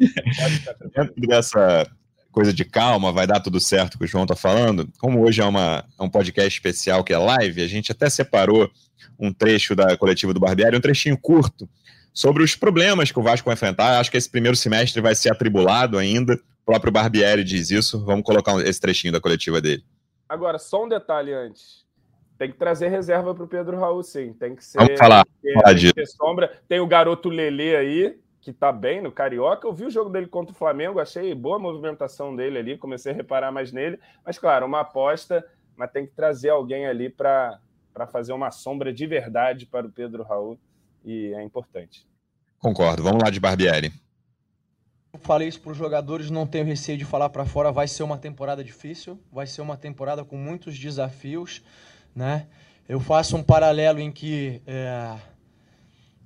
Dentro 0.95 1.21
dessa 1.27 1.89
coisa 2.31 2.53
de 2.53 2.63
calma, 2.63 3.11
vai 3.11 3.25
dar 3.25 3.39
tudo 3.39 3.59
certo 3.59 3.97
que 3.97 4.05
o 4.05 4.07
João 4.07 4.23
está 4.23 4.35
falando. 4.35 4.87
Como 4.99 5.25
hoje 5.25 5.41
é, 5.41 5.45
uma, 5.45 5.83
é 5.99 6.03
um 6.03 6.09
podcast 6.09 6.53
especial 6.53 7.03
que 7.03 7.13
é 7.13 7.17
live, 7.17 7.63
a 7.63 7.67
gente 7.67 7.91
até 7.91 8.09
separou 8.09 8.69
um 9.19 9.33
trecho 9.33 9.75
da 9.75 9.97
coletiva 9.97 10.33
do 10.33 10.39
Barbieri, 10.39 10.77
um 10.77 10.81
trechinho 10.81 11.17
curto, 11.17 11.67
sobre 12.13 12.43
os 12.43 12.55
problemas 12.55 13.11
que 13.11 13.19
o 13.19 13.23
Vasco 13.23 13.45
vai 13.45 13.55
enfrentar. 13.55 13.99
Acho 13.99 14.11
que 14.11 14.17
esse 14.17 14.29
primeiro 14.29 14.55
semestre 14.55 15.01
vai 15.01 15.15
ser 15.15 15.31
atribulado 15.31 15.97
ainda. 15.97 16.35
O 16.35 16.65
próprio 16.65 16.91
Barbieri 16.91 17.43
diz 17.43 17.71
isso. 17.71 18.03
Vamos 18.05 18.23
colocar 18.23 18.55
esse 18.59 18.79
trechinho 18.79 19.13
da 19.13 19.21
coletiva 19.21 19.59
dele. 19.59 19.83
Agora, 20.29 20.59
só 20.59 20.83
um 20.83 20.89
detalhe 20.89 21.33
antes. 21.33 21.86
Tem 22.37 22.51
que 22.51 22.57
trazer 22.57 22.89
reserva 22.89 23.33
para 23.33 23.43
o 23.43 23.47
Pedro 23.47 23.79
Raul, 23.79 24.03
sim. 24.03 24.33
Tem 24.33 24.55
que 24.55 24.63
ser. 24.63 24.77
Vamos 24.77 24.99
falar. 24.99 25.25
Tem, 25.41 25.53
falar 25.53 25.73
disso. 25.73 25.93
sombra. 26.17 26.61
Tem 26.67 26.79
o 26.79 26.87
garoto 26.87 27.29
Lele 27.29 27.75
aí, 27.75 28.19
que 28.41 28.53
tá 28.53 28.71
bem 28.71 29.01
no 29.01 29.11
Carioca. 29.11 29.67
Eu 29.67 29.73
vi 29.73 29.85
o 29.85 29.89
jogo 29.89 30.09
dele 30.09 30.27
contra 30.27 30.53
o 30.53 30.57
Flamengo, 30.57 30.99
achei 30.99 31.33
boa 31.33 31.55
a 31.57 31.59
movimentação 31.59 32.35
dele 32.35 32.59
ali, 32.59 32.77
comecei 32.77 33.11
a 33.11 33.15
reparar 33.15 33.51
mais 33.51 33.71
nele. 33.71 33.99
Mas, 34.25 34.37
claro, 34.37 34.65
uma 34.65 34.81
aposta, 34.81 35.45
mas 35.75 35.91
tem 35.91 36.05
que 36.05 36.13
trazer 36.13 36.49
alguém 36.49 36.85
ali 36.85 37.09
para 37.09 37.59
fazer 38.11 38.33
uma 38.33 38.51
sombra 38.51 38.93
de 38.93 39.07
verdade 39.07 39.65
para 39.65 39.87
o 39.87 39.91
Pedro 39.91 40.23
Raul 40.23 40.59
e 41.03 41.33
é 41.33 41.43
importante. 41.43 42.07
Concordo. 42.59 43.01
Vamos 43.03 43.23
lá 43.23 43.29
de 43.29 43.39
Barbieri. 43.39 43.91
Eu 45.13 45.19
falei 45.19 45.47
isso 45.47 45.59
para 45.61 45.71
os 45.71 45.77
jogadores, 45.77 46.29
não 46.29 46.45
tenho 46.45 46.65
receio 46.65 46.97
de 46.97 47.05
falar 47.05 47.29
para 47.29 47.45
fora. 47.45 47.71
Vai 47.71 47.87
ser 47.87 48.03
uma 48.03 48.17
temporada 48.17 48.63
difícil, 48.63 49.19
vai 49.31 49.47
ser 49.47 49.61
uma 49.61 49.75
temporada 49.75 50.23
com 50.23 50.37
muitos 50.37 50.77
desafios, 50.77 51.63
né? 52.17 52.47
Eu 52.89 52.99
faço 52.99 53.37
um 53.37 53.43
paralelo 53.43 53.99
em 53.99 54.11
que 54.11 54.59
é, 54.65 55.15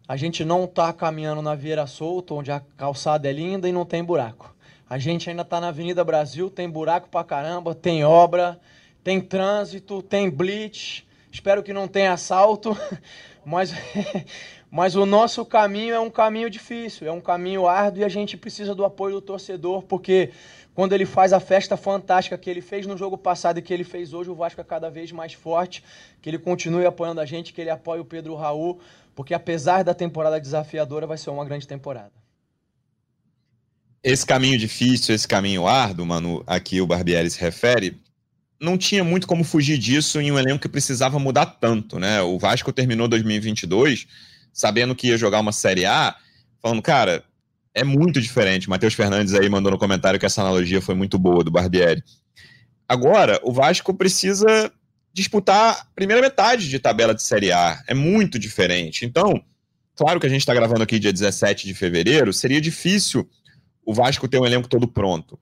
a 0.07 0.15
gente 0.15 0.45
não 0.45 0.63
está 0.63 0.93
caminhando 0.93 1.41
na 1.41 1.53
Vieira 1.53 1.85
Solta, 1.85 2.33
onde 2.33 2.49
a 2.49 2.61
calçada 2.77 3.29
é 3.29 3.33
linda 3.33 3.67
e 3.67 3.73
não 3.73 3.83
tem 3.83 4.01
buraco. 4.01 4.55
A 4.89 4.97
gente 4.97 5.29
ainda 5.29 5.41
está 5.41 5.59
na 5.59 5.67
Avenida 5.67 6.01
Brasil, 6.03 6.49
tem 6.49 6.69
buraco 6.69 7.09
para 7.09 7.25
caramba, 7.25 7.75
tem 7.75 8.05
obra, 8.05 8.57
tem 9.03 9.19
trânsito, 9.19 10.01
tem 10.01 10.29
blitz. 10.29 11.03
Espero 11.29 11.61
que 11.61 11.73
não 11.73 11.89
tenha 11.89 12.13
assalto, 12.13 12.77
mas 13.43 13.73
Mas 14.71 14.95
o 14.95 15.05
nosso 15.05 15.43
caminho 15.43 15.93
é 15.93 15.99
um 15.99 16.09
caminho 16.09 16.49
difícil, 16.49 17.05
é 17.05 17.11
um 17.11 17.19
caminho 17.19 17.67
árduo 17.67 17.99
e 17.99 18.05
a 18.05 18.09
gente 18.09 18.37
precisa 18.37 18.73
do 18.73 18.85
apoio 18.85 19.15
do 19.15 19.21
torcedor, 19.21 19.83
porque 19.83 20.29
quando 20.73 20.93
ele 20.93 21.05
faz 21.05 21.33
a 21.33 21.39
festa 21.39 21.75
fantástica 21.75 22.37
que 22.37 22.49
ele 22.49 22.61
fez 22.61 22.85
no 22.87 22.97
jogo 22.97 23.17
passado 23.17 23.59
e 23.59 23.61
que 23.61 23.73
ele 23.73 23.83
fez 23.83 24.13
hoje, 24.13 24.29
o 24.29 24.35
Vasco 24.35 24.61
é 24.61 24.63
cada 24.63 24.89
vez 24.89 25.11
mais 25.11 25.33
forte, 25.33 25.83
que 26.21 26.29
ele 26.29 26.39
continue 26.39 26.85
apoiando 26.85 27.19
a 27.21 27.25
gente, 27.25 27.53
que 27.53 27.59
ele 27.59 27.69
apoie 27.69 27.99
o 27.99 28.05
Pedro 28.05 28.35
Raul, 28.35 28.79
porque 29.13 29.33
apesar 29.33 29.83
da 29.83 29.93
temporada 29.93 30.39
desafiadora, 30.39 31.05
vai 31.05 31.17
ser 31.17 31.29
uma 31.29 31.43
grande 31.43 31.67
temporada. 31.67 32.11
Esse 34.03 34.25
caminho 34.25 34.57
difícil, 34.57 35.13
esse 35.13 35.27
caminho 35.27 35.67
árduo, 35.67 36.05
mano, 36.05 36.43
aqui 36.47 36.81
o 36.81 36.87
Barbieri 36.87 37.29
se 37.29 37.39
refere, 37.39 38.01
não 38.59 38.77
tinha 38.77 39.03
muito 39.03 39.27
como 39.27 39.43
fugir 39.43 39.77
disso 39.77 40.19
em 40.21 40.31
um 40.31 40.39
elenco 40.39 40.59
que 40.59 40.69
precisava 40.69 41.19
mudar 41.19 41.45
tanto, 41.45 41.99
né? 41.99 42.21
O 42.21 42.39
Vasco 42.39 42.71
terminou 42.71 43.07
2022 43.07 44.07
sabendo 44.53 44.95
que 44.95 45.07
ia 45.07 45.17
jogar 45.17 45.39
uma 45.39 45.51
Série 45.51 45.85
A, 45.85 46.15
falando, 46.61 46.81
cara, 46.81 47.23
é 47.73 47.83
muito 47.83 48.21
diferente. 48.21 48.69
Matheus 48.69 48.93
Fernandes 48.93 49.33
aí 49.33 49.49
mandou 49.49 49.71
no 49.71 49.77
comentário 49.77 50.19
que 50.19 50.25
essa 50.25 50.41
analogia 50.41 50.81
foi 50.81 50.95
muito 50.95 51.17
boa 51.17 51.43
do 51.43 51.51
Barbieri. 51.51 52.03
Agora, 52.87 53.39
o 53.43 53.53
Vasco 53.53 53.93
precisa 53.93 54.71
disputar 55.13 55.73
a 55.73 55.85
primeira 55.95 56.21
metade 56.21 56.69
de 56.69 56.79
tabela 56.79 57.13
de 57.13 57.23
Série 57.23 57.51
A. 57.51 57.81
É 57.87 57.93
muito 57.93 58.37
diferente. 58.37 59.05
Então, 59.05 59.41
claro 59.95 60.19
que 60.19 60.25
a 60.25 60.29
gente 60.29 60.41
está 60.41 60.53
gravando 60.53 60.83
aqui 60.83 60.99
dia 60.99 61.13
17 61.13 61.67
de 61.67 61.73
fevereiro, 61.73 62.33
seria 62.33 62.59
difícil 62.59 63.29
o 63.85 63.93
Vasco 63.93 64.27
ter 64.27 64.39
um 64.39 64.45
elenco 64.45 64.67
todo 64.67 64.87
pronto. 64.87 65.39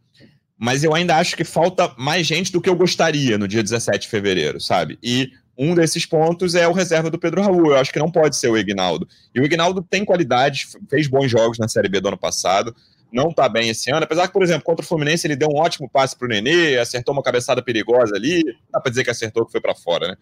Mas 0.57 0.83
eu 0.83 0.93
ainda 0.93 1.15
acho 1.15 1.35
que 1.35 1.43
falta 1.43 1.93
mais 1.97 2.27
gente 2.27 2.51
do 2.51 2.61
que 2.61 2.69
eu 2.69 2.75
gostaria 2.75 3.37
no 3.37 3.47
dia 3.47 3.63
17 3.63 4.03
de 4.03 4.09
fevereiro, 4.09 4.59
sabe? 4.59 4.99
E 5.01 5.31
um 5.59 5.75
desses 5.75 6.05
pontos 6.05 6.55
é 6.55 6.65
o 6.65 6.71
reserva 6.71 7.09
do 7.09 7.19
Pedro 7.19 7.41
Raul. 7.41 7.71
Eu 7.71 7.75
acho 7.75 7.91
que 7.91 7.99
não 7.99 8.09
pode 8.09 8.37
ser 8.37 8.47
o 8.47 8.57
Ignaldo. 8.57 9.05
E 9.35 9.41
o 9.41 9.43
Ignaldo 9.43 9.81
tem 9.83 10.05
qualidade, 10.05 10.67
fez 10.89 11.05
bons 11.05 11.29
jogos 11.29 11.59
na 11.59 11.67
Série 11.67 11.89
B 11.89 11.99
do 11.99 12.07
ano 12.07 12.17
passado, 12.17 12.73
não 13.11 13.33
tá 13.33 13.49
bem 13.49 13.69
esse 13.69 13.91
ano. 13.91 14.05
Apesar 14.05 14.27
que, 14.27 14.33
por 14.33 14.41
exemplo, 14.41 14.63
contra 14.63 14.85
o 14.85 14.87
Fluminense 14.87 15.27
ele 15.27 15.35
deu 15.35 15.49
um 15.49 15.57
ótimo 15.57 15.89
passe 15.89 16.17
pro 16.17 16.29
Nenê, 16.29 16.77
acertou 16.77 17.13
uma 17.13 17.21
cabeçada 17.21 17.61
perigosa 17.61 18.15
ali. 18.15 18.41
Não 18.45 18.53
dá 18.71 18.79
pra 18.79 18.89
dizer 18.89 19.03
que 19.03 19.09
acertou, 19.09 19.45
que 19.45 19.51
foi 19.51 19.59
para 19.59 19.75
fora, 19.75 20.07
né? 20.07 20.15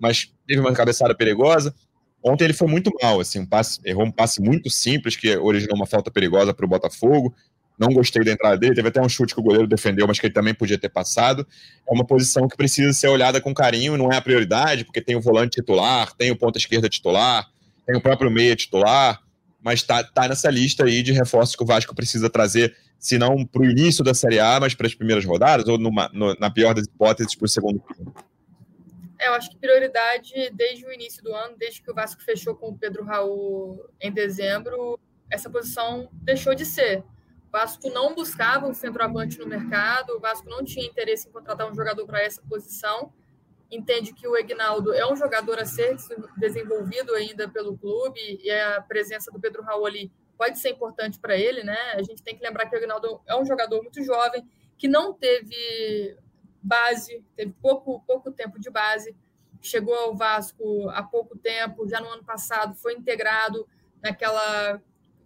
Mas 0.00 0.32
teve 0.46 0.60
uma 0.60 0.72
cabeçada 0.72 1.12
perigosa. 1.12 1.74
Ontem 2.22 2.44
ele 2.44 2.54
foi 2.54 2.68
muito 2.68 2.90
mal, 3.02 3.18
assim, 3.18 3.40
um 3.40 3.46
passe, 3.46 3.80
errou 3.84 4.04
um 4.04 4.12
passe 4.12 4.40
muito 4.40 4.70
simples 4.70 5.16
que 5.16 5.36
originou 5.36 5.76
uma 5.76 5.86
falta 5.86 6.10
perigosa 6.10 6.54
para 6.54 6.64
o 6.64 6.68
Botafogo. 6.68 7.34
Não 7.78 7.88
gostei 7.88 8.24
da 8.24 8.32
entrada 8.32 8.56
dele. 8.56 8.74
Teve 8.74 8.88
até 8.88 9.00
um 9.00 9.08
chute 9.08 9.34
que 9.34 9.40
o 9.40 9.42
goleiro 9.42 9.66
defendeu, 9.66 10.06
mas 10.06 10.18
que 10.18 10.26
ele 10.26 10.34
também 10.34 10.54
podia 10.54 10.78
ter 10.78 10.88
passado. 10.88 11.46
É 11.88 11.92
uma 11.92 12.04
posição 12.04 12.46
que 12.48 12.56
precisa 12.56 12.92
ser 12.92 13.08
olhada 13.08 13.40
com 13.40 13.52
carinho, 13.52 13.96
não 13.96 14.12
é 14.12 14.16
a 14.16 14.22
prioridade, 14.22 14.84
porque 14.84 15.00
tem 15.00 15.16
o 15.16 15.20
volante 15.20 15.60
titular, 15.60 16.12
tem 16.14 16.30
o 16.30 16.36
ponta 16.36 16.58
esquerda 16.58 16.88
titular, 16.88 17.46
tem 17.86 17.96
o 17.96 18.00
próprio 18.00 18.30
meia 18.30 18.54
titular, 18.54 19.20
mas 19.62 19.82
tá, 19.82 20.04
tá 20.04 20.28
nessa 20.28 20.50
lista 20.50 20.84
aí 20.84 21.02
de 21.02 21.12
reforços 21.12 21.56
que 21.56 21.62
o 21.62 21.66
Vasco 21.66 21.94
precisa 21.94 22.30
trazer, 22.30 22.76
se 22.98 23.18
não 23.18 23.44
para 23.44 23.62
o 23.62 23.64
início 23.64 24.04
da 24.04 24.14
Série 24.14 24.38
A, 24.38 24.60
mas 24.60 24.74
para 24.74 24.86
as 24.86 24.94
primeiras 24.94 25.24
rodadas, 25.24 25.66
ou 25.66 25.76
numa, 25.78 26.08
no, 26.12 26.34
na 26.34 26.50
pior 26.50 26.74
das 26.74 26.84
hipóteses, 26.84 27.34
para 27.34 27.46
o 27.46 27.48
segundo 27.48 27.80
turno. 27.80 28.14
É, 29.18 29.28
eu 29.28 29.34
acho 29.34 29.50
que 29.50 29.56
prioridade 29.56 30.32
desde 30.52 30.84
o 30.86 30.92
início 30.92 31.22
do 31.22 31.34
ano, 31.34 31.56
desde 31.56 31.82
que 31.82 31.90
o 31.90 31.94
Vasco 31.94 32.22
fechou 32.22 32.54
com 32.54 32.68
o 32.68 32.78
Pedro 32.78 33.04
Raul 33.04 33.88
em 34.00 34.12
dezembro, 34.12 34.98
essa 35.30 35.48
posição 35.48 36.08
deixou 36.12 36.54
de 36.54 36.64
ser 36.66 37.02
Vasco 37.54 37.88
não 37.88 38.16
buscava 38.16 38.66
um 38.66 38.74
centroavante 38.74 39.38
no 39.38 39.46
mercado, 39.46 40.16
o 40.16 40.18
Vasco 40.18 40.50
não 40.50 40.64
tinha 40.64 40.84
interesse 40.84 41.28
em 41.28 41.30
contratar 41.30 41.70
um 41.70 41.74
jogador 41.74 42.04
para 42.04 42.20
essa 42.20 42.42
posição. 42.42 43.12
Entende 43.70 44.12
que 44.12 44.26
o 44.26 44.36
Egnaldo 44.36 44.92
é 44.92 45.06
um 45.06 45.14
jogador 45.14 45.60
a 45.60 45.64
ser 45.64 45.96
desenvolvido 46.36 47.14
ainda 47.14 47.48
pelo 47.48 47.78
clube 47.78 48.40
e 48.42 48.50
a 48.50 48.82
presença 48.82 49.30
do 49.30 49.38
Pedro 49.38 49.62
Raul 49.62 49.86
ali 49.86 50.10
pode 50.36 50.58
ser 50.58 50.70
importante 50.70 51.20
para 51.20 51.36
ele, 51.36 51.62
né? 51.62 51.78
A 51.92 52.02
gente 52.02 52.24
tem 52.24 52.36
que 52.36 52.42
lembrar 52.42 52.68
que 52.68 52.74
o 52.74 52.78
Egnaldo 52.78 53.20
é 53.24 53.36
um 53.36 53.44
jogador 53.44 53.80
muito 53.80 54.02
jovem, 54.02 54.44
que 54.76 54.88
não 54.88 55.14
teve 55.14 56.18
base, 56.60 57.24
teve 57.36 57.54
pouco, 57.62 58.02
pouco 58.04 58.32
tempo 58.32 58.58
de 58.58 58.68
base, 58.68 59.16
chegou 59.62 59.94
ao 59.94 60.16
Vasco 60.16 60.90
há 60.90 61.04
pouco 61.04 61.38
tempo, 61.38 61.88
já 61.88 62.00
no 62.00 62.08
ano 62.08 62.24
passado 62.24 62.74
foi 62.74 62.94
integrado 62.94 63.64
naquela 64.02 64.82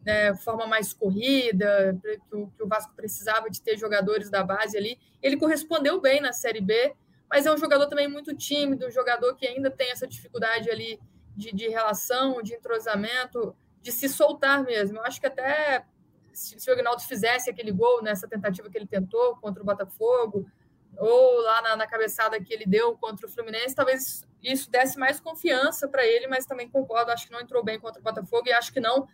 né, 0.08 0.34
forma 0.34 0.66
mais 0.66 0.94
corrida, 0.94 1.94
que 2.02 2.34
o, 2.34 2.46
que 2.48 2.62
o 2.62 2.66
Vasco 2.66 2.94
precisava 2.96 3.50
de 3.50 3.60
ter 3.60 3.76
jogadores 3.76 4.30
da 4.30 4.42
base 4.42 4.74
ali. 4.74 4.98
Ele 5.22 5.36
correspondeu 5.36 6.00
bem 6.00 6.18
na 6.18 6.32
Série 6.32 6.62
B, 6.62 6.94
mas 7.28 7.44
é 7.44 7.52
um 7.52 7.58
jogador 7.58 7.86
também 7.88 8.08
muito 8.08 8.34
tímido, 8.34 8.86
um 8.86 8.90
jogador 8.90 9.34
que 9.34 9.46
ainda 9.46 9.70
tem 9.70 9.90
essa 9.90 10.06
dificuldade 10.06 10.70
ali 10.70 10.98
de, 11.36 11.54
de 11.54 11.68
relação, 11.68 12.42
de 12.42 12.54
entrosamento, 12.54 13.54
de 13.82 13.92
se 13.92 14.08
soltar 14.08 14.64
mesmo. 14.64 14.96
Eu 14.96 15.04
acho 15.04 15.20
que 15.20 15.26
até 15.26 15.84
se, 16.32 16.58
se 16.58 16.70
o 16.70 16.72
Agnaldo 16.72 17.02
fizesse 17.02 17.50
aquele 17.50 17.70
gol 17.70 18.02
nessa 18.02 18.26
tentativa 18.26 18.70
que 18.70 18.78
ele 18.78 18.86
tentou 18.86 19.36
contra 19.36 19.62
o 19.62 19.66
Botafogo, 19.66 20.50
ou 20.96 21.42
lá 21.42 21.60
na, 21.60 21.76
na, 21.76 21.86
cabeçada 21.86 22.42
que 22.42 22.54
ele 22.54 22.64
deu 22.64 22.96
contra 22.96 23.26
o 23.26 23.28
Fluminense, 23.28 23.74
talvez 23.74 24.26
isso 24.42 24.70
desse 24.70 24.98
mais 24.98 25.20
confiança 25.20 25.86
para 25.86 26.06
ele, 26.06 26.26
mas 26.28 26.46
também 26.46 26.66
concordo, 26.66 27.10
acho 27.10 27.26
que 27.26 27.32
não 27.32 27.42
entrou 27.42 27.62
bem 27.62 27.78
contra 27.78 28.00
o 28.00 28.02
Botafogo 28.02 28.48
e 28.48 28.52
acho 28.52 28.72
que 28.72 28.80
não 28.80 29.06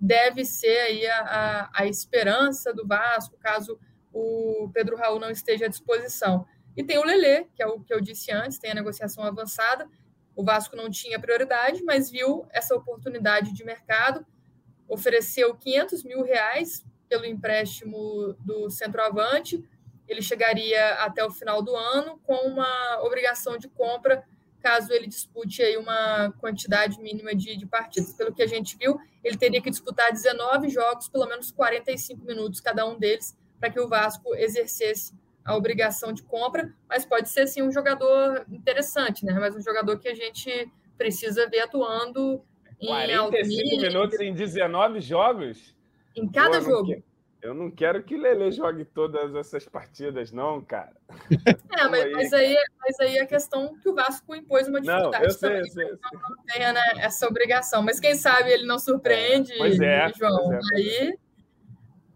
deve 0.00 0.44
ser 0.44 0.78
aí 0.78 1.06
a, 1.06 1.20
a, 1.20 1.82
a 1.82 1.86
esperança 1.86 2.72
do 2.72 2.86
Vasco, 2.86 3.36
caso 3.38 3.78
o 4.12 4.70
Pedro 4.72 4.96
Raul 4.96 5.20
não 5.20 5.30
esteja 5.30 5.66
à 5.66 5.68
disposição. 5.68 6.46
E 6.76 6.82
tem 6.82 6.98
o 6.98 7.04
Lelê, 7.04 7.44
que 7.54 7.62
é 7.62 7.66
o 7.66 7.80
que 7.80 7.92
eu 7.92 8.00
disse 8.00 8.32
antes, 8.32 8.58
tem 8.58 8.70
a 8.70 8.74
negociação 8.74 9.22
avançada. 9.24 9.86
O 10.34 10.42
Vasco 10.42 10.74
não 10.74 10.88
tinha 10.88 11.20
prioridade, 11.20 11.82
mas 11.82 12.10
viu 12.10 12.46
essa 12.50 12.74
oportunidade 12.74 13.52
de 13.52 13.64
mercado, 13.64 14.24
ofereceu 14.88 15.54
500 15.54 16.02
mil 16.04 16.22
reais 16.22 16.84
pelo 17.08 17.26
empréstimo 17.26 18.34
do 18.40 18.70
centroavante. 18.70 19.62
Ele 20.08 20.22
chegaria 20.22 20.94
até 20.94 21.24
o 21.24 21.30
final 21.30 21.62
do 21.62 21.76
ano 21.76 22.18
com 22.24 22.48
uma 22.48 23.02
obrigação 23.02 23.58
de 23.58 23.68
compra 23.68 24.24
caso 24.60 24.92
ele 24.92 25.06
dispute 25.06 25.62
aí 25.62 25.76
uma 25.76 26.32
quantidade 26.38 27.00
mínima 27.00 27.34
de, 27.34 27.56
de 27.56 27.66
partidas. 27.66 28.12
Pelo 28.12 28.34
que 28.34 28.42
a 28.42 28.46
gente 28.46 28.76
viu, 28.76 28.98
ele 29.24 29.36
teria 29.36 29.60
que 29.60 29.70
disputar 29.70 30.12
19 30.12 30.68
jogos, 30.68 31.08
pelo 31.08 31.26
menos 31.26 31.50
45 31.50 32.24
minutos 32.24 32.60
cada 32.60 32.86
um 32.86 32.98
deles, 32.98 33.36
para 33.58 33.70
que 33.70 33.80
o 33.80 33.88
Vasco 33.88 34.34
exercesse 34.34 35.14
a 35.44 35.56
obrigação 35.56 36.12
de 36.12 36.22
compra, 36.22 36.72
mas 36.88 37.04
pode 37.04 37.28
ser 37.28 37.46
sim 37.46 37.62
um 37.62 37.72
jogador 37.72 38.44
interessante, 38.50 39.24
né? 39.24 39.32
Mas 39.32 39.56
um 39.56 39.60
jogador 39.60 39.98
que 39.98 40.08
a 40.08 40.14
gente 40.14 40.70
precisa 40.96 41.48
ver 41.48 41.60
atuando 41.60 42.42
em 42.80 42.86
45 42.86 43.80
minutos 43.80 44.20
em 44.20 44.34
19 44.34 45.00
jogos? 45.00 45.74
Em 46.14 46.30
cada 46.30 46.60
jogo. 46.60 47.02
Eu 47.42 47.54
não 47.54 47.70
quero 47.70 48.02
que 48.02 48.14
o 48.14 48.20
Lele 48.20 48.52
jogue 48.52 48.84
todas 48.84 49.34
essas 49.34 49.66
partidas, 49.66 50.30
não, 50.30 50.60
cara. 50.60 50.94
É, 51.78 51.88
mas, 51.88 52.12
mas, 52.12 52.32
aí, 52.32 52.56
mas 52.80 53.00
aí 53.00 53.18
a 53.18 53.26
questão 53.26 53.74
que 53.78 53.88
o 53.88 53.94
Vasco 53.94 54.34
impôs 54.34 54.68
uma 54.68 54.80
dificuldade 54.80 55.22
não, 55.22 55.24
eu 55.24 55.30
sei, 55.30 55.48
também, 55.48 55.60
eu 55.60 55.72
sei, 55.72 55.84
eu 55.84 55.98
sei. 55.98 56.20
não 56.20 56.44
tenha 56.44 56.72
né, 56.72 56.82
essa 56.98 57.26
obrigação. 57.26 57.82
Mas 57.82 57.98
quem 57.98 58.14
sabe 58.14 58.50
ele 58.50 58.66
não 58.66 58.78
surpreende, 58.78 59.54
pois 59.56 59.80
é, 59.80 60.12
João. 60.12 60.50
Pois 60.50 60.70
é. 60.72 60.76
Aí, 60.76 61.18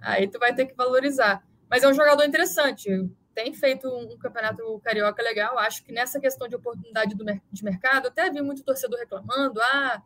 aí 0.02 0.28
tu 0.28 0.38
vai 0.38 0.54
ter 0.54 0.66
que 0.66 0.74
valorizar. 0.74 1.42
Mas 1.70 1.82
é 1.82 1.88
um 1.88 1.94
jogador 1.94 2.24
interessante. 2.24 2.90
Tem 3.34 3.54
feito 3.54 3.88
um 3.88 4.18
campeonato 4.18 4.80
carioca 4.80 5.22
legal. 5.22 5.58
Acho 5.58 5.82
que 5.84 5.92
nessa 5.92 6.20
questão 6.20 6.46
de 6.46 6.56
oportunidade 6.56 7.14
do, 7.14 7.24
de 7.24 7.64
mercado, 7.64 8.08
até 8.08 8.30
vi 8.30 8.42
muito 8.42 8.62
torcedor 8.62 8.98
reclamando: 8.98 9.60
ah, 9.62 10.02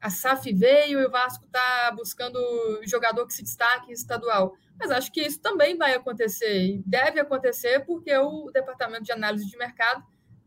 a 0.00 0.10
SAF 0.10 0.52
veio 0.52 1.00
e 1.00 1.06
o 1.06 1.10
Vasco 1.10 1.44
está 1.46 1.90
buscando 1.96 2.38
jogador 2.84 3.26
que 3.26 3.34
se 3.34 3.42
destaque 3.42 3.92
estadual. 3.92 4.54
Mas 4.78 4.90
acho 4.90 5.10
que 5.10 5.22
isso 5.22 5.40
também 5.40 5.76
vai 5.76 5.94
acontecer 5.94 6.60
e 6.62 6.82
deve 6.86 7.18
acontecer 7.18 7.84
porque 7.86 8.14
o 8.16 8.50
departamento 8.52 9.04
de 9.04 9.12
análise 9.12 9.46
de 9.46 9.56
mercado 9.56 10.04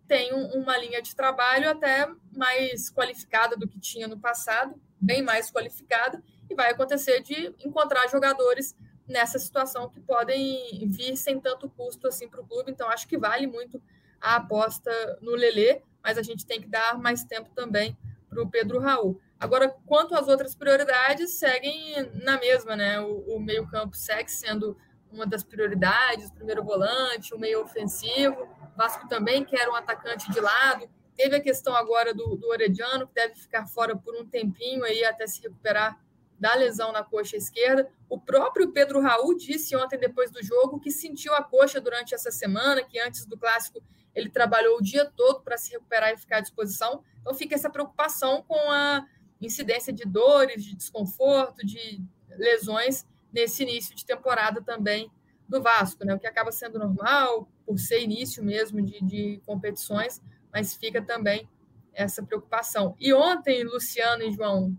tem 0.08 0.34
uma 0.34 0.78
linha 0.78 1.02
de 1.02 1.16
trabalho 1.16 1.70
até 1.70 2.10
mais 2.36 2.90
qualificada 2.90 3.56
do 3.56 3.68
que 3.68 3.80
tinha 3.80 4.08
no 4.08 4.20
passado, 4.20 4.74
bem 5.00 5.22
mais 5.22 5.52
qualificada, 5.52 6.22
e 6.50 6.56
vai 6.56 6.72
acontecer 6.72 7.22
de 7.22 7.54
encontrar 7.64 8.08
jogadores 8.08 8.76
nessa 9.08 9.38
situação 9.38 9.90
que 9.90 10.00
podem 10.00 10.88
vir 10.88 11.16
sem 11.16 11.40
tanto 11.40 11.70
custo 11.70 12.08
assim 12.08 12.28
para 12.28 12.42
o 12.42 12.48
clube. 12.48 12.72
Então, 12.72 12.90
acho 12.90 13.08
que 13.08 13.18
vale 13.18 13.46
muito 13.46 13.82
a 14.20 14.38
aposta 14.38 14.92
no 15.22 15.36
Lelê, 15.36 15.82
mas 16.04 16.18
a 16.18 16.24
gente 16.24 16.46
tem 16.46 16.60
que 16.60 16.68
dar 16.68 16.98
mais 16.98 17.24
tempo 17.24 17.50
também 17.54 17.98
para 18.28 18.42
o 18.42 18.50
Pedro 18.50 18.80
Raul. 18.80 19.20
Agora, 19.40 19.70
quanto 19.86 20.16
às 20.16 20.28
outras 20.28 20.54
prioridades, 20.54 21.32
seguem 21.32 22.12
na 22.24 22.38
mesma, 22.38 22.76
né? 22.76 23.00
O, 23.00 23.36
o 23.36 23.40
meio-campo 23.40 23.96
segue 23.96 24.30
sendo 24.30 24.78
uma 25.12 25.26
das 25.26 25.44
prioridades, 25.44 26.30
o 26.30 26.34
primeiro 26.34 26.64
volante, 26.64 27.34
o 27.34 27.40
meio 27.40 27.62
ofensivo. 27.62 28.44
O 28.44 28.78
Vasco 28.78 29.08
também 29.08 29.46
quer 29.46 29.70
um 29.70 29.76
atacante 29.76 30.30
de 30.32 30.40
lado. 30.40 30.90
Teve 31.16 31.38
a 31.38 31.42
questão 31.42 31.76
agora 31.76 32.14
do, 32.14 32.36
do 32.36 32.48
Orediano, 32.50 33.08
que 33.08 33.14
deve 33.14 33.36
ficar 33.36 33.66
fora 33.66 33.96
por 33.96 34.16
um 34.16 34.26
tempinho 34.26 34.84
aí 34.84 35.04
até 35.04 35.26
se 35.26 35.42
recuperar 35.42 35.98
da 36.40 36.56
lesão 36.56 36.92
na 36.92 37.04
coxa 37.04 37.36
esquerda. 37.36 37.90
O 38.08 38.20
próprio 38.20 38.72
Pedro 38.72 39.02
Raul 39.02 39.36
disse 39.36 39.76
ontem, 39.76 40.00
depois 40.00 40.32
do 40.32 40.44
jogo, 40.44 40.80
que 40.80 40.92
sentiu 40.92 41.34
a 41.34 41.44
coxa 41.44 41.82
durante 41.82 42.16
essa 42.16 42.32
semana, 42.32 42.84
que 42.84 43.00
antes 43.00 43.26
do 43.26 43.38
clássico 43.38 43.84
ele 44.16 44.30
trabalhou 44.30 44.78
o 44.78 44.82
dia 44.82 45.06
todo 45.06 45.42
para 45.42 45.58
se 45.58 45.72
recuperar 45.72 46.14
e 46.14 46.18
ficar 46.18 46.38
à 46.38 46.42
disposição. 46.42 47.04
Então 47.22 47.34
fica 47.34 47.56
essa 47.56 47.70
preocupação 47.70 48.42
com 48.44 48.72
a 48.72 49.06
incidência 49.42 49.94
de 49.94 50.06
dores, 50.06 50.64
de 50.64 50.76
desconforto, 50.76 51.66
de 51.66 52.02
lesões 52.30 53.06
nesse 53.32 53.64
início 53.64 53.96
de 53.96 54.06
temporada 54.06 54.62
também 54.62 55.12
do 55.48 55.62
Vasco, 55.62 56.06
né? 56.06 56.14
O 56.14 56.20
que 56.20 56.28
acaba 56.28 56.52
sendo 56.52 56.78
normal 56.78 57.50
por 57.66 57.80
ser 57.80 58.02
início 58.02 58.44
mesmo 58.44 58.82
de, 58.82 59.04
de 59.04 59.42
competições, 59.46 60.22
mas 60.52 60.76
fica 60.76 61.02
também 61.02 61.48
essa 61.94 62.24
preocupação. 62.24 62.96
E 63.00 63.14
ontem, 63.14 63.64
Luciano 63.64 64.24
e 64.24 64.32
João 64.32 64.78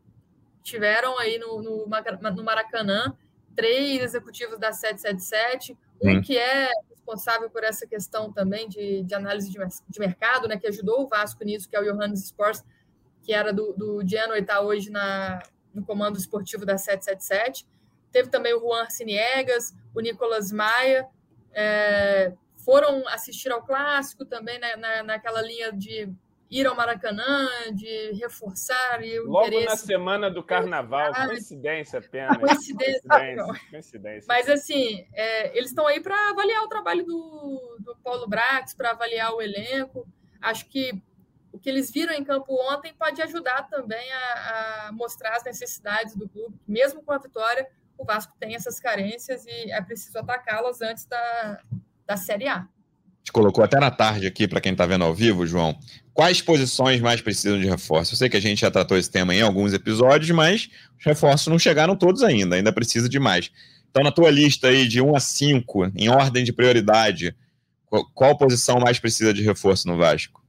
tiveram 0.63 1.19
aí 1.19 1.39
no, 1.39 1.63
no, 1.63 1.87
no 1.87 2.45
Maracanã 2.45 3.17
três 3.55 4.01
executivos 4.03 4.59
da 4.59 4.73
777, 4.73 5.77
um 6.03 6.21
que 6.21 6.37
é 6.37 6.71
responsável 6.89 7.51
por 7.51 7.65
essa 7.65 7.87
questão 7.87 8.33
também 8.33 8.69
de, 8.69 9.03
de 9.03 9.15
análise 9.15 9.51
de, 9.51 9.59
de 9.89 10.01
mercado, 10.01 10.49
né, 10.49 10.57
que 10.57 10.67
ajudou 10.67 11.03
o 11.03 11.09
Vasco 11.09 11.45
nisso, 11.45 11.69
que 11.69 11.77
é 11.77 11.81
o 11.81 11.85
Johannes 11.85 12.25
Sports, 12.25 12.65
que 13.23 13.33
era 13.33 13.53
do, 13.53 13.73
do 13.73 14.07
Genoa 14.07 14.39
e 14.39 14.41
está 14.41 14.61
hoje 14.61 14.91
na, 14.91 15.43
no 15.75 15.85
comando 15.85 16.19
esportivo 16.19 16.65
da 16.65 16.79
777. 16.79 17.67
Teve 18.11 18.29
também 18.29 18.55
o 18.55 18.61
Juan 18.61 18.89
Siniegas, 18.89 19.75
o 19.95 20.01
Nicolas 20.01 20.51
Maia, 20.51 21.07
é, 21.53 22.33
foram 22.65 23.07
assistir 23.09 23.51
ao 23.51 23.63
clássico 23.63 24.25
também 24.25 24.59
né, 24.59 24.77
na, 24.77 25.03
naquela 25.03 25.43
linha 25.43 25.73
de 25.73 26.13
ir 26.51 26.67
ao 26.67 26.75
Maracanã, 26.75 27.49
de 27.73 28.13
reforçar 28.15 29.05
e 29.05 29.21
o 29.21 29.27
Logo 29.27 29.47
interesse... 29.47 29.67
na 29.69 29.77
semana 29.77 30.31
do 30.31 30.43
Carnaval, 30.43 31.13
coincidência 31.27 32.01
apenas. 32.01 32.39
Coincidência. 32.39 33.03
Coincidência. 33.09 33.71
coincidência. 33.71 34.27
Mas 34.27 34.49
assim, 34.49 35.07
é, 35.15 35.57
eles 35.57 35.71
estão 35.71 35.87
aí 35.87 36.01
para 36.01 36.31
avaliar 36.31 36.65
o 36.65 36.69
trabalho 36.69 37.05
do, 37.05 37.77
do 37.79 37.97
Paulo 38.03 38.29
Brax, 38.29 38.75
para 38.75 38.91
avaliar 38.91 39.33
o 39.33 39.41
elenco. 39.41 40.07
Acho 40.43 40.69
que 40.69 41.01
que 41.61 41.69
eles 41.69 41.91
viram 41.91 42.15
em 42.15 42.25
campo 42.25 42.55
ontem 42.73 42.93
pode 42.99 43.21
ajudar 43.23 43.65
também 43.65 44.11
a, 44.13 44.89
a 44.89 44.93
mostrar 44.93 45.37
as 45.37 45.45
necessidades 45.45 46.15
do 46.17 46.29
clube. 46.29 46.57
Mesmo 46.67 47.03
com 47.03 47.13
a 47.13 47.19
vitória, 47.19 47.69
o 47.99 48.05
Vasco 48.05 48.33
tem 48.41 48.55
essas 48.55 48.81
carências 48.81 49.45
e 49.47 49.71
é 49.71 49.81
preciso 49.83 50.19
atacá-las 50.19 50.81
antes 50.81 51.05
da, 51.05 51.61
da 52.07 52.17
Série 52.17 52.49
A. 52.49 52.67
Gente 53.19 53.33
colocou 53.33 53.63
até 53.63 53.79
na 53.79 53.91
tarde 53.91 54.27
aqui, 54.27 54.49
para 54.49 54.61
quem 54.61 54.73
está 54.73 54.87
vendo 54.87 55.05
ao 55.05 55.15
vivo, 55.15 55.47
João, 55.47 55.79
quais 56.15 56.41
posições 56.41 57.01
mais 57.01 57.21
precisam 57.21 57.61
de 57.61 57.69
reforço? 57.69 58.15
Eu 58.15 58.17
sei 58.17 58.31
que 58.31 58.37
a 58.37 58.41
gente 58.41 58.63
já 58.63 58.71
tratou 58.71 58.97
esse 58.97 59.11
tema 59.11 59.35
em 59.35 59.43
alguns 59.43 59.75
episódios, 59.75 60.31
mas 60.31 60.71
os 60.99 61.05
reforços 61.05 61.49
não 61.49 61.59
chegaram 61.59 61.95
todos 61.95 62.23
ainda, 62.23 62.57
ainda 62.57 62.73
precisa 62.73 63.09
de 63.09 63.19
mais. 63.19 63.51
Então, 63.91 64.03
na 64.03 64.11
tua 64.11 64.31
lista 64.31 64.69
aí 64.69 64.89
de 64.89 65.03
1 65.03 65.17
a 65.17 65.21
5, 65.21 65.93
em 65.95 66.09
ordem 66.09 66.43
de 66.43 66.53
prioridade, 66.53 67.37
qual 68.15 68.39
posição 68.39 68.79
mais 68.79 68.99
precisa 68.99 69.35
de 69.35 69.43
reforço 69.43 69.87
no 69.87 69.99
Vasco? 69.99 70.40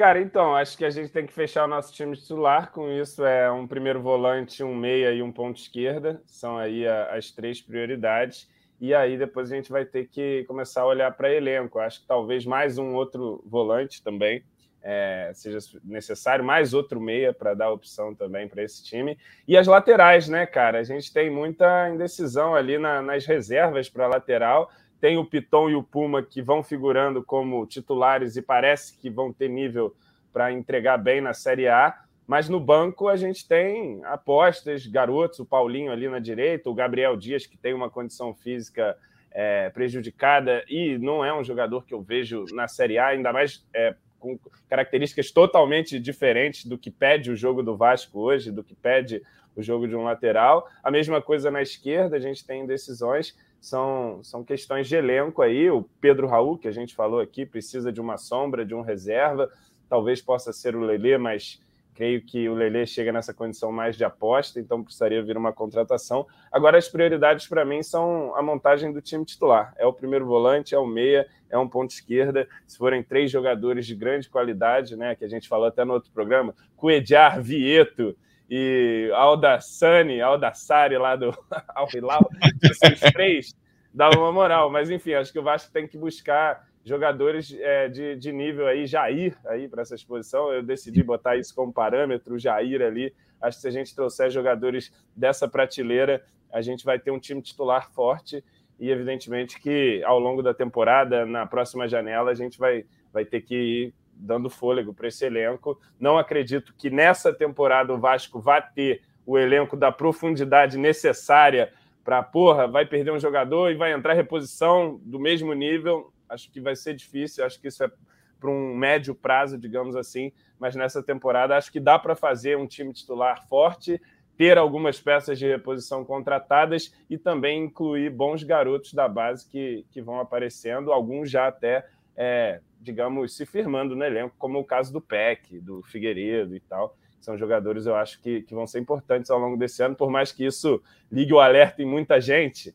Cara, 0.00 0.18
então, 0.18 0.56
acho 0.56 0.78
que 0.78 0.84
a 0.86 0.88
gente 0.88 1.10
tem 1.12 1.26
que 1.26 1.32
fechar 1.34 1.66
o 1.66 1.68
nosso 1.68 1.92
time 1.92 2.16
titular. 2.16 2.72
Com 2.72 2.90
isso, 2.90 3.22
é 3.22 3.52
um 3.52 3.66
primeiro 3.66 4.00
volante, 4.00 4.64
um 4.64 4.74
meia 4.74 5.12
e 5.12 5.22
um 5.22 5.30
ponto 5.30 5.60
esquerda. 5.60 6.22
São 6.24 6.56
aí 6.56 6.88
as 6.88 7.30
três 7.30 7.60
prioridades. 7.60 8.48
E 8.80 8.94
aí 8.94 9.18
depois 9.18 9.52
a 9.52 9.56
gente 9.56 9.70
vai 9.70 9.84
ter 9.84 10.08
que 10.08 10.42
começar 10.44 10.80
a 10.80 10.86
olhar 10.86 11.14
para 11.14 11.30
elenco. 11.30 11.78
Acho 11.78 12.00
que 12.00 12.06
talvez 12.06 12.46
mais 12.46 12.78
um 12.78 12.94
outro 12.94 13.44
volante 13.44 14.02
também. 14.02 14.42
é, 14.82 15.30
seja 15.34 15.58
necessário, 15.84 16.42
mais 16.42 16.72
outro 16.72 16.98
meia 16.98 17.34
para 17.34 17.52
dar 17.52 17.70
opção 17.70 18.14
também 18.14 18.48
para 18.48 18.62
esse 18.62 18.82
time. 18.82 19.18
E 19.46 19.54
as 19.56 19.66
laterais, 19.66 20.28
né, 20.28 20.46
cara? 20.46 20.78
A 20.78 20.82
gente 20.82 21.12
tem 21.12 21.28
muita 21.30 21.90
indecisão 21.90 22.54
ali 22.54 22.78
na, 22.78 23.02
nas 23.02 23.26
reservas 23.26 23.90
para 23.90 24.06
lateral. 24.06 24.70
Tem 25.00 25.16
o 25.16 25.24
Piton 25.24 25.70
e 25.70 25.74
o 25.74 25.82
Puma 25.82 26.22
que 26.22 26.42
vão 26.42 26.62
figurando 26.62 27.22
como 27.22 27.64
titulares 27.66 28.36
e 28.36 28.42
parece 28.42 28.96
que 28.98 29.08
vão 29.08 29.32
ter 29.32 29.48
nível 29.48 29.94
para 30.32 30.52
entregar 30.52 30.98
bem 30.98 31.20
na 31.20 31.32
Série 31.32 31.68
A. 31.68 31.98
Mas 32.26 32.48
no 32.48 32.60
banco 32.60 33.08
a 33.08 33.16
gente 33.16 33.48
tem 33.48 34.04
apostas, 34.04 34.86
garotos, 34.86 35.40
o 35.40 35.44
Paulinho 35.44 35.90
ali 35.90 36.08
na 36.08 36.20
direita, 36.20 36.70
o 36.70 36.74
Gabriel 36.74 37.16
Dias, 37.16 37.46
que 37.46 37.56
tem 37.56 37.74
uma 37.74 37.90
condição 37.90 38.32
física 38.34 38.96
é, 39.32 39.70
prejudicada 39.70 40.64
e 40.68 40.98
não 40.98 41.24
é 41.24 41.32
um 41.34 41.42
jogador 41.42 41.84
que 41.84 41.94
eu 41.94 42.00
vejo 42.00 42.44
na 42.52 42.68
Série 42.68 42.98
A, 42.98 43.08
ainda 43.08 43.32
mais 43.32 43.66
é, 43.74 43.94
com 44.18 44.38
características 44.68 45.30
totalmente 45.30 45.98
diferentes 45.98 46.66
do 46.66 46.78
que 46.78 46.90
pede 46.90 47.30
o 47.30 47.36
jogo 47.36 47.62
do 47.62 47.76
Vasco 47.76 48.20
hoje, 48.20 48.52
do 48.52 48.62
que 48.62 48.74
pede 48.74 49.22
o 49.56 49.62
jogo 49.62 49.88
de 49.88 49.96
um 49.96 50.04
lateral. 50.04 50.68
A 50.82 50.90
mesma 50.90 51.20
coisa 51.20 51.50
na 51.50 51.62
esquerda, 51.62 52.16
a 52.16 52.20
gente 52.20 52.46
tem 52.46 52.66
decisões, 52.66 53.36
são, 53.60 54.20
são 54.22 54.42
questões 54.42 54.88
de 54.88 54.96
elenco 54.96 55.42
aí. 55.42 55.70
O 55.70 55.82
Pedro 56.00 56.26
Raul, 56.26 56.58
que 56.58 56.68
a 56.68 56.72
gente 56.72 56.94
falou 56.94 57.20
aqui, 57.20 57.44
precisa 57.44 57.92
de 57.92 58.00
uma 58.00 58.16
sombra, 58.16 58.64
de 58.64 58.74
um 58.74 58.80
reserva. 58.80 59.50
Talvez 59.88 60.22
possa 60.22 60.52
ser 60.52 60.74
o 60.74 60.80
Lelê, 60.80 61.18
mas 61.18 61.60
Creio 62.00 62.22
que 62.22 62.48
o 62.48 62.54
Lele 62.54 62.86
chega 62.86 63.12
nessa 63.12 63.34
condição 63.34 63.70
mais 63.70 63.94
de 63.94 64.04
aposta, 64.04 64.58
então 64.58 64.82
precisaria 64.82 65.22
vir 65.22 65.36
uma 65.36 65.52
contratação. 65.52 66.26
Agora, 66.50 66.78
as 66.78 66.88
prioridades 66.88 67.46
para 67.46 67.62
mim 67.62 67.82
são 67.82 68.34
a 68.36 68.42
montagem 68.42 68.90
do 68.90 69.02
time 69.02 69.22
titular. 69.22 69.74
É 69.76 69.84
o 69.84 69.92
primeiro 69.92 70.24
volante, 70.24 70.74
é 70.74 70.78
o 70.78 70.86
meia, 70.86 71.26
é 71.50 71.58
um 71.58 71.68
ponto 71.68 71.90
esquerda. 71.90 72.48
Se 72.66 72.78
forem 72.78 73.02
três 73.02 73.30
jogadores 73.30 73.86
de 73.86 73.94
grande 73.94 74.30
qualidade, 74.30 74.96
né, 74.96 75.14
que 75.14 75.26
a 75.26 75.28
gente 75.28 75.46
falou 75.46 75.66
até 75.66 75.84
no 75.84 75.92
outro 75.92 76.10
programa, 76.10 76.54
Cuejar, 76.74 77.42
Vieto 77.42 78.16
e 78.50 79.08
Aldassani, 79.14 80.20
Aldassari 80.20 80.98
lá 80.98 81.14
do 81.14 81.32
Al 81.72 81.86
Hilal, 81.94 82.28
esses 82.60 83.00
três 83.12 83.54
dá 83.94 84.10
uma 84.10 84.32
moral. 84.32 84.68
Mas 84.70 84.90
enfim, 84.90 85.14
acho 85.14 85.32
que 85.32 85.38
o 85.38 85.42
Vasco 85.42 85.72
tem 85.72 85.86
que 85.86 85.96
buscar 85.96 86.68
jogadores 86.84 87.56
é, 87.60 87.88
de, 87.88 88.16
de 88.16 88.32
nível 88.32 88.66
aí, 88.66 88.86
Jair, 88.86 89.36
aí 89.46 89.68
para 89.68 89.82
essa 89.82 89.94
exposição. 89.94 90.52
Eu 90.52 90.64
decidi 90.64 91.00
botar 91.02 91.36
isso 91.36 91.54
como 91.54 91.72
parâmetro, 91.72 92.34
o 92.34 92.38
Jair 92.38 92.82
ali. 92.82 93.14
Acho 93.40 93.58
que 93.58 93.62
se 93.62 93.68
a 93.68 93.70
gente 93.70 93.94
trouxer 93.94 94.30
jogadores 94.30 94.92
dessa 95.14 95.48
prateleira, 95.48 96.20
a 96.52 96.60
gente 96.60 96.84
vai 96.84 96.98
ter 96.98 97.12
um 97.12 97.20
time 97.20 97.40
titular 97.40 97.90
forte 97.92 98.44
e, 98.80 98.90
evidentemente, 98.90 99.60
que 99.60 100.02
ao 100.04 100.18
longo 100.18 100.42
da 100.42 100.52
temporada, 100.52 101.24
na 101.24 101.46
próxima 101.46 101.86
janela, 101.86 102.32
a 102.32 102.34
gente 102.34 102.58
vai, 102.58 102.84
vai 103.12 103.24
ter 103.24 103.42
que 103.42 103.54
ir 103.54 103.94
dando 104.20 104.50
fôlego 104.50 104.94
para 104.94 105.08
esse 105.08 105.24
elenco. 105.24 105.80
Não 105.98 106.18
acredito 106.18 106.74
que 106.76 106.90
nessa 106.90 107.32
temporada 107.32 107.92
o 107.92 107.98
Vasco 107.98 108.40
vá 108.40 108.60
ter 108.60 109.02
o 109.26 109.38
elenco 109.38 109.76
da 109.76 109.90
profundidade 109.90 110.78
necessária 110.78 111.72
para, 112.04 112.22
porra, 112.22 112.66
vai 112.66 112.86
perder 112.86 113.12
um 113.12 113.20
jogador 113.20 113.70
e 113.70 113.74
vai 113.74 113.92
entrar 113.92 114.14
reposição 114.14 115.00
do 115.04 115.18
mesmo 115.18 115.52
nível 115.52 116.12
Acho 116.30 116.48
que 116.50 116.60
vai 116.60 116.76
ser 116.76 116.94
difícil, 116.94 117.44
acho 117.44 117.60
que 117.60 117.66
isso 117.66 117.82
é 117.82 117.90
para 118.38 118.50
um 118.50 118.74
médio 118.74 119.14
prazo, 119.14 119.58
digamos 119.58 119.96
assim, 119.96 120.32
mas 120.58 120.74
nessa 120.74 121.02
temporada 121.02 121.56
acho 121.56 121.70
que 121.70 121.80
dá 121.80 121.98
para 121.98 122.14
fazer 122.14 122.56
um 122.56 122.66
time 122.66 122.92
titular 122.92 123.46
forte, 123.48 124.00
ter 124.36 124.56
algumas 124.56 124.98
peças 124.98 125.38
de 125.38 125.46
reposição 125.46 126.02
contratadas 126.04 126.94
e 127.10 127.18
também 127.18 127.64
incluir 127.64 128.08
bons 128.08 128.42
garotos 128.42 128.94
da 128.94 129.06
base 129.06 129.46
que, 129.46 129.84
que 129.90 130.00
vão 130.00 130.20
aparecendo, 130.20 130.92
alguns 130.92 131.30
já 131.30 131.48
até, 131.48 131.86
é, 132.22 132.60
digamos, 132.78 133.34
se 133.34 133.46
firmando 133.46 133.96
no 133.96 134.04
elenco, 134.04 134.34
como 134.38 134.58
o 134.58 134.64
caso 134.64 134.92
do 134.92 135.00
PEC, 135.00 135.58
do 135.58 135.82
Figueiredo 135.82 136.54
e 136.54 136.60
tal. 136.60 136.94
São 137.18 137.38
jogadores, 137.38 137.86
eu 137.86 137.94
acho, 137.94 138.20
que, 138.20 138.42
que 138.42 138.54
vão 138.54 138.66
ser 138.66 138.78
importantes 138.78 139.30
ao 139.30 139.38
longo 139.38 139.56
desse 139.56 139.82
ano, 139.82 139.94
por 139.94 140.10
mais 140.10 140.30
que 140.30 140.44
isso 140.44 140.82
ligue 141.10 141.32
o 141.32 141.40
alerta 141.40 141.82
em 141.82 141.86
muita 141.86 142.20
gente 142.20 142.74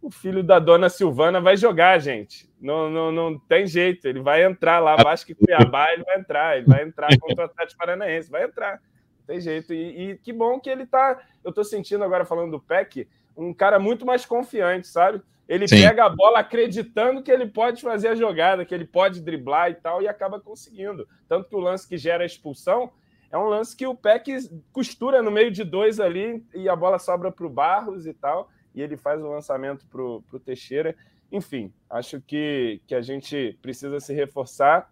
o 0.00 0.10
filho 0.10 0.42
da 0.42 0.58
dona 0.58 0.88
Silvana 0.88 1.40
vai 1.40 1.56
jogar, 1.56 1.98
gente. 1.98 2.48
Não, 2.60 2.88
não, 2.88 3.10
não 3.10 3.38
tem 3.38 3.66
jeito. 3.66 4.06
Ele 4.06 4.20
vai 4.20 4.44
entrar 4.44 4.78
lá, 4.78 4.96
Vasco 4.96 5.32
e 5.32 5.34
Cuiabá, 5.34 5.92
ele 5.92 6.04
vai 6.04 6.18
entrar. 6.18 6.56
Ele 6.56 6.66
vai 6.66 6.82
entrar 6.84 7.08
contra 7.18 7.44
o 7.44 7.46
Atlético 7.46 7.78
Paranaense. 7.78 8.30
Vai 8.30 8.44
entrar. 8.44 8.74
Não 8.74 9.26
tem 9.26 9.40
jeito. 9.40 9.74
E, 9.74 10.10
e 10.10 10.18
que 10.18 10.32
bom 10.32 10.60
que 10.60 10.70
ele 10.70 10.86
tá. 10.86 11.20
Eu 11.44 11.52
tô 11.52 11.64
sentindo 11.64 12.04
agora, 12.04 12.24
falando 12.24 12.52
do 12.52 12.60
PEC, 12.60 13.08
um 13.38 13.54
cara 13.54 13.78
muito 13.78 14.04
mais 14.04 14.26
confiante, 14.26 14.86
sabe? 14.86 15.22
Ele 15.48 15.66
Sim. 15.66 15.80
pega 15.80 16.04
a 16.04 16.08
bola 16.10 16.40
acreditando 16.40 17.22
que 17.22 17.30
ele 17.30 17.46
pode 17.46 17.80
fazer 17.80 18.08
a 18.08 18.14
jogada, 18.14 18.64
que 18.64 18.74
ele 18.74 18.84
pode 18.84 19.22
driblar 19.22 19.70
e 19.70 19.74
tal, 19.74 20.02
e 20.02 20.08
acaba 20.08 20.38
conseguindo. 20.38 21.08
Tanto 21.26 21.48
que 21.48 21.56
o 21.56 21.60
lance 21.60 21.88
que 21.88 21.96
gera 21.96 22.22
a 22.22 22.26
expulsão 22.26 22.90
é 23.30 23.38
um 23.38 23.46
lance 23.46 23.74
que 23.74 23.86
o 23.86 23.94
PEC 23.94 24.50
costura 24.72 25.22
no 25.22 25.30
meio 25.30 25.50
de 25.50 25.64
dois 25.64 26.00
ali 26.00 26.44
e 26.54 26.68
a 26.68 26.76
bola 26.76 26.98
sobra 26.98 27.32
para 27.32 27.46
o 27.46 27.50
Barros 27.50 28.06
e 28.06 28.12
tal 28.12 28.50
e 28.78 28.82
ele 28.82 28.96
faz 28.96 29.20
o 29.20 29.28
lançamento 29.28 29.84
para 29.86 30.00
o 30.02 30.40
Teixeira. 30.44 30.94
Enfim, 31.32 31.72
acho 31.90 32.20
que, 32.20 32.80
que 32.86 32.94
a 32.94 33.00
gente 33.00 33.58
precisa 33.60 33.98
se 33.98 34.14
reforçar 34.14 34.88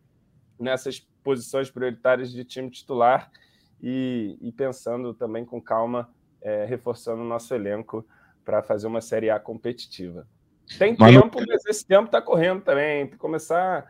nessas 0.59 0.99
posições 1.23 1.71
prioritárias 1.71 2.33
de 2.33 2.45
time 2.45 2.69
titular 2.69 3.31
e, 3.81 4.37
e 4.41 4.51
pensando 4.51 5.15
também 5.15 5.45
com 5.45 5.61
calma, 5.61 6.11
é, 6.43 6.65
reforçando 6.65 7.23
o 7.23 7.27
nosso 7.27 7.55
elenco 7.55 8.05
para 8.47 8.63
fazer 8.63 8.87
uma 8.87 9.01
Série 9.01 9.29
A 9.29 9.41
competitiva. 9.41 10.27
Tem 10.79 10.95
tempo, 10.95 11.39
mas 11.47 11.67
esse 11.67 11.85
tempo 11.85 12.07
está 12.07 12.23
correndo 12.23 12.63
também. 12.63 13.03
Tem 13.03 13.11
que 13.11 13.19
começar 13.19 13.81
a 13.81 13.85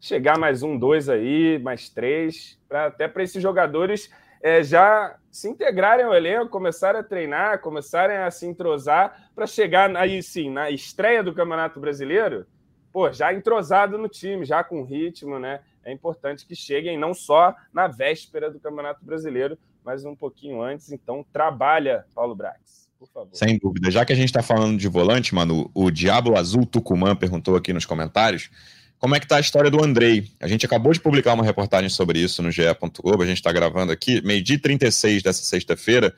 chegar 0.00 0.36
mais 0.36 0.62
um, 0.64 0.76
dois 0.76 1.08
aí, 1.08 1.58
mais 1.60 1.88
três, 1.88 2.58
pra, 2.68 2.86
até 2.86 3.06
para 3.06 3.22
esses 3.22 3.40
jogadores 3.40 4.10
é, 4.42 4.62
já 4.62 5.16
se 5.30 5.48
integrarem 5.48 6.04
ao 6.04 6.14
elenco, 6.14 6.48
começarem 6.48 7.00
a 7.00 7.04
treinar, 7.04 7.60
começarem 7.60 8.16
a 8.16 8.30
se 8.30 8.46
entrosar 8.46 9.30
para 9.34 9.46
chegar 9.46 9.94
aí 9.96 10.22
sim 10.22 10.50
na 10.50 10.70
estreia 10.70 11.22
do 11.22 11.34
Campeonato 11.34 11.78
Brasileiro, 11.78 12.46
pô, 12.92 13.12
já 13.12 13.32
entrosado 13.32 13.96
no 13.96 14.08
time, 14.08 14.44
já 14.44 14.64
com 14.64 14.82
ritmo, 14.82 15.38
né? 15.38 15.60
É 15.84 15.92
importante 15.92 16.46
que 16.46 16.54
cheguem 16.54 16.98
não 16.98 17.14
só 17.14 17.54
na 17.72 17.86
véspera 17.86 18.50
do 18.50 18.58
Campeonato 18.58 19.04
Brasileiro, 19.04 19.58
mas 19.84 20.04
um 20.04 20.16
pouquinho 20.16 20.60
antes. 20.62 20.90
Então, 20.90 21.24
trabalha, 21.32 22.06
Paulo 22.14 22.34
Brax, 22.34 22.79
por 23.00 23.08
favor. 23.08 23.30
Sem 23.32 23.58
dúvida. 23.58 23.90
Já 23.90 24.04
que 24.04 24.12
a 24.12 24.16
gente 24.16 24.26
está 24.26 24.42
falando 24.42 24.78
de 24.78 24.86
volante, 24.86 25.34
Manu, 25.34 25.70
o 25.74 25.90
Diabo 25.90 26.36
Azul 26.36 26.66
Tucumã 26.66 27.16
perguntou 27.16 27.56
aqui 27.56 27.72
nos 27.72 27.86
comentários 27.86 28.50
como 28.98 29.14
é 29.14 29.18
que 29.18 29.24
está 29.24 29.36
a 29.36 29.40
história 29.40 29.70
do 29.70 29.82
Andrei. 29.82 30.30
A 30.38 30.46
gente 30.46 30.66
acabou 30.66 30.92
de 30.92 31.00
publicar 31.00 31.32
uma 31.32 31.42
reportagem 31.42 31.88
sobre 31.88 32.18
isso 32.18 32.42
no 32.42 32.50
GE. 32.50 32.62
Globo, 33.02 33.22
a 33.22 33.26
gente 33.26 33.38
está 33.38 33.50
gravando 33.50 33.90
aqui, 33.90 34.20
meio-dia 34.20 34.60
36 34.60 35.22
dessa 35.22 35.42
sexta-feira, 35.42 36.14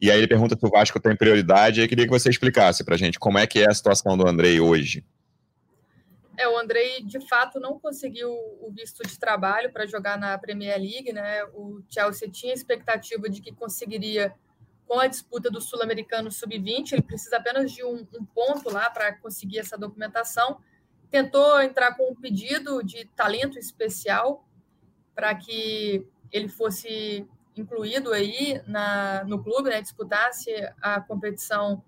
e 0.00 0.10
aí 0.10 0.16
ele 0.16 0.26
pergunta 0.26 0.56
se 0.58 0.66
o 0.66 0.70
Vasco 0.70 0.98
tem 0.98 1.14
prioridade, 1.14 1.80
e 1.80 1.84
eu 1.84 1.88
queria 1.88 2.06
que 2.06 2.10
você 2.10 2.30
explicasse 2.30 2.82
para 2.82 2.94
a 2.94 2.98
gente 2.98 3.18
como 3.18 3.36
é 3.36 3.46
que 3.46 3.60
é 3.60 3.68
a 3.68 3.74
situação 3.74 4.16
do 4.16 4.26
Andrei 4.26 4.58
hoje. 4.58 5.04
É, 6.38 6.48
o 6.48 6.58
Andrei, 6.58 7.02
de 7.02 7.20
fato, 7.28 7.60
não 7.60 7.78
conseguiu 7.78 8.30
o 8.30 8.72
visto 8.72 9.06
de 9.06 9.18
trabalho 9.18 9.70
para 9.70 9.86
jogar 9.86 10.18
na 10.18 10.36
Premier 10.38 10.78
League, 10.78 11.12
né? 11.12 11.44
O 11.52 11.82
Chelsea 11.88 12.28
tinha 12.30 12.54
expectativa 12.54 13.28
de 13.28 13.40
que 13.40 13.52
conseguiria 13.52 14.34
com 14.86 14.98
a 15.00 15.06
disputa 15.06 15.50
do 15.50 15.60
Sul-Americano 15.60 16.30
Sub-20, 16.30 16.92
ele 16.92 17.02
precisa 17.02 17.36
apenas 17.36 17.72
de 17.72 17.82
um, 17.84 18.06
um 18.14 18.24
ponto 18.24 18.70
lá 18.70 18.90
para 18.90 19.14
conseguir 19.14 19.58
essa 19.58 19.78
documentação, 19.78 20.58
tentou 21.10 21.60
entrar 21.60 21.94
com 21.94 22.10
um 22.10 22.14
pedido 22.14 22.82
de 22.82 23.04
talento 23.16 23.58
especial 23.58 24.46
para 25.14 25.34
que 25.34 26.06
ele 26.30 26.48
fosse 26.48 27.26
incluído 27.56 28.12
aí 28.12 28.60
na, 28.66 29.24
no 29.24 29.42
clube, 29.42 29.70
né, 29.70 29.80
disputasse 29.80 30.50
a 30.82 31.00
competição 31.00 31.82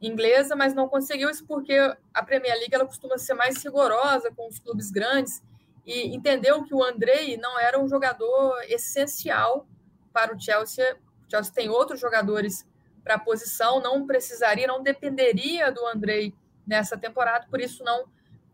inglesa, 0.00 0.56
mas 0.56 0.74
não 0.74 0.88
conseguiu 0.88 1.30
isso 1.30 1.46
porque 1.46 1.74
a 2.12 2.22
Premier 2.24 2.58
League 2.58 2.74
ela 2.74 2.84
costuma 2.84 3.16
ser 3.18 3.34
mais 3.34 3.62
rigorosa 3.62 4.32
com 4.32 4.48
os 4.48 4.58
clubes 4.58 4.90
grandes 4.90 5.42
e 5.86 6.14
entendeu 6.14 6.64
que 6.64 6.74
o 6.74 6.82
Andrei 6.82 7.36
não 7.36 7.58
era 7.58 7.78
um 7.80 7.88
jogador 7.88 8.60
essencial 8.68 9.66
para 10.12 10.34
o 10.34 10.40
Chelsea. 10.40 10.96
Chelsea 11.32 11.52
tem 11.52 11.70
outros 11.70 11.98
jogadores 11.98 12.66
para 13.02 13.14
a 13.14 13.18
posição, 13.18 13.80
não 13.80 14.06
precisaria, 14.06 14.66
não 14.66 14.82
dependeria 14.82 15.72
do 15.72 15.86
Andrei 15.86 16.34
nessa 16.66 16.96
temporada, 16.96 17.46
por 17.50 17.60
isso 17.60 17.82
não 17.82 18.04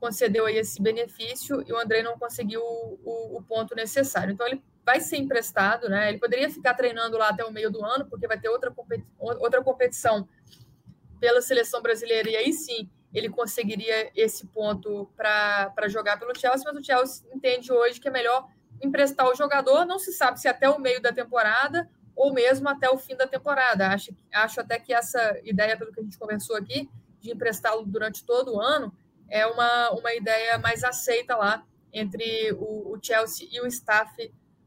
concedeu 0.00 0.46
aí 0.46 0.56
esse 0.56 0.80
benefício 0.80 1.62
e 1.66 1.72
o 1.72 1.78
André 1.78 2.02
não 2.02 2.16
conseguiu 2.16 2.62
o, 2.62 2.98
o, 3.04 3.38
o, 3.38 3.42
ponto 3.42 3.74
necessário. 3.74 4.32
Então 4.32 4.46
ele 4.46 4.62
vai 4.86 5.00
ser 5.00 5.16
emprestado, 5.16 5.88
né? 5.88 6.08
Ele 6.08 6.18
poderia 6.18 6.48
ficar 6.48 6.74
treinando 6.74 7.18
lá 7.18 7.30
até 7.30 7.44
o 7.44 7.50
meio 7.50 7.70
do 7.70 7.84
ano, 7.84 8.06
porque 8.06 8.28
vai 8.28 8.38
ter 8.38 8.48
outra, 8.48 8.70
competi 8.70 9.04
outra 9.18 9.62
competição 9.62 10.28
pela 11.20 11.42
seleção 11.42 11.82
brasileira, 11.82 12.30
e 12.30 12.36
aí 12.36 12.52
sim 12.52 12.88
ele 13.12 13.28
conseguiria 13.28 14.10
esse 14.14 14.46
ponto 14.46 15.10
para 15.16 15.88
jogar 15.88 16.16
pelo 16.18 16.38
Chelsea, 16.38 16.62
mas 16.64 16.80
o 16.80 16.84
Chelsea 16.84 17.26
entende 17.34 17.72
hoje 17.72 18.00
que 18.00 18.06
é 18.06 18.10
melhor 18.10 18.48
emprestar 18.80 19.26
o 19.26 19.34
jogador, 19.34 19.84
não 19.84 19.98
se 19.98 20.12
sabe 20.12 20.38
se 20.38 20.46
até 20.46 20.70
o 20.70 20.78
meio 20.78 21.02
da 21.02 21.12
temporada 21.12 21.88
ou 22.18 22.34
mesmo 22.34 22.68
até 22.68 22.90
o 22.90 22.98
fim 22.98 23.16
da 23.16 23.28
temporada. 23.28 23.86
Acho, 23.86 24.12
acho 24.34 24.60
até 24.60 24.76
que 24.80 24.92
essa 24.92 25.38
ideia, 25.44 25.76
pelo 25.76 25.92
que 25.92 26.00
a 26.00 26.02
gente 26.02 26.18
conversou 26.18 26.56
aqui, 26.56 26.90
de 27.20 27.30
emprestá-lo 27.30 27.86
durante 27.86 28.24
todo 28.24 28.56
o 28.56 28.60
ano, 28.60 28.92
é 29.30 29.46
uma, 29.46 29.90
uma 29.92 30.12
ideia 30.12 30.58
mais 30.58 30.82
aceita 30.82 31.36
lá 31.36 31.64
entre 31.92 32.52
o, 32.58 32.94
o 32.94 32.98
Chelsea 33.00 33.46
e 33.52 33.60
o 33.60 33.66
staff 33.68 34.10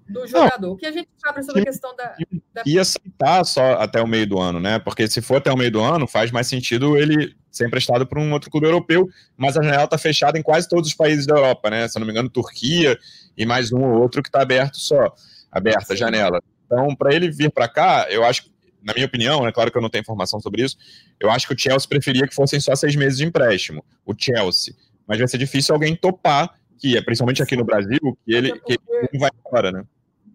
do 0.08 0.26
jogador. 0.26 0.62
Não, 0.62 0.72
o 0.72 0.78
que 0.78 0.86
a 0.86 0.92
gente 0.94 1.10
sabe 1.18 1.44
sobre 1.44 1.62
a 1.62 1.66
questão 1.66 1.94
da, 1.94 2.16
da. 2.54 2.64
Ia 2.66 2.82
aceitar 2.82 3.44
só 3.44 3.74
até 3.74 4.02
o 4.02 4.08
meio 4.08 4.28
do 4.28 4.40
ano, 4.40 4.60
né? 4.60 4.80
Porque 4.80 5.06
se 5.10 5.22
for 5.22 5.38
até 5.38 5.52
o 5.52 5.58
meio 5.58 5.72
do 5.72 5.82
ano, 5.82 6.08
faz 6.08 6.32
mais 6.32 6.48
sentido 6.48 6.98
ele 6.98 7.36
ser 7.52 7.68
emprestado 7.68 8.08
para 8.08 8.20
um 8.20 8.32
outro 8.32 8.50
clube 8.50 8.66
europeu, 8.66 9.10
mas 9.36 9.58
a 9.58 9.62
janela 9.62 9.84
está 9.84 9.98
fechada 9.98 10.40
em 10.40 10.42
quase 10.42 10.70
todos 10.70 10.88
os 10.88 10.96
países 10.96 11.26
da 11.26 11.36
Europa, 11.36 11.70
né? 11.70 11.86
Se 11.88 11.98
eu 11.98 12.00
não 12.00 12.08
me 12.08 12.14
engano, 12.14 12.30
Turquia 12.30 12.98
e 13.38 13.46
mais 13.46 13.74
um 13.74 13.84
ou 13.84 14.02
outro 14.02 14.24
que 14.24 14.30
está 14.30 14.42
aberto 14.42 14.78
só, 14.78 15.14
aberta 15.52 15.94
a 15.94 15.98
janela. 15.98 16.42
Então, 16.72 16.96
para 16.96 17.14
ele 17.14 17.30
vir 17.30 17.52
para 17.52 17.68
cá, 17.68 18.08
eu 18.10 18.24
acho, 18.24 18.50
na 18.82 18.94
minha 18.94 19.06
opinião, 19.06 19.42
é 19.42 19.46
né, 19.48 19.52
claro 19.52 19.70
que 19.70 19.78
eu 19.78 19.82
não 19.82 19.90
tenho 19.90 20.02
informação 20.02 20.40
sobre 20.40 20.64
isso, 20.64 20.78
eu 21.20 21.30
acho 21.30 21.46
que 21.46 21.54
o 21.54 21.58
Chelsea 21.58 21.90
preferia 21.90 22.26
que 22.26 22.34
fossem 22.34 22.62
só 22.62 22.74
seis 22.76 22.96
meses 22.96 23.18
de 23.18 23.26
empréstimo, 23.26 23.84
o 24.06 24.14
Chelsea. 24.18 24.74
Mas 25.06 25.20
vai 25.20 25.28
ser 25.28 25.38
difícil 25.38 25.76
alguém 25.76 25.96
topar, 25.96 26.56
que 26.80 26.96
é 26.96 27.02
principalmente 27.02 27.44
aqui 27.44 27.58
no 27.58 27.66
Brasil, 27.66 28.00
que 28.26 28.34
ele, 28.34 28.58
que 28.62 28.74
ele 28.88 29.10
não 29.14 29.20
vai 29.20 29.30
embora, 29.38 29.72
né? 29.72 29.84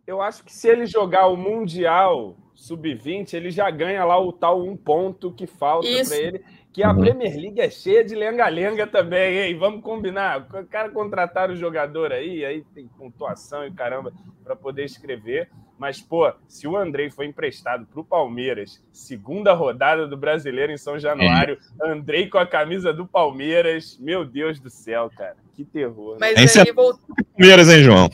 Eu 0.07 0.21
acho 0.21 0.45
que 0.45 0.53
se 0.53 0.69
ele 0.69 0.87
jogar 0.87 1.27
o 1.29 1.37
Mundial 1.37 2.37
Sub-20, 2.55 3.33
ele 3.33 3.51
já 3.51 3.71
ganha 3.71 4.05
lá 4.05 4.21
o 4.21 4.33
tal 4.33 4.63
um 4.63 4.77
ponto 4.77 5.33
que 5.33 5.47
falta 5.47 5.89
para 6.05 6.17
ele 6.17 6.45
que 6.77 6.83
a 6.83 6.91
uhum. 6.91 6.99
Premier 6.99 7.35
League 7.35 7.59
é 7.59 7.71
cheia 7.71 8.05
de 8.05 8.15
lenga-lenga 8.15 8.87
também, 8.87 9.39
hein? 9.39 9.57
Vamos 9.57 9.81
combinar. 9.81 10.47
O 10.53 10.67
cara 10.67 10.91
contratar 10.91 11.51
o 11.51 11.57
jogador 11.57 12.13
aí, 12.13 12.45
aí 12.45 12.63
tem 12.75 12.87
pontuação 12.87 13.67
e 13.67 13.73
caramba 13.73 14.13
para 14.45 14.55
poder 14.55 14.85
escrever. 14.85 15.49
Mas, 15.79 16.01
pô, 16.01 16.33
se 16.49 16.67
o 16.67 16.77
Andrei 16.77 17.11
foi 17.11 17.27
emprestado 17.27 17.87
para 17.87 18.01
o 18.01 18.05
Palmeiras, 18.05 18.83
segunda 18.91 19.53
rodada 19.53 20.07
do 20.07 20.17
Brasileiro 20.17 20.73
em 20.73 20.79
São 20.79 20.99
Januário, 20.99 21.59
é. 21.83 21.91
Andrei 21.91 22.29
com 22.29 22.39
a 22.39 22.47
camisa 22.47 22.93
do 22.93 23.07
Palmeiras, 23.07 23.99
meu 24.01 24.25
Deus 24.25 24.59
do 24.59 24.71
céu, 24.71 25.11
cara, 25.15 25.37
que 25.55 25.65
terror. 25.65 26.17
Mas 26.19 26.55
né? 26.55 26.63
aí 26.63 26.73
voltou. 26.73 27.15
Palmeiras, 27.37 27.69
hein, 27.69 27.83
João? 27.83 28.09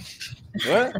Hã? 0.67 0.93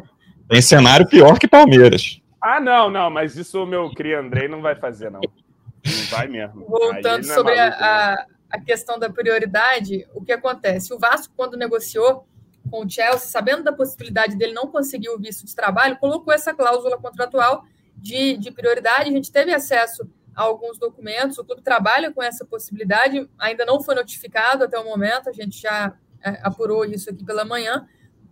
Tem 0.47 0.61
cenário 0.61 1.07
pior 1.07 1.37
que 1.37 1.47
Palmeiras. 1.47 2.21
Ah, 2.41 2.59
não, 2.59 2.89
não, 2.89 3.09
mas 3.09 3.35
isso 3.35 3.61
o 3.61 3.65
meu 3.65 3.89
cria 3.91 4.19
Andrei 4.19 4.47
não 4.47 4.61
vai 4.61 4.75
fazer, 4.75 5.09
não. 5.09 5.21
Não 5.21 6.05
vai 6.09 6.27
mesmo. 6.27 6.65
Voltando 6.65 7.25
é 7.29 7.33
sobre 7.33 7.55
maluco, 7.55 7.83
a, 7.83 8.11
né? 8.11 8.25
a 8.51 8.59
questão 8.59 8.97
da 8.97 9.09
prioridade, 9.09 10.07
o 10.13 10.23
que 10.23 10.31
acontece? 10.31 10.93
O 10.93 10.99
Vasco, 10.99 11.33
quando 11.35 11.57
negociou 11.57 12.25
com 12.73 12.83
o 12.83 12.89
Chelsea, 12.89 13.29
sabendo 13.29 13.61
da 13.61 13.71
possibilidade 13.71 14.35
dele 14.35 14.51
não 14.51 14.65
conseguir 14.65 15.09
o 15.09 15.19
visto 15.19 15.45
de 15.45 15.55
trabalho, 15.55 15.95
colocou 15.99 16.33
essa 16.33 16.55
cláusula 16.55 16.97
contratual 16.97 17.63
de, 17.95 18.35
de 18.35 18.49
prioridade. 18.49 19.11
A 19.11 19.13
gente 19.13 19.31
teve 19.31 19.53
acesso 19.53 20.09
a 20.35 20.41
alguns 20.41 20.79
documentos, 20.79 21.37
o 21.37 21.45
clube 21.45 21.61
trabalha 21.61 22.11
com 22.11 22.23
essa 22.23 22.43
possibilidade, 22.43 23.29
ainda 23.37 23.63
não 23.63 23.79
foi 23.79 23.93
notificado 23.93 24.63
até 24.63 24.79
o 24.79 24.85
momento, 24.85 25.29
a 25.29 25.31
gente 25.31 25.61
já 25.61 25.95
é, 26.23 26.39
apurou 26.41 26.83
isso 26.83 27.11
aqui 27.11 27.23
pela 27.23 27.45
manhã, 27.45 27.87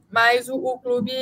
mas 0.09 0.49
o, 0.49 0.55
o 0.55 0.79
clube 0.79 1.13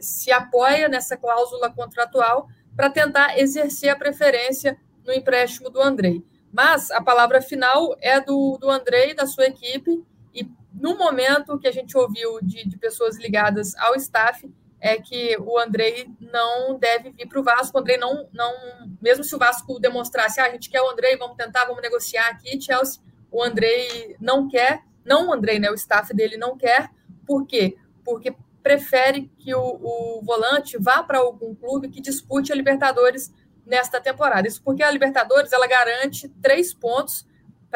se 0.00 0.32
apoia 0.32 0.88
nessa 0.88 1.14
cláusula 1.14 1.70
contratual 1.70 2.48
para 2.74 2.88
tentar 2.88 3.38
exercer 3.38 3.90
a 3.90 3.96
preferência 3.96 4.78
no 5.04 5.12
empréstimo 5.12 5.68
do 5.68 5.82
Andrei. 5.82 6.24
Mas 6.50 6.90
a 6.90 7.02
palavra 7.02 7.42
final 7.42 7.94
é 8.00 8.18
do, 8.18 8.56
do 8.58 8.70
Andrei, 8.70 9.12
da 9.12 9.26
sua 9.26 9.44
equipe, 9.44 10.02
e 10.34 10.48
no 10.78 10.96
momento 10.96 11.58
que 11.58 11.66
a 11.66 11.72
gente 11.72 11.96
ouviu 11.96 12.38
de, 12.42 12.68
de 12.68 12.76
pessoas 12.76 13.16
ligadas 13.16 13.74
ao 13.76 13.94
staff, 13.96 14.48
é 14.78 14.96
que 15.00 15.36
o 15.38 15.58
Andrei 15.58 16.06
não 16.20 16.78
deve 16.78 17.10
vir 17.10 17.26
para 17.26 17.40
o 17.40 17.42
Vasco. 17.42 17.76
O 17.76 17.80
Andrei 17.80 17.96
não, 17.96 18.28
não, 18.32 18.52
mesmo 19.00 19.24
se 19.24 19.34
o 19.34 19.38
Vasco 19.38 19.80
demonstrasse, 19.80 20.40
ah, 20.40 20.44
a 20.44 20.50
gente 20.50 20.68
quer 20.68 20.82
o 20.82 20.90
Andrei, 20.90 21.16
vamos 21.16 21.36
tentar, 21.36 21.64
vamos 21.64 21.82
negociar 21.82 22.28
aqui, 22.28 22.60
Chelsea, 22.60 23.00
o 23.30 23.42
Andrei 23.42 24.16
não 24.20 24.48
quer, 24.48 24.82
não 25.04 25.28
o 25.28 25.32
Andrei, 25.32 25.58
né? 25.58 25.70
O 25.70 25.74
staff 25.74 26.14
dele 26.14 26.36
não 26.36 26.56
quer. 26.56 26.90
Por 27.26 27.46
quê? 27.46 27.76
Porque 28.04 28.34
prefere 28.62 29.30
que 29.38 29.54
o, 29.54 29.60
o 29.60 30.22
volante 30.22 30.76
vá 30.76 31.02
para 31.02 31.18
algum 31.18 31.54
clube 31.54 31.88
que 31.88 32.00
dispute 32.00 32.52
a 32.52 32.54
Libertadores 32.54 33.32
nesta 33.64 34.00
temporada. 34.00 34.46
Isso 34.46 34.62
porque 34.62 34.82
a 34.82 34.90
Libertadores 34.90 35.52
ela 35.52 35.66
garante 35.66 36.28
três 36.42 36.74
pontos 36.74 37.26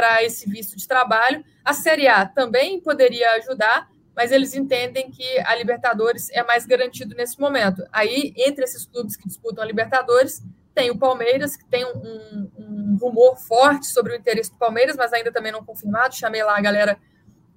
para 0.00 0.24
esse 0.24 0.48
visto 0.48 0.78
de 0.78 0.88
trabalho. 0.88 1.44
A 1.62 1.74
Série 1.74 2.08
A 2.08 2.24
também 2.24 2.80
poderia 2.80 3.32
ajudar, 3.32 3.90
mas 4.16 4.32
eles 4.32 4.54
entendem 4.54 5.10
que 5.10 5.38
a 5.40 5.54
Libertadores 5.54 6.30
é 6.30 6.42
mais 6.42 6.64
garantido 6.64 7.14
nesse 7.14 7.38
momento. 7.38 7.84
Aí, 7.92 8.32
entre 8.34 8.64
esses 8.64 8.86
clubes 8.86 9.14
que 9.14 9.28
disputam 9.28 9.62
a 9.62 9.66
Libertadores, 9.66 10.42
tem 10.74 10.90
o 10.90 10.96
Palmeiras, 10.96 11.54
que 11.54 11.66
tem 11.66 11.84
um, 11.84 12.50
um 12.56 12.98
rumor 12.98 13.36
forte 13.36 13.88
sobre 13.88 14.14
o 14.14 14.16
interesse 14.16 14.50
do 14.50 14.56
Palmeiras, 14.56 14.96
mas 14.96 15.12
ainda 15.12 15.30
também 15.30 15.52
não 15.52 15.62
confirmado. 15.62 16.16
Chamei 16.16 16.42
lá 16.42 16.56
a 16.56 16.62
galera 16.62 16.98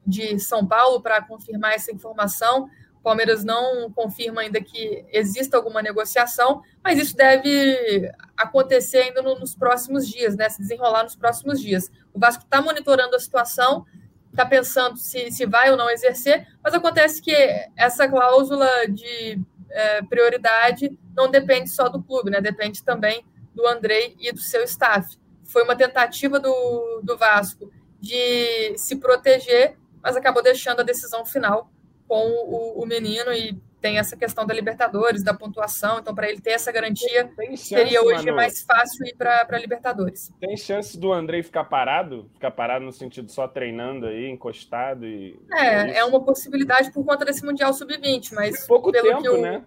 de 0.05 0.37
São 0.37 0.67
Paulo 0.67 1.01
para 1.01 1.21
confirmar 1.21 1.75
essa 1.75 1.93
informação. 1.93 2.69
Palmeiras 3.03 3.43
não 3.43 3.91
confirma 3.91 4.41
ainda 4.41 4.63
que 4.63 5.05
exista 5.11 5.57
alguma 5.57 5.81
negociação, 5.81 6.61
mas 6.81 6.97
isso 6.97 7.15
deve 7.15 8.09
acontecer 8.37 8.99
ainda 8.99 9.21
no, 9.21 9.37
nos 9.37 9.53
próximos 9.53 10.07
dias, 10.07 10.37
né? 10.37 10.49
Se 10.49 10.61
desenrolar 10.61 11.03
nos 11.03 11.15
próximos 11.15 11.59
dias. 11.61 11.91
O 12.13 12.19
Vasco 12.19 12.43
está 12.43 12.61
monitorando 12.61 13.15
a 13.15 13.19
situação, 13.19 13.85
está 14.31 14.45
pensando 14.45 14.97
se, 14.97 15.29
se 15.31 15.45
vai 15.45 15.69
ou 15.69 15.77
não 15.77 15.89
exercer, 15.89 16.47
mas 16.63 16.73
acontece 16.73 17.21
que 17.21 17.35
essa 17.75 18.07
cláusula 18.07 18.69
de 18.87 19.39
é, 19.69 20.01
prioridade 20.03 20.97
não 21.13 21.29
depende 21.29 21.69
só 21.69 21.89
do 21.89 22.01
clube, 22.01 22.31
né? 22.31 22.39
Depende 22.39 22.83
também 22.83 23.25
do 23.53 23.67
Andrei 23.67 24.15
e 24.17 24.31
do 24.31 24.39
seu 24.39 24.63
staff. 24.63 25.17
Foi 25.43 25.63
uma 25.63 25.75
tentativa 25.75 26.39
do, 26.39 27.01
do 27.03 27.17
Vasco 27.17 27.69
de 27.99 28.77
se 28.77 28.95
proteger, 28.95 29.77
mas 30.01 30.15
acabou 30.15 30.41
deixando 30.41 30.79
a 30.79 30.83
decisão 30.83 31.25
final 31.25 31.72
com 32.13 32.27
o, 32.27 32.83
o 32.83 32.85
menino 32.85 33.33
e 33.33 33.59
tem 33.81 33.97
essa 33.97 34.15
questão 34.15 34.45
da 34.45 34.53
Libertadores, 34.53 35.23
da 35.23 35.33
pontuação, 35.33 35.97
então 35.97 36.13
para 36.13 36.29
ele 36.29 36.39
ter 36.39 36.51
essa 36.51 36.71
garantia, 36.71 37.27
chance, 37.35 37.57
seria 37.57 38.03
hoje 38.03 38.25
Manu. 38.27 38.35
mais 38.35 38.61
fácil 38.61 39.03
ir 39.07 39.15
para 39.15 39.57
Libertadores. 39.57 40.31
Tem 40.39 40.55
chance 40.55 40.95
do 40.95 41.11
Andrei 41.11 41.41
ficar 41.41 41.63
parado? 41.63 42.29
Ficar 42.35 42.51
parado 42.51 42.85
no 42.85 42.91
sentido 42.91 43.31
só 43.31 43.47
treinando 43.47 44.05
aí, 44.05 44.29
encostado? 44.29 45.07
E, 45.07 45.35
é, 45.53 45.65
é, 45.65 45.97
é 45.97 46.05
uma 46.05 46.23
possibilidade 46.23 46.91
por 46.91 47.03
conta 47.03 47.25
desse 47.25 47.43
Mundial 47.43 47.73
Sub-20, 47.73 48.33
mas. 48.33 48.67
pouco 48.67 48.91
tempo, 48.91 49.29
o, 49.29 49.41
né? 49.41 49.65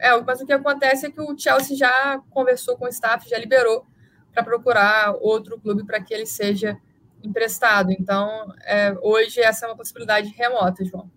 É, 0.00 0.20
mas 0.20 0.40
o 0.40 0.46
que 0.46 0.52
acontece 0.52 1.06
é 1.06 1.10
que 1.12 1.20
o 1.20 1.38
Chelsea 1.38 1.76
já 1.76 2.20
conversou 2.30 2.76
com 2.76 2.86
o 2.86 2.88
staff, 2.88 3.28
já 3.28 3.38
liberou 3.38 3.86
para 4.34 4.42
procurar 4.42 5.14
outro 5.20 5.60
clube 5.60 5.86
para 5.86 6.02
que 6.02 6.12
ele 6.12 6.26
seja 6.26 6.76
emprestado. 7.22 7.92
Então, 7.92 8.52
é, 8.66 8.96
hoje 9.00 9.40
essa 9.40 9.64
é 9.64 9.68
uma 9.68 9.76
possibilidade 9.76 10.28
remota, 10.30 10.84
João. 10.84 11.08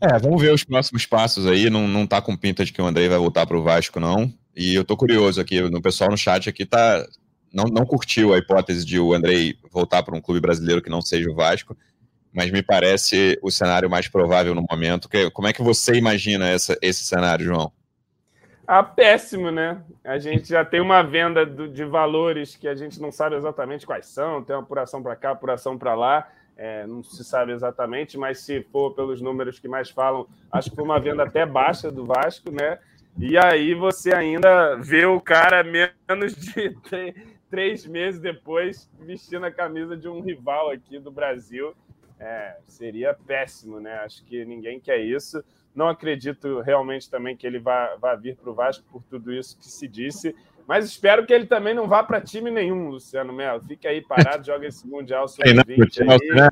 É, 0.00 0.16
vamos 0.18 0.40
ver 0.40 0.52
os 0.52 0.62
próximos 0.62 1.06
passos 1.06 1.46
aí. 1.46 1.68
Não, 1.68 1.88
não 1.88 2.06
tá 2.06 2.22
com 2.22 2.36
pinta 2.36 2.64
de 2.64 2.72
que 2.72 2.80
o 2.80 2.86
Andrei 2.86 3.08
vai 3.08 3.18
voltar 3.18 3.46
para 3.46 3.56
o 3.56 3.62
Vasco, 3.62 3.98
não. 3.98 4.32
E 4.54 4.74
eu 4.74 4.84
tô 4.84 4.96
curioso 4.96 5.40
aqui, 5.40 5.60
no 5.60 5.82
pessoal 5.82 6.10
no 6.10 6.16
chat 6.16 6.48
aqui 6.48 6.64
tá. 6.64 7.04
Não, 7.52 7.64
não 7.64 7.86
curtiu 7.86 8.34
a 8.34 8.38
hipótese 8.38 8.84
de 8.84 9.00
o 9.00 9.14
Andrei 9.14 9.56
voltar 9.70 10.02
para 10.02 10.14
um 10.14 10.20
clube 10.20 10.40
brasileiro 10.40 10.82
que 10.82 10.90
não 10.90 11.00
seja 11.00 11.30
o 11.30 11.34
Vasco, 11.34 11.76
mas 12.32 12.50
me 12.50 12.62
parece 12.62 13.38
o 13.42 13.50
cenário 13.50 13.88
mais 13.88 14.06
provável 14.06 14.54
no 14.54 14.64
momento. 14.70 15.08
Que, 15.08 15.30
como 15.30 15.48
é 15.48 15.52
que 15.52 15.62
você 15.62 15.94
imagina 15.94 16.48
essa, 16.48 16.76
esse 16.82 17.04
cenário, 17.04 17.46
João? 17.46 17.72
Ah, 18.66 18.82
péssimo, 18.82 19.50
né? 19.50 19.80
A 20.04 20.18
gente 20.18 20.50
já 20.50 20.62
tem 20.62 20.80
uma 20.80 21.02
venda 21.02 21.46
do, 21.46 21.66
de 21.66 21.86
valores 21.86 22.54
que 22.54 22.68
a 22.68 22.74
gente 22.74 23.00
não 23.00 23.10
sabe 23.10 23.34
exatamente 23.34 23.86
quais 23.86 24.06
são, 24.06 24.44
tem 24.44 24.54
uma 24.54 24.62
apuração 24.62 25.02
para 25.02 25.16
cá, 25.16 25.30
apuração 25.30 25.78
para 25.78 25.94
lá 25.94 26.28
é, 26.58 26.84
não 26.88 27.04
se 27.04 27.24
sabe 27.24 27.52
exatamente, 27.52 28.18
mas 28.18 28.40
se 28.40 28.62
for 28.64 28.92
pelos 28.92 29.22
números 29.22 29.60
que 29.60 29.68
mais 29.68 29.88
falam, 29.88 30.26
acho 30.50 30.68
que 30.68 30.76
foi 30.76 30.84
uma 30.84 30.98
venda 30.98 31.22
até 31.22 31.46
baixa 31.46 31.90
do 31.90 32.04
Vasco, 32.04 32.50
né? 32.50 32.80
E 33.16 33.38
aí 33.38 33.74
você 33.74 34.12
ainda 34.12 34.74
vê 34.76 35.06
o 35.06 35.20
cara 35.20 35.62
menos 35.62 36.34
de 36.34 36.76
três 37.48 37.86
meses 37.86 38.20
depois 38.20 38.90
vestindo 39.00 39.46
a 39.46 39.52
camisa 39.52 39.96
de 39.96 40.08
um 40.08 40.20
rival 40.20 40.70
aqui 40.70 40.98
do 40.98 41.12
Brasil. 41.12 41.74
É, 42.18 42.56
seria 42.66 43.14
péssimo, 43.14 43.78
né? 43.78 43.94
Acho 43.98 44.24
que 44.24 44.44
ninguém 44.44 44.80
quer 44.80 44.98
isso. 44.98 45.42
Não 45.72 45.88
acredito 45.88 46.60
realmente 46.60 47.08
também 47.08 47.36
que 47.36 47.46
ele 47.46 47.60
vá, 47.60 47.94
vá 48.00 48.16
vir 48.16 48.36
para 48.36 48.50
o 48.50 48.54
Vasco 48.54 48.84
por 48.90 49.02
tudo 49.04 49.32
isso 49.32 49.56
que 49.56 49.68
se 49.68 49.86
disse. 49.86 50.34
Mas 50.68 50.84
espero 50.84 51.24
que 51.24 51.32
ele 51.32 51.46
também 51.46 51.72
não 51.72 51.88
vá 51.88 52.04
para 52.04 52.20
time 52.20 52.50
nenhum, 52.50 52.90
Luciano 52.90 53.32
Melo. 53.32 53.62
Fica 53.62 53.88
aí 53.88 54.02
parado, 54.02 54.44
joga 54.44 54.66
esse 54.66 54.86
Mundial 54.86 55.26
Sub-20 55.26 56.02
aí. 56.02 56.28
Né? 56.28 56.50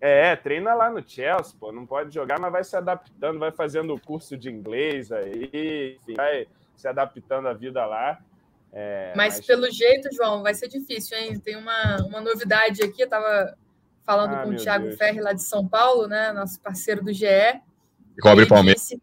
É, 0.00 0.34
treina 0.34 0.72
lá 0.72 0.90
no 0.90 1.06
Chelsea, 1.06 1.54
pô. 1.60 1.70
Não 1.70 1.84
pode 1.84 2.14
jogar, 2.14 2.40
mas 2.40 2.50
vai 2.50 2.64
se 2.64 2.74
adaptando, 2.74 3.38
vai 3.38 3.52
fazendo 3.52 3.94
o 3.94 4.00
curso 4.00 4.38
de 4.38 4.48
inglês 4.48 5.12
aí, 5.12 5.98
enfim, 6.00 6.14
vai 6.14 6.46
se 6.74 6.88
adaptando 6.88 7.46
à 7.46 7.52
vida 7.52 7.84
lá. 7.84 8.18
É, 8.72 9.12
mas, 9.14 9.36
mas, 9.36 9.46
pelo 9.46 9.70
jeito, 9.70 10.08
João, 10.16 10.42
vai 10.42 10.54
ser 10.54 10.68
difícil, 10.68 11.18
hein? 11.18 11.38
Tem 11.38 11.54
uma, 11.54 11.98
uma 12.06 12.22
novidade 12.22 12.82
aqui, 12.82 13.02
eu 13.02 13.04
estava 13.04 13.54
falando 14.02 14.34
ah, 14.34 14.42
com 14.44 14.48
o 14.48 14.56
Thiago 14.56 14.86
Deus. 14.86 14.96
Ferri 14.96 15.20
lá 15.20 15.34
de 15.34 15.42
São 15.42 15.68
Paulo, 15.68 16.08
né? 16.08 16.32
Nosso 16.32 16.58
parceiro 16.58 17.04
do 17.04 17.12
GE. 17.12 17.26
Cobre 18.18 18.46
Palmeiras. 18.46 18.80
Disse, 18.80 19.02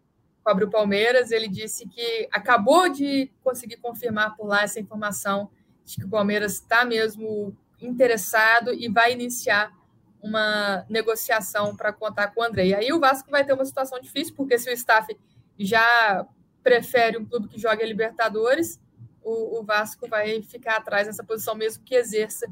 cobre 0.50 0.66
o 0.66 0.70
Palmeiras, 0.70 1.30
ele 1.30 1.48
disse 1.48 1.88
que 1.88 2.28
acabou 2.32 2.90
de 2.90 3.32
conseguir 3.44 3.78
confirmar 3.78 4.36
por 4.36 4.48
lá 4.48 4.64
essa 4.64 4.80
informação 4.80 5.52
de 5.86 5.96
que 5.96 6.06
o 6.06 6.10
Palmeiras 6.10 6.54
está 6.54 6.84
mesmo 6.84 7.56
interessado 7.80 8.74
e 8.74 8.90
vai 8.90 9.14
iniciar 9.14 9.72
uma 10.20 10.84
negociação 10.90 11.76
para 11.76 11.94
contar 11.94 12.30
com 12.30 12.42
o 12.42 12.44
André. 12.44 12.66
E 12.66 12.74
aí 12.74 12.92
o 12.92 13.00
Vasco 13.00 13.30
vai 13.30 13.46
ter 13.46 13.54
uma 13.54 13.64
situação 13.64 14.00
difícil, 14.02 14.34
porque 14.36 14.58
se 14.58 14.72
o 14.72 14.74
staff 14.74 15.16
já 15.60 16.26
prefere 16.64 17.20
um 17.20 17.26
clube 17.26 17.48
que 17.48 17.60
jogue 17.60 17.84
a 17.84 17.86
Libertadores, 17.86 18.82
o, 19.22 19.60
o 19.60 19.64
Vasco 19.64 20.08
vai 20.10 20.42
ficar 20.42 20.78
atrás 20.78 21.06
nessa 21.06 21.24
posição, 21.24 21.54
mesmo 21.54 21.84
que 21.84 21.94
exerça 21.94 22.48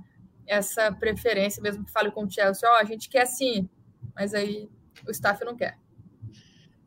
essa 0.45 0.91
preferência, 0.91 1.63
mesmo 1.63 1.83
que 1.83 1.91
fale 1.91 2.11
com 2.11 2.25
o 2.25 2.29
Chelsea, 2.29 2.69
ó, 2.69 2.73
oh, 2.73 2.75
a 2.75 2.83
gente 2.83 3.09
quer 3.09 3.25
sim, 3.25 3.67
mas 4.13 4.35
aí 4.35 4.69
o 5.07 5.09
staff 5.09 5.43
não 5.43 5.55
quer. 5.55 5.79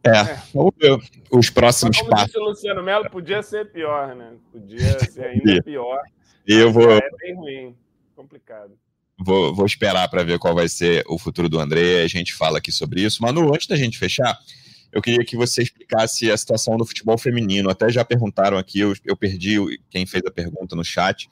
É, 0.03 0.39
vamos 0.55 0.73
ver 0.79 0.99
os 1.31 1.51
próximos 1.51 1.99
Como 1.99 2.11
passos. 2.11 2.29
Disse 2.29 2.39
o 2.39 2.45
Luciano 2.45 2.83
Melo 2.83 3.11
podia 3.11 3.43
ser 3.43 3.71
pior, 3.71 4.15
né? 4.15 4.33
Podia 4.51 4.99
ser 5.11 5.25
ainda 5.25 5.63
pior. 5.63 6.01
E 6.47 6.55
eu 6.55 6.73
vou. 6.73 6.91
É 6.91 7.01
bem 7.21 7.35
ruim, 7.35 7.77
complicado. 8.17 8.73
Vou, 9.19 9.55
vou 9.55 9.67
esperar 9.67 10.09
para 10.09 10.25
ver 10.25 10.39
qual 10.39 10.55
vai 10.55 10.69
ser 10.69 11.05
o 11.07 11.19
futuro 11.19 11.49
do 11.49 11.61
André. 11.61 12.03
A 12.03 12.09
gente 12.09 12.33
fala 12.33 12.59
aqui 12.59 12.73
sobre 12.73 13.03
isso. 13.03 13.23
Manu, 13.23 13.53
antes 13.55 13.67
da 13.67 13.77
gente 13.77 13.99
fechar, 13.99 14.39
eu 14.91 15.03
queria 15.03 15.25
que 15.25 15.37
você 15.37 15.63
explicasse 15.63 16.31
a 16.31 16.37
situação 16.37 16.79
do 16.79 16.87
futebol 16.87 17.19
feminino. 17.19 17.69
Até 17.69 17.91
já 17.91 18.03
perguntaram 18.03 18.57
aqui, 18.57 18.81
eu, 18.81 18.95
eu 19.05 19.17
perdi 19.17 19.59
quem 19.91 20.07
fez 20.07 20.25
a 20.27 20.31
pergunta 20.31 20.75
no 20.75 20.83
chat, 20.83 21.29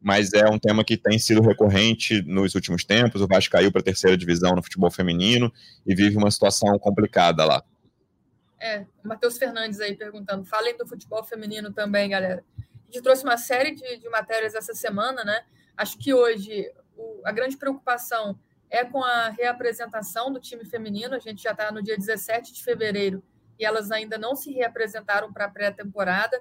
mas 0.00 0.32
é 0.32 0.48
um 0.48 0.58
tema 0.58 0.82
que 0.84 0.96
tem 0.96 1.18
sido 1.18 1.40
recorrente 1.40 2.20
nos 2.22 2.56
últimos 2.56 2.84
tempos. 2.84 3.22
O 3.22 3.28
Vasco 3.28 3.52
caiu 3.52 3.70
para 3.70 3.80
a 3.80 3.84
terceira 3.84 4.16
divisão 4.16 4.56
no 4.56 4.62
futebol 4.62 4.90
feminino 4.90 5.52
e 5.86 5.94
vive 5.94 6.16
uma 6.16 6.30
situação 6.32 6.76
complicada 6.78 7.44
lá. 7.44 7.62
É, 8.60 8.86
Matheus 9.04 9.38
Fernandes 9.38 9.80
aí 9.80 9.94
perguntando. 9.94 10.44
Falem 10.44 10.76
do 10.76 10.86
futebol 10.86 11.22
feminino 11.24 11.72
também, 11.72 12.10
galera. 12.10 12.44
A 12.58 12.90
gente 12.90 13.02
trouxe 13.02 13.22
uma 13.22 13.36
série 13.36 13.74
de, 13.74 13.98
de 13.98 14.08
matérias 14.08 14.54
essa 14.54 14.74
semana, 14.74 15.24
né? 15.24 15.44
Acho 15.76 15.98
que 15.98 16.12
hoje 16.12 16.72
o, 16.96 17.20
a 17.24 17.30
grande 17.30 17.56
preocupação 17.56 18.38
é 18.70 18.84
com 18.84 19.02
a 19.02 19.28
reapresentação 19.28 20.32
do 20.32 20.40
time 20.40 20.64
feminino. 20.64 21.14
A 21.14 21.18
gente 21.18 21.42
já 21.42 21.52
está 21.52 21.70
no 21.70 21.82
dia 21.82 21.96
17 21.96 22.52
de 22.52 22.62
fevereiro 22.62 23.22
e 23.58 23.64
elas 23.64 23.90
ainda 23.90 24.16
não 24.16 24.34
se 24.34 24.52
reapresentaram 24.52 25.32
para 25.32 25.46
a 25.46 25.50
pré-temporada. 25.50 26.40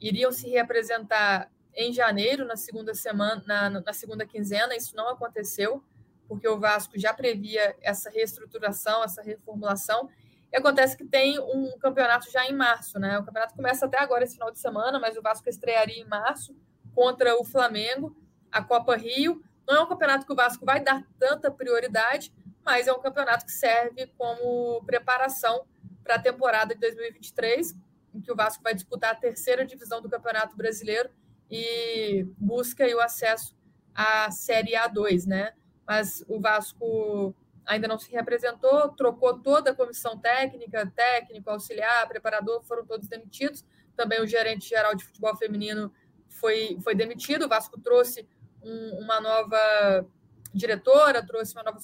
Iriam 0.00 0.32
se 0.32 0.48
reapresentar 0.48 1.50
em 1.74 1.92
janeiro, 1.92 2.44
na 2.44 2.56
segunda 2.56 2.94
semana, 2.94 3.42
na, 3.46 3.70
na 3.70 3.92
segunda 3.92 4.26
quinzena. 4.26 4.76
Isso 4.76 4.94
não 4.94 5.08
aconteceu, 5.08 5.82
porque 6.28 6.46
o 6.46 6.58
Vasco 6.58 6.98
já 6.98 7.14
previa 7.14 7.76
essa 7.80 8.10
reestruturação, 8.10 9.02
essa 9.02 9.22
reformulação. 9.22 10.08
E 10.52 10.56
acontece 10.56 10.96
que 10.96 11.04
tem 11.04 11.38
um 11.40 11.78
campeonato 11.78 12.30
já 12.30 12.46
em 12.46 12.54
março, 12.54 12.98
né? 12.98 13.18
O 13.18 13.24
campeonato 13.24 13.54
começa 13.54 13.86
até 13.86 13.98
agora, 13.98 14.22
esse 14.22 14.34
final 14.34 14.50
de 14.50 14.58
semana, 14.58 15.00
mas 15.00 15.16
o 15.16 15.22
Vasco 15.22 15.48
estrearia 15.48 16.02
em 16.02 16.06
março 16.06 16.54
contra 16.94 17.40
o 17.40 17.44
Flamengo, 17.44 18.14
a 18.50 18.62
Copa 18.62 18.94
Rio. 18.94 19.42
Não 19.66 19.76
é 19.76 19.80
um 19.80 19.86
campeonato 19.86 20.26
que 20.26 20.32
o 20.32 20.36
Vasco 20.36 20.66
vai 20.66 20.80
dar 20.80 21.02
tanta 21.18 21.50
prioridade, 21.50 22.34
mas 22.62 22.86
é 22.86 22.92
um 22.92 23.00
campeonato 23.00 23.46
que 23.46 23.52
serve 23.52 24.08
como 24.18 24.84
preparação 24.84 25.64
para 26.04 26.16
a 26.16 26.18
temporada 26.18 26.74
de 26.74 26.80
2023, 26.80 27.74
em 28.14 28.20
que 28.20 28.30
o 28.30 28.36
Vasco 28.36 28.62
vai 28.62 28.74
disputar 28.74 29.12
a 29.12 29.14
terceira 29.14 29.64
divisão 29.64 30.02
do 30.02 30.10
Campeonato 30.10 30.54
Brasileiro 30.54 31.08
e 31.50 32.26
busca 32.36 32.84
o 32.94 33.00
acesso 33.00 33.56
à 33.94 34.30
Série 34.30 34.72
A2, 34.72 35.26
né? 35.26 35.54
Mas 35.86 36.22
o 36.28 36.38
Vasco 36.38 37.34
ainda 37.66 37.88
não 37.88 37.98
se 37.98 38.10
representou, 38.10 38.88
trocou 38.90 39.38
toda 39.38 39.70
a 39.70 39.74
comissão 39.74 40.18
técnica, 40.18 40.90
técnico, 40.94 41.50
auxiliar, 41.50 42.08
preparador, 42.08 42.62
foram 42.64 42.84
todos 42.84 43.08
demitidos. 43.08 43.64
Também 43.96 44.20
o 44.20 44.26
gerente 44.26 44.68
geral 44.68 44.94
de 44.94 45.04
futebol 45.04 45.36
feminino 45.36 45.92
foi, 46.28 46.78
foi 46.82 46.94
demitido. 46.94 47.44
O 47.44 47.48
Vasco 47.48 47.80
trouxe 47.80 48.26
um, 48.62 48.98
uma 49.04 49.20
nova 49.20 50.06
diretora, 50.52 51.24
trouxe 51.24 51.54
uma 51.54 51.62
nova 51.62 51.78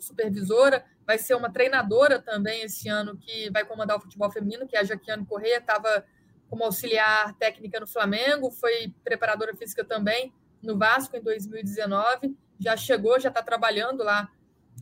supervisora, 0.00 0.84
vai 1.06 1.18
ser 1.18 1.34
uma 1.34 1.52
treinadora 1.52 2.18
também 2.20 2.62
esse 2.62 2.88
ano 2.88 3.16
que 3.16 3.50
vai 3.50 3.64
comandar 3.64 3.96
o 3.96 4.00
futebol 4.00 4.30
feminino, 4.30 4.66
que 4.66 4.76
é 4.76 4.80
a 4.80 4.84
Jaquiane 4.84 5.26
Corrêa, 5.26 5.58
estava 5.58 6.04
como 6.48 6.64
auxiliar 6.64 7.34
técnica 7.34 7.78
no 7.78 7.86
Flamengo, 7.86 8.50
foi 8.50 8.94
preparadora 9.04 9.54
física 9.54 9.84
também 9.84 10.32
no 10.62 10.78
Vasco 10.78 11.16
em 11.16 11.22
2019, 11.22 12.34
já 12.58 12.76
chegou, 12.76 13.20
já 13.20 13.28
está 13.28 13.42
trabalhando 13.42 14.02
lá 14.02 14.30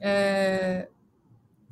é, 0.01 0.88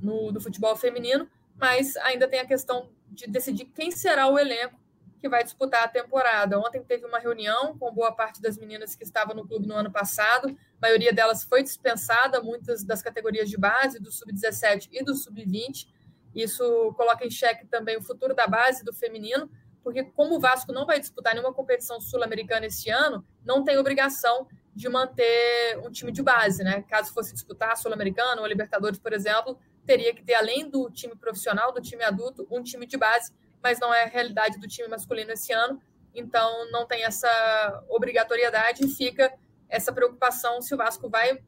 no, 0.00 0.32
no 0.32 0.40
futebol 0.40 0.76
feminino, 0.76 1.28
mas 1.56 1.96
ainda 1.98 2.26
tem 2.28 2.40
a 2.40 2.46
questão 2.46 2.90
de 3.10 3.26
decidir 3.26 3.66
quem 3.66 3.90
será 3.90 4.26
o 4.28 4.38
elenco 4.38 4.80
que 5.20 5.28
vai 5.28 5.44
disputar 5.44 5.84
a 5.84 5.88
temporada. 5.88 6.58
Ontem 6.58 6.82
teve 6.82 7.06
uma 7.06 7.20
reunião 7.20 7.78
com 7.78 7.92
boa 7.92 8.10
parte 8.10 8.42
das 8.42 8.58
meninas 8.58 8.96
que 8.96 9.04
estavam 9.04 9.36
no 9.36 9.46
clube 9.46 9.68
no 9.68 9.74
ano 9.74 9.90
passado, 9.90 10.48
a 10.48 10.80
maioria 10.80 11.12
delas 11.12 11.44
foi 11.44 11.62
dispensada, 11.62 12.42
muitas 12.42 12.82
das 12.82 13.00
categorias 13.00 13.48
de 13.48 13.56
base, 13.56 14.00
do 14.00 14.10
sub-17 14.10 14.88
e 14.90 15.04
do 15.04 15.14
sub-20. 15.14 15.86
Isso 16.34 16.92
coloca 16.96 17.24
em 17.24 17.30
xeque 17.30 17.66
também 17.66 17.96
o 17.96 18.02
futuro 18.02 18.34
da 18.34 18.48
base 18.48 18.84
do 18.84 18.92
feminino, 18.92 19.48
porque 19.84 20.02
como 20.02 20.36
o 20.36 20.40
Vasco 20.40 20.72
não 20.72 20.84
vai 20.84 20.98
disputar 20.98 21.34
nenhuma 21.34 21.54
competição 21.54 22.00
sul-americana 22.00 22.66
esse 22.66 22.90
ano, 22.90 23.24
não 23.44 23.62
tem 23.62 23.78
obrigação 23.78 24.48
de 24.74 24.88
manter 24.88 25.78
um 25.84 25.90
time 25.90 26.10
de 26.10 26.22
base, 26.22 26.64
né? 26.64 26.82
Caso 26.88 27.12
fosse 27.12 27.32
disputar 27.32 27.72
a 27.72 27.76
Sul-Americana 27.76 28.40
ou 28.40 28.46
Libertadores, 28.46 28.98
por 28.98 29.12
exemplo, 29.12 29.58
teria 29.84 30.14
que 30.14 30.22
ter, 30.24 30.34
além 30.34 30.68
do 30.68 30.90
time 30.90 31.14
profissional, 31.14 31.72
do 31.72 31.80
time 31.80 32.02
adulto, 32.02 32.46
um 32.50 32.62
time 32.62 32.86
de 32.86 32.96
base, 32.96 33.32
mas 33.62 33.78
não 33.78 33.92
é 33.92 34.04
a 34.04 34.08
realidade 34.08 34.58
do 34.58 34.66
time 34.66 34.88
masculino 34.88 35.32
esse 35.32 35.52
ano, 35.52 35.80
então 36.14 36.70
não 36.70 36.86
tem 36.86 37.04
essa 37.04 37.84
obrigatoriedade 37.88 38.84
e 38.84 38.88
fica 38.88 39.32
essa 39.68 39.92
preocupação 39.92 40.60
se 40.60 40.74
o 40.74 40.76
Vasco 40.76 41.08
vai 41.08 41.38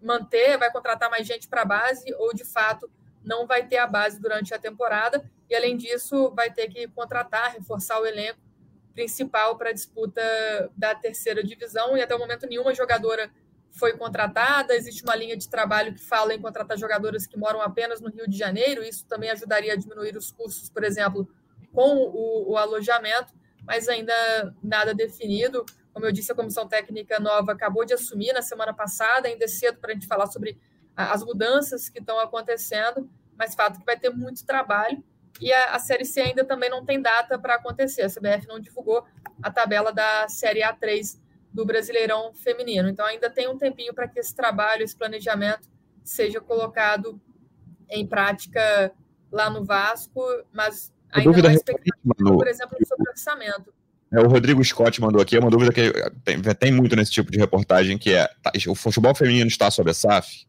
manter, 0.00 0.58
vai 0.58 0.70
contratar 0.70 1.10
mais 1.10 1.26
gente 1.26 1.48
para 1.48 1.62
a 1.62 1.64
base 1.64 2.12
ou 2.14 2.34
de 2.34 2.44
fato 2.44 2.90
não 3.22 3.46
vai 3.46 3.66
ter 3.66 3.78
a 3.78 3.86
base 3.86 4.20
durante 4.20 4.52
a 4.52 4.58
temporada 4.58 5.24
e 5.48 5.54
além 5.54 5.76
disso 5.76 6.30
vai 6.34 6.52
ter 6.52 6.68
que 6.68 6.86
contratar, 6.88 7.52
reforçar 7.52 7.98
o 8.00 8.06
elenco 8.06 8.38
principal 8.94 9.56
para 9.58 9.70
a 9.70 9.72
disputa 9.72 10.22
da 10.76 10.94
terceira 10.94 11.42
divisão 11.42 11.96
e 11.96 12.02
até 12.02 12.14
o 12.14 12.18
momento 12.18 12.46
nenhuma 12.46 12.74
jogadora 12.74 13.30
foi 13.70 13.96
contratada. 13.96 14.74
Existe 14.74 15.02
uma 15.02 15.16
linha 15.16 15.36
de 15.36 15.48
trabalho 15.48 15.92
que 15.92 16.00
fala 16.00 16.32
em 16.32 16.40
contratar 16.40 16.78
jogadoras 16.78 17.26
que 17.26 17.36
moram 17.36 17.60
apenas 17.60 18.00
no 18.00 18.08
Rio 18.08 18.28
de 18.28 18.38
Janeiro. 18.38 18.82
Isso 18.82 19.04
também 19.06 19.30
ajudaria 19.30 19.72
a 19.72 19.76
diminuir 19.76 20.16
os 20.16 20.30
custos, 20.30 20.70
por 20.70 20.84
exemplo, 20.84 21.28
com 21.72 21.96
o, 21.96 22.52
o 22.52 22.56
alojamento, 22.56 23.34
mas 23.66 23.88
ainda 23.88 24.14
nada 24.62 24.94
definido. 24.94 25.66
Como 25.92 26.06
eu 26.06 26.12
disse, 26.12 26.30
a 26.30 26.34
comissão 26.34 26.66
técnica 26.68 27.18
nova 27.18 27.52
acabou 27.52 27.84
de 27.84 27.94
assumir 27.94 28.32
na 28.32 28.42
semana 28.42 28.72
passada, 28.72 29.28
ainda 29.28 29.44
é 29.44 29.48
cedo 29.48 29.78
para 29.78 29.90
a 29.90 29.94
gente 29.94 30.06
falar 30.06 30.28
sobre 30.28 30.58
as 30.96 31.24
mudanças 31.24 31.88
que 31.88 31.98
estão 31.98 32.20
acontecendo, 32.20 33.10
mas 33.36 33.56
fato 33.56 33.80
que 33.80 33.84
vai 33.84 33.98
ter 33.98 34.10
muito 34.10 34.46
trabalho 34.46 35.02
e 35.40 35.52
a, 35.52 35.74
a 35.74 35.78
Série 35.78 36.04
C 36.04 36.20
ainda 36.20 36.44
também 36.44 36.70
não 36.70 36.84
tem 36.84 37.00
data 37.00 37.38
para 37.38 37.56
acontecer. 37.56 38.02
A 38.02 38.08
CBF 38.08 38.46
não 38.46 38.60
divulgou 38.60 39.04
a 39.42 39.50
tabela 39.50 39.92
da 39.92 40.28
Série 40.28 40.60
A3 40.60 41.18
do 41.52 41.64
Brasileirão 41.64 42.32
Feminino. 42.34 42.88
Então 42.88 43.04
ainda 43.06 43.28
tem 43.30 43.48
um 43.48 43.58
tempinho 43.58 43.94
para 43.94 44.08
que 44.08 44.18
esse 44.18 44.34
trabalho, 44.34 44.82
esse 44.82 44.96
planejamento 44.96 45.68
seja 46.02 46.40
colocado 46.40 47.20
em 47.90 48.06
prática 48.06 48.92
lá 49.30 49.50
no 49.50 49.64
Vasco, 49.64 50.20
mas 50.52 50.92
ainda 51.10 51.42
não 51.42 51.48
há 51.50 51.54
expectativa, 51.54 51.96
por 52.16 52.46
exemplo, 52.46 52.76
sobre 52.86 53.10
orçamento. 53.10 53.72
É, 54.12 54.20
o 54.20 54.28
Rodrigo 54.28 54.62
Scott 54.62 55.00
mandou 55.00 55.20
aqui, 55.20 55.36
é 55.36 55.40
uma 55.40 55.50
dúvida 55.50 55.72
que 55.72 55.92
tem, 56.24 56.40
tem 56.40 56.72
muito 56.72 56.94
nesse 56.94 57.10
tipo 57.10 57.32
de 57.32 57.38
reportagem, 57.38 57.98
que 57.98 58.12
é, 58.12 58.28
tá, 58.42 58.52
o 58.68 58.74
futebol 58.74 59.14
feminino 59.14 59.48
está 59.48 59.70
sob 59.70 59.90
a 59.90 59.94
SAF? 59.94 60.46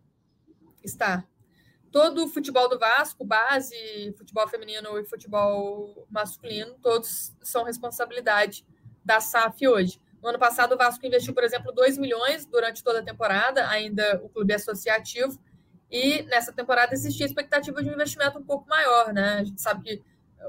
Está 0.83 1.25
todo 1.95 2.25
o 2.25 2.27
futebol 2.27 2.67
do 2.67 2.77
Vasco, 2.77 3.23
base, 3.23 3.73
futebol 4.17 4.45
feminino 4.49 4.99
e 4.99 5.05
futebol 5.05 6.05
masculino, 6.11 6.75
todos 6.81 7.33
são 7.41 7.63
responsabilidade 7.63 8.65
da 9.05 9.21
SAF 9.21 9.65
hoje. 9.65 10.01
No 10.21 10.27
ano 10.27 10.37
passado, 10.37 10.75
o 10.75 10.77
Vasco 10.77 11.05
investiu, 11.05 11.33
por 11.33 11.45
exemplo, 11.45 11.71
2 11.71 11.97
milhões 11.97 12.45
durante 12.45 12.83
toda 12.83 12.99
a 12.99 13.01
temporada, 13.01 13.69
ainda 13.69 14.19
o 14.21 14.27
clube 14.27 14.53
associativo, 14.53 15.39
e 15.89 16.23
nessa 16.23 16.51
temporada 16.51 16.93
existia 16.93 17.25
expectativa 17.25 17.81
de 17.81 17.89
um 17.89 17.93
investimento 17.93 18.37
um 18.39 18.43
pouco 18.43 18.67
maior, 18.67 19.13
né? 19.13 19.37
A 19.39 19.43
gente 19.45 19.61
sabe 19.61 19.81
que 19.81 20.03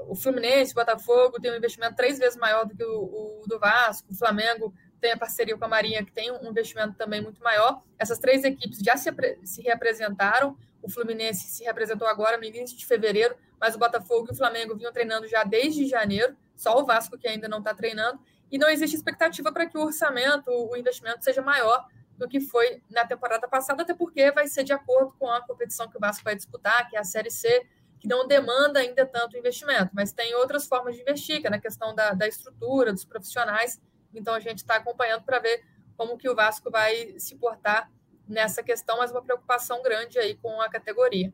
o 0.09 0.15
Fluminense, 0.15 0.73
o 0.73 0.75
Botafogo 0.75 1.39
tem 1.39 1.49
um 1.49 1.55
investimento 1.55 1.95
três 1.95 2.19
vezes 2.19 2.37
maior 2.37 2.65
do 2.65 2.75
que 2.75 2.83
o, 2.83 3.41
o 3.41 3.47
do 3.47 3.57
Vasco, 3.57 4.11
o 4.11 4.15
Flamengo 4.15 4.73
tem 4.99 5.11
a 5.11 5.17
parceria 5.17 5.57
com 5.57 5.65
a 5.65 5.67
Marinha, 5.67 6.03
que 6.03 6.11
tem 6.11 6.31
um 6.31 6.49
investimento 6.49 6.95
também 6.95 7.21
muito 7.21 7.41
maior. 7.41 7.81
Essas 7.97 8.19
três 8.19 8.43
equipes 8.43 8.79
já 8.79 8.97
se, 8.97 9.09
se 9.43 9.61
reapresentaram, 9.61 10.57
o 10.81 10.89
Fluminense 10.89 11.47
se 11.47 11.63
representou 11.63 12.07
agora 12.07 12.37
no 12.37 12.43
início 12.43 12.77
de 12.77 12.85
fevereiro, 12.85 13.35
mas 13.59 13.75
o 13.75 13.79
Botafogo 13.79 14.27
e 14.29 14.33
o 14.33 14.35
Flamengo 14.35 14.75
vinham 14.75 14.91
treinando 14.91 15.27
já 15.27 15.43
desde 15.43 15.85
janeiro, 15.87 16.35
só 16.55 16.79
o 16.79 16.85
Vasco 16.85 17.17
que 17.17 17.27
ainda 17.27 17.47
não 17.47 17.59
está 17.59 17.73
treinando, 17.73 18.19
e 18.51 18.57
não 18.57 18.69
existe 18.69 18.95
expectativa 18.95 19.51
para 19.51 19.65
que 19.65 19.77
o 19.77 19.81
orçamento, 19.81 20.49
o 20.49 20.75
investimento 20.75 21.23
seja 21.23 21.41
maior 21.41 21.85
do 22.17 22.27
que 22.27 22.39
foi 22.39 22.81
na 22.89 23.05
temporada 23.05 23.47
passada, 23.47 23.83
até 23.83 23.93
porque 23.93 24.31
vai 24.31 24.47
ser 24.47 24.63
de 24.63 24.73
acordo 24.73 25.13
com 25.19 25.29
a 25.29 25.41
competição 25.41 25.87
que 25.87 25.97
o 25.97 25.99
Vasco 25.99 26.23
vai 26.23 26.35
disputar, 26.35 26.89
que 26.89 26.95
é 26.95 26.99
a 26.99 27.03
Série 27.03 27.29
C, 27.29 27.65
que 27.99 28.07
não 28.07 28.27
demanda 28.27 28.79
ainda 28.79 29.05
tanto 29.05 29.37
investimento, 29.37 29.91
mas 29.93 30.11
tem 30.11 30.33
outras 30.35 30.65
formas 30.67 30.95
de 30.95 31.01
investir, 31.01 31.41
que 31.41 31.47
é 31.47 31.49
na 31.49 31.59
questão 31.59 31.93
da, 31.93 32.13
da 32.13 32.27
estrutura, 32.27 32.93
dos 32.93 33.05
profissionais. 33.05 33.81
Então 34.17 34.33
a 34.33 34.39
gente 34.39 34.59
está 34.59 34.75
acompanhando 34.75 35.23
para 35.23 35.39
ver 35.39 35.63
como 35.95 36.17
que 36.17 36.29
o 36.29 36.35
Vasco 36.35 36.69
vai 36.69 37.15
se 37.17 37.35
portar 37.35 37.89
nessa 38.27 38.61
questão, 38.61 38.97
mas 38.97 39.11
uma 39.11 39.21
preocupação 39.21 39.81
grande 39.81 40.19
aí 40.19 40.35
com 40.35 40.61
a 40.61 40.69
categoria. 40.69 41.33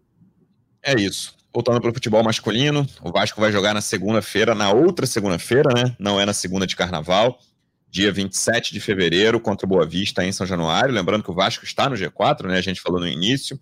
É 0.81 0.93
isso. 0.93 1.36
Voltando 1.53 1.79
para 1.79 1.91
o 1.91 1.93
futebol 1.93 2.23
masculino, 2.23 2.86
o 3.01 3.11
Vasco 3.11 3.39
vai 3.39 3.51
jogar 3.51 3.73
na 3.73 3.81
segunda-feira, 3.81 4.53
na 4.53 4.71
outra 4.71 5.05
segunda-feira, 5.05 5.69
né? 5.73 5.95
Não 5.99 6.19
é 6.19 6.25
na 6.25 6.34
segunda 6.34 6.67
de 6.67 6.75
carnaval, 6.75 7.39
dia 7.89 8.11
27 8.11 8.73
de 8.73 8.79
fevereiro, 8.79 9.39
contra 9.39 9.65
o 9.65 9.69
Boa 9.69 9.86
Vista, 9.86 10.25
em 10.25 10.31
São 10.31 10.45
Januário. 10.45 10.93
Lembrando 10.93 11.23
que 11.23 11.31
o 11.31 11.34
Vasco 11.34 11.63
está 11.63 11.88
no 11.88 11.95
G4, 11.95 12.47
né? 12.47 12.57
A 12.57 12.61
gente 12.61 12.81
falou 12.81 12.99
no 12.99 13.07
início, 13.07 13.59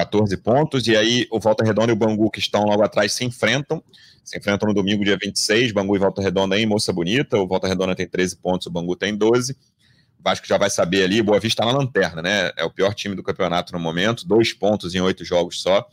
14 0.00 0.36
pontos, 0.38 0.86
e 0.86 0.96
aí 0.96 1.26
o 1.30 1.38
Volta 1.38 1.62
Redonda 1.62 1.92
e 1.92 1.94
o 1.94 1.96
Bangu, 1.96 2.30
que 2.30 2.38
estão 2.38 2.64
logo 2.64 2.82
atrás, 2.82 3.12
se 3.12 3.24
enfrentam. 3.24 3.82
Se 4.24 4.38
enfrentam 4.38 4.68
no 4.68 4.74
domingo, 4.74 5.04
dia 5.04 5.18
26, 5.20 5.72
Bangu 5.72 5.94
e 5.96 5.98
Volta 5.98 6.22
Redonda 6.22 6.58
em 6.58 6.64
Moça 6.64 6.92
Bonita. 6.92 7.38
O 7.38 7.46
Volta 7.46 7.68
Redonda 7.68 7.94
tem 7.94 8.06
13 8.06 8.36
pontos, 8.36 8.66
o 8.66 8.70
Bangu 8.70 8.96
tem 8.96 9.14
12. 9.14 9.52
O 9.52 10.22
Vasco 10.22 10.46
já 10.46 10.56
vai 10.56 10.70
saber 10.70 11.04
ali, 11.04 11.22
Boa 11.22 11.38
Vista 11.38 11.62
está 11.62 11.72
na 11.72 11.78
lanterna, 11.78 12.22
né? 12.22 12.50
É 12.56 12.64
o 12.64 12.70
pior 12.70 12.94
time 12.94 13.14
do 13.14 13.22
campeonato 13.22 13.72
no 13.72 13.78
momento, 13.78 14.26
dois 14.26 14.52
pontos 14.52 14.94
em 14.94 15.00
oito 15.00 15.24
jogos 15.24 15.60
só. 15.60 15.86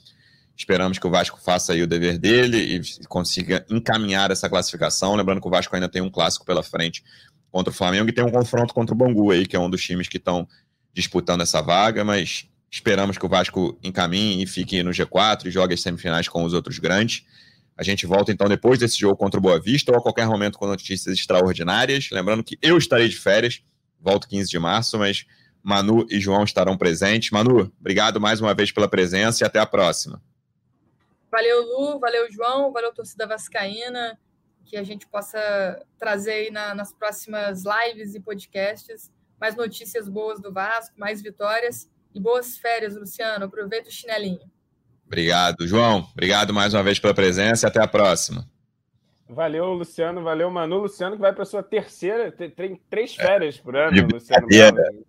Esperamos 0.55 0.97
que 0.99 1.07
o 1.07 1.09
Vasco 1.09 1.39
faça 1.41 1.73
aí 1.73 1.81
o 1.81 1.87
dever 1.87 2.17
dele 2.17 2.57
e 2.57 3.07
consiga 3.07 3.65
encaminhar 3.69 4.31
essa 4.31 4.49
classificação. 4.49 5.15
Lembrando 5.15 5.41
que 5.41 5.47
o 5.47 5.51
Vasco 5.51 5.73
ainda 5.75 5.89
tem 5.89 6.01
um 6.01 6.09
clássico 6.09 6.45
pela 6.45 6.63
frente 6.63 7.03
contra 7.51 7.71
o 7.71 7.75
Flamengo 7.75 8.09
e 8.09 8.13
tem 8.13 8.23
um 8.23 8.31
confronto 8.31 8.73
contra 8.73 8.93
o 8.93 8.97
Bangu 8.97 9.31
aí, 9.31 9.45
que 9.45 9.55
é 9.55 9.59
um 9.59 9.69
dos 9.69 9.81
times 9.81 10.07
que 10.07 10.17
estão 10.17 10.47
disputando 10.93 11.41
essa 11.41 11.61
vaga, 11.61 12.03
mas 12.03 12.47
esperamos 12.69 13.17
que 13.17 13.25
o 13.25 13.29
Vasco 13.29 13.77
encaminhe 13.83 14.43
e 14.43 14.47
fique 14.47 14.83
no 14.83 14.91
G4 14.91 15.45
e 15.45 15.51
jogue 15.51 15.73
as 15.73 15.81
semifinais 15.81 16.27
com 16.27 16.43
os 16.43 16.53
outros 16.53 16.79
grandes. 16.79 17.25
A 17.77 17.83
gente 17.83 18.05
volta 18.05 18.31
então 18.31 18.47
depois 18.47 18.79
desse 18.79 18.99
jogo 18.99 19.15
contra 19.15 19.39
o 19.39 19.41
Boa 19.41 19.59
Vista 19.59 19.91
ou 19.91 19.97
a 19.97 20.01
qualquer 20.01 20.27
momento 20.27 20.57
com 20.57 20.65
notícias 20.65 21.15
extraordinárias. 21.17 22.09
Lembrando 22.11 22.43
que 22.43 22.57
eu 22.61 22.77
estarei 22.77 23.07
de 23.07 23.15
férias, 23.15 23.63
volto 23.99 24.27
15 24.27 24.49
de 24.49 24.59
março, 24.59 24.97
mas 24.97 25.25
Manu 25.61 26.05
e 26.09 26.19
João 26.19 26.43
estarão 26.43 26.77
presentes. 26.77 27.29
Manu, 27.29 27.71
obrigado 27.79 28.19
mais 28.19 28.41
uma 28.41 28.53
vez 28.53 28.71
pela 28.71 28.87
presença 28.87 29.43
e 29.43 29.45
até 29.45 29.59
a 29.59 29.65
próxima. 29.65 30.21
Valeu, 31.31 31.61
Lu, 31.61 31.99
valeu, 31.99 32.31
João, 32.31 32.71
valeu, 32.71 32.93
torcida 32.93 33.27
vascaína, 33.27 34.17
que 34.65 34.75
a 34.75 34.83
gente 34.83 35.05
possa 35.07 35.85
trazer 35.99 36.31
aí 36.31 36.51
na, 36.51 36.73
nas 36.73 36.91
próximas 36.91 37.63
lives 37.63 38.15
e 38.15 38.19
podcasts 38.19 39.11
mais 39.39 39.55
notícias 39.55 40.09
boas 40.09 40.41
do 40.41 40.51
Vasco, 40.51 40.99
mais 40.99 41.21
vitórias 41.21 41.87
e 42.13 42.19
boas 42.19 42.57
férias, 42.57 42.95
Luciano. 42.95 43.45
Aproveita 43.45 43.89
o 43.89 43.91
chinelinho. 43.91 44.41
Obrigado, 45.05 45.67
João. 45.67 46.07
Obrigado 46.11 46.53
mais 46.53 46.73
uma 46.73 46.83
vez 46.83 46.99
pela 46.99 47.13
presença 47.13 47.65
e 47.65 47.67
até 47.67 47.81
a 47.81 47.87
próxima. 47.87 48.45
Valeu, 49.29 49.73
Luciano. 49.73 50.23
Valeu, 50.23 50.49
Manu. 50.49 50.79
Luciano 50.79 51.15
que 51.15 51.21
vai 51.21 51.33
para 51.33 51.45
sua 51.45 51.61
terceira, 51.61 52.31
tem 52.31 52.79
três 52.89 53.15
férias 53.15 53.57
por 53.57 53.75
ano, 53.75 54.07
Luciano. 54.13 54.47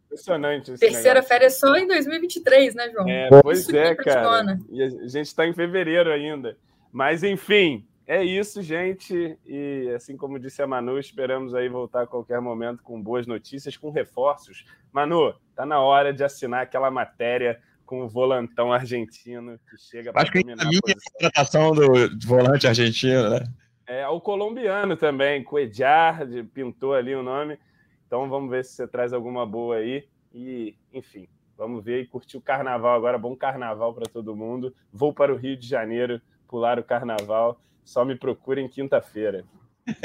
Impressionante. 0.08 0.72
Terceira 0.78 1.14
negócio. 1.14 1.28
férias 1.28 1.58
só 1.58 1.76
em 1.76 1.86
2023, 1.86 2.74
né, 2.74 2.90
João? 2.90 3.08
É, 3.08 3.28
pois 3.42 3.60
Isso 3.60 3.76
é, 3.76 3.94
cara. 3.94 4.58
E 4.70 4.82
a 4.82 4.88
gente 4.88 5.26
está 5.26 5.46
em 5.46 5.52
fevereiro 5.52 6.10
ainda. 6.10 6.56
Mas, 6.92 7.22
enfim, 7.22 7.86
é 8.08 8.24
isso, 8.24 8.62
gente. 8.62 9.38
E 9.44 9.92
assim 9.94 10.16
como 10.16 10.38
disse 10.38 10.62
a 10.62 10.66
Manu, 10.66 10.98
esperamos 10.98 11.54
aí 11.54 11.68
voltar 11.68 12.02
a 12.02 12.06
qualquer 12.06 12.40
momento 12.40 12.82
com 12.82 13.00
boas 13.00 13.26
notícias, 13.26 13.76
com 13.76 13.90
reforços. 13.90 14.64
Manu, 14.90 15.34
tá 15.54 15.66
na 15.66 15.78
hora 15.78 16.10
de 16.10 16.24
assinar 16.24 16.62
aquela 16.62 16.90
matéria 16.90 17.60
com 17.84 18.02
o 18.02 18.08
volantão 18.08 18.72
argentino 18.72 19.58
que 19.68 19.76
chega 19.76 20.10
para 20.10 20.22
Acho 20.22 20.32
que 20.32 20.38
a 20.38 20.44
minha 20.44 20.80
contratação 21.20 21.72
do 21.72 22.26
volante 22.26 22.66
argentino, 22.66 23.28
né? 23.28 23.44
É, 23.86 24.08
o 24.08 24.20
colombiano 24.20 24.96
também, 24.96 25.44
Cuejar, 25.44 26.20
pintou 26.54 26.94
ali 26.94 27.14
o 27.14 27.22
nome. 27.22 27.58
Então 28.06 28.26
vamos 28.28 28.50
ver 28.50 28.64
se 28.64 28.72
você 28.72 28.88
traz 28.88 29.12
alguma 29.12 29.44
boa 29.44 29.76
aí. 29.76 30.08
E, 30.32 30.76
enfim, 30.94 31.28
vamos 31.58 31.84
ver 31.84 32.00
e 32.00 32.06
curtir 32.06 32.38
o 32.38 32.42
carnaval 32.42 32.94
agora. 32.94 33.18
Bom 33.18 33.36
carnaval 33.36 33.92
para 33.92 34.06
todo 34.06 34.34
mundo. 34.34 34.74
Vou 34.90 35.12
para 35.12 35.32
o 35.32 35.36
Rio 35.36 35.58
de 35.58 35.66
Janeiro 35.66 36.20
pular 36.46 36.78
o 36.78 36.84
carnaval. 36.84 37.60
Só 37.88 38.04
me 38.04 38.14
procurem 38.14 38.68
quinta-feira. 38.68 39.44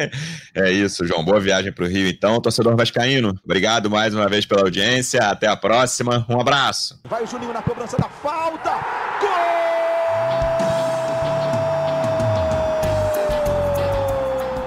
É 0.56 0.72
isso, 0.72 1.06
João. 1.06 1.26
Boa 1.26 1.42
viagem 1.42 1.74
para 1.74 1.84
o 1.84 1.88
Rio, 1.88 2.08
então. 2.08 2.40
Torcedor 2.40 2.74
Vascaíno, 2.78 3.38
obrigado 3.44 3.90
mais 3.90 4.16
uma 4.16 4.30
vez 4.30 4.46
pela 4.46 4.62
audiência. 4.62 5.20
Até 5.20 5.48
a 5.48 5.58
próxima. 5.58 6.26
Um 6.30 6.40
abraço. 6.40 7.02
Vai 7.04 7.24
o 7.24 7.28
Juninho 7.28 7.52
na 7.52 7.62
cobrança 7.62 7.98
da 7.98 8.08
falta. 8.08 8.72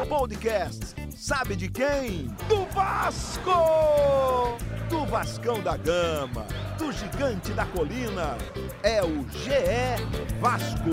Gol! 0.07 0.19
Podcast. 0.19 0.95
Sabe 1.17 1.57
de 1.57 1.71
quem? 1.71 2.27
Do 2.47 2.67
Vasco! 2.67 4.59
Do 4.91 5.07
Vascão 5.07 5.63
da 5.63 5.79
Gama, 5.79 6.47
do 6.79 6.93
Gigante 6.93 7.53
da 7.53 7.65
Colina. 7.65 8.37
É 8.83 9.03
o 9.03 9.27
GE 9.31 9.97
Vasco. 10.39 10.91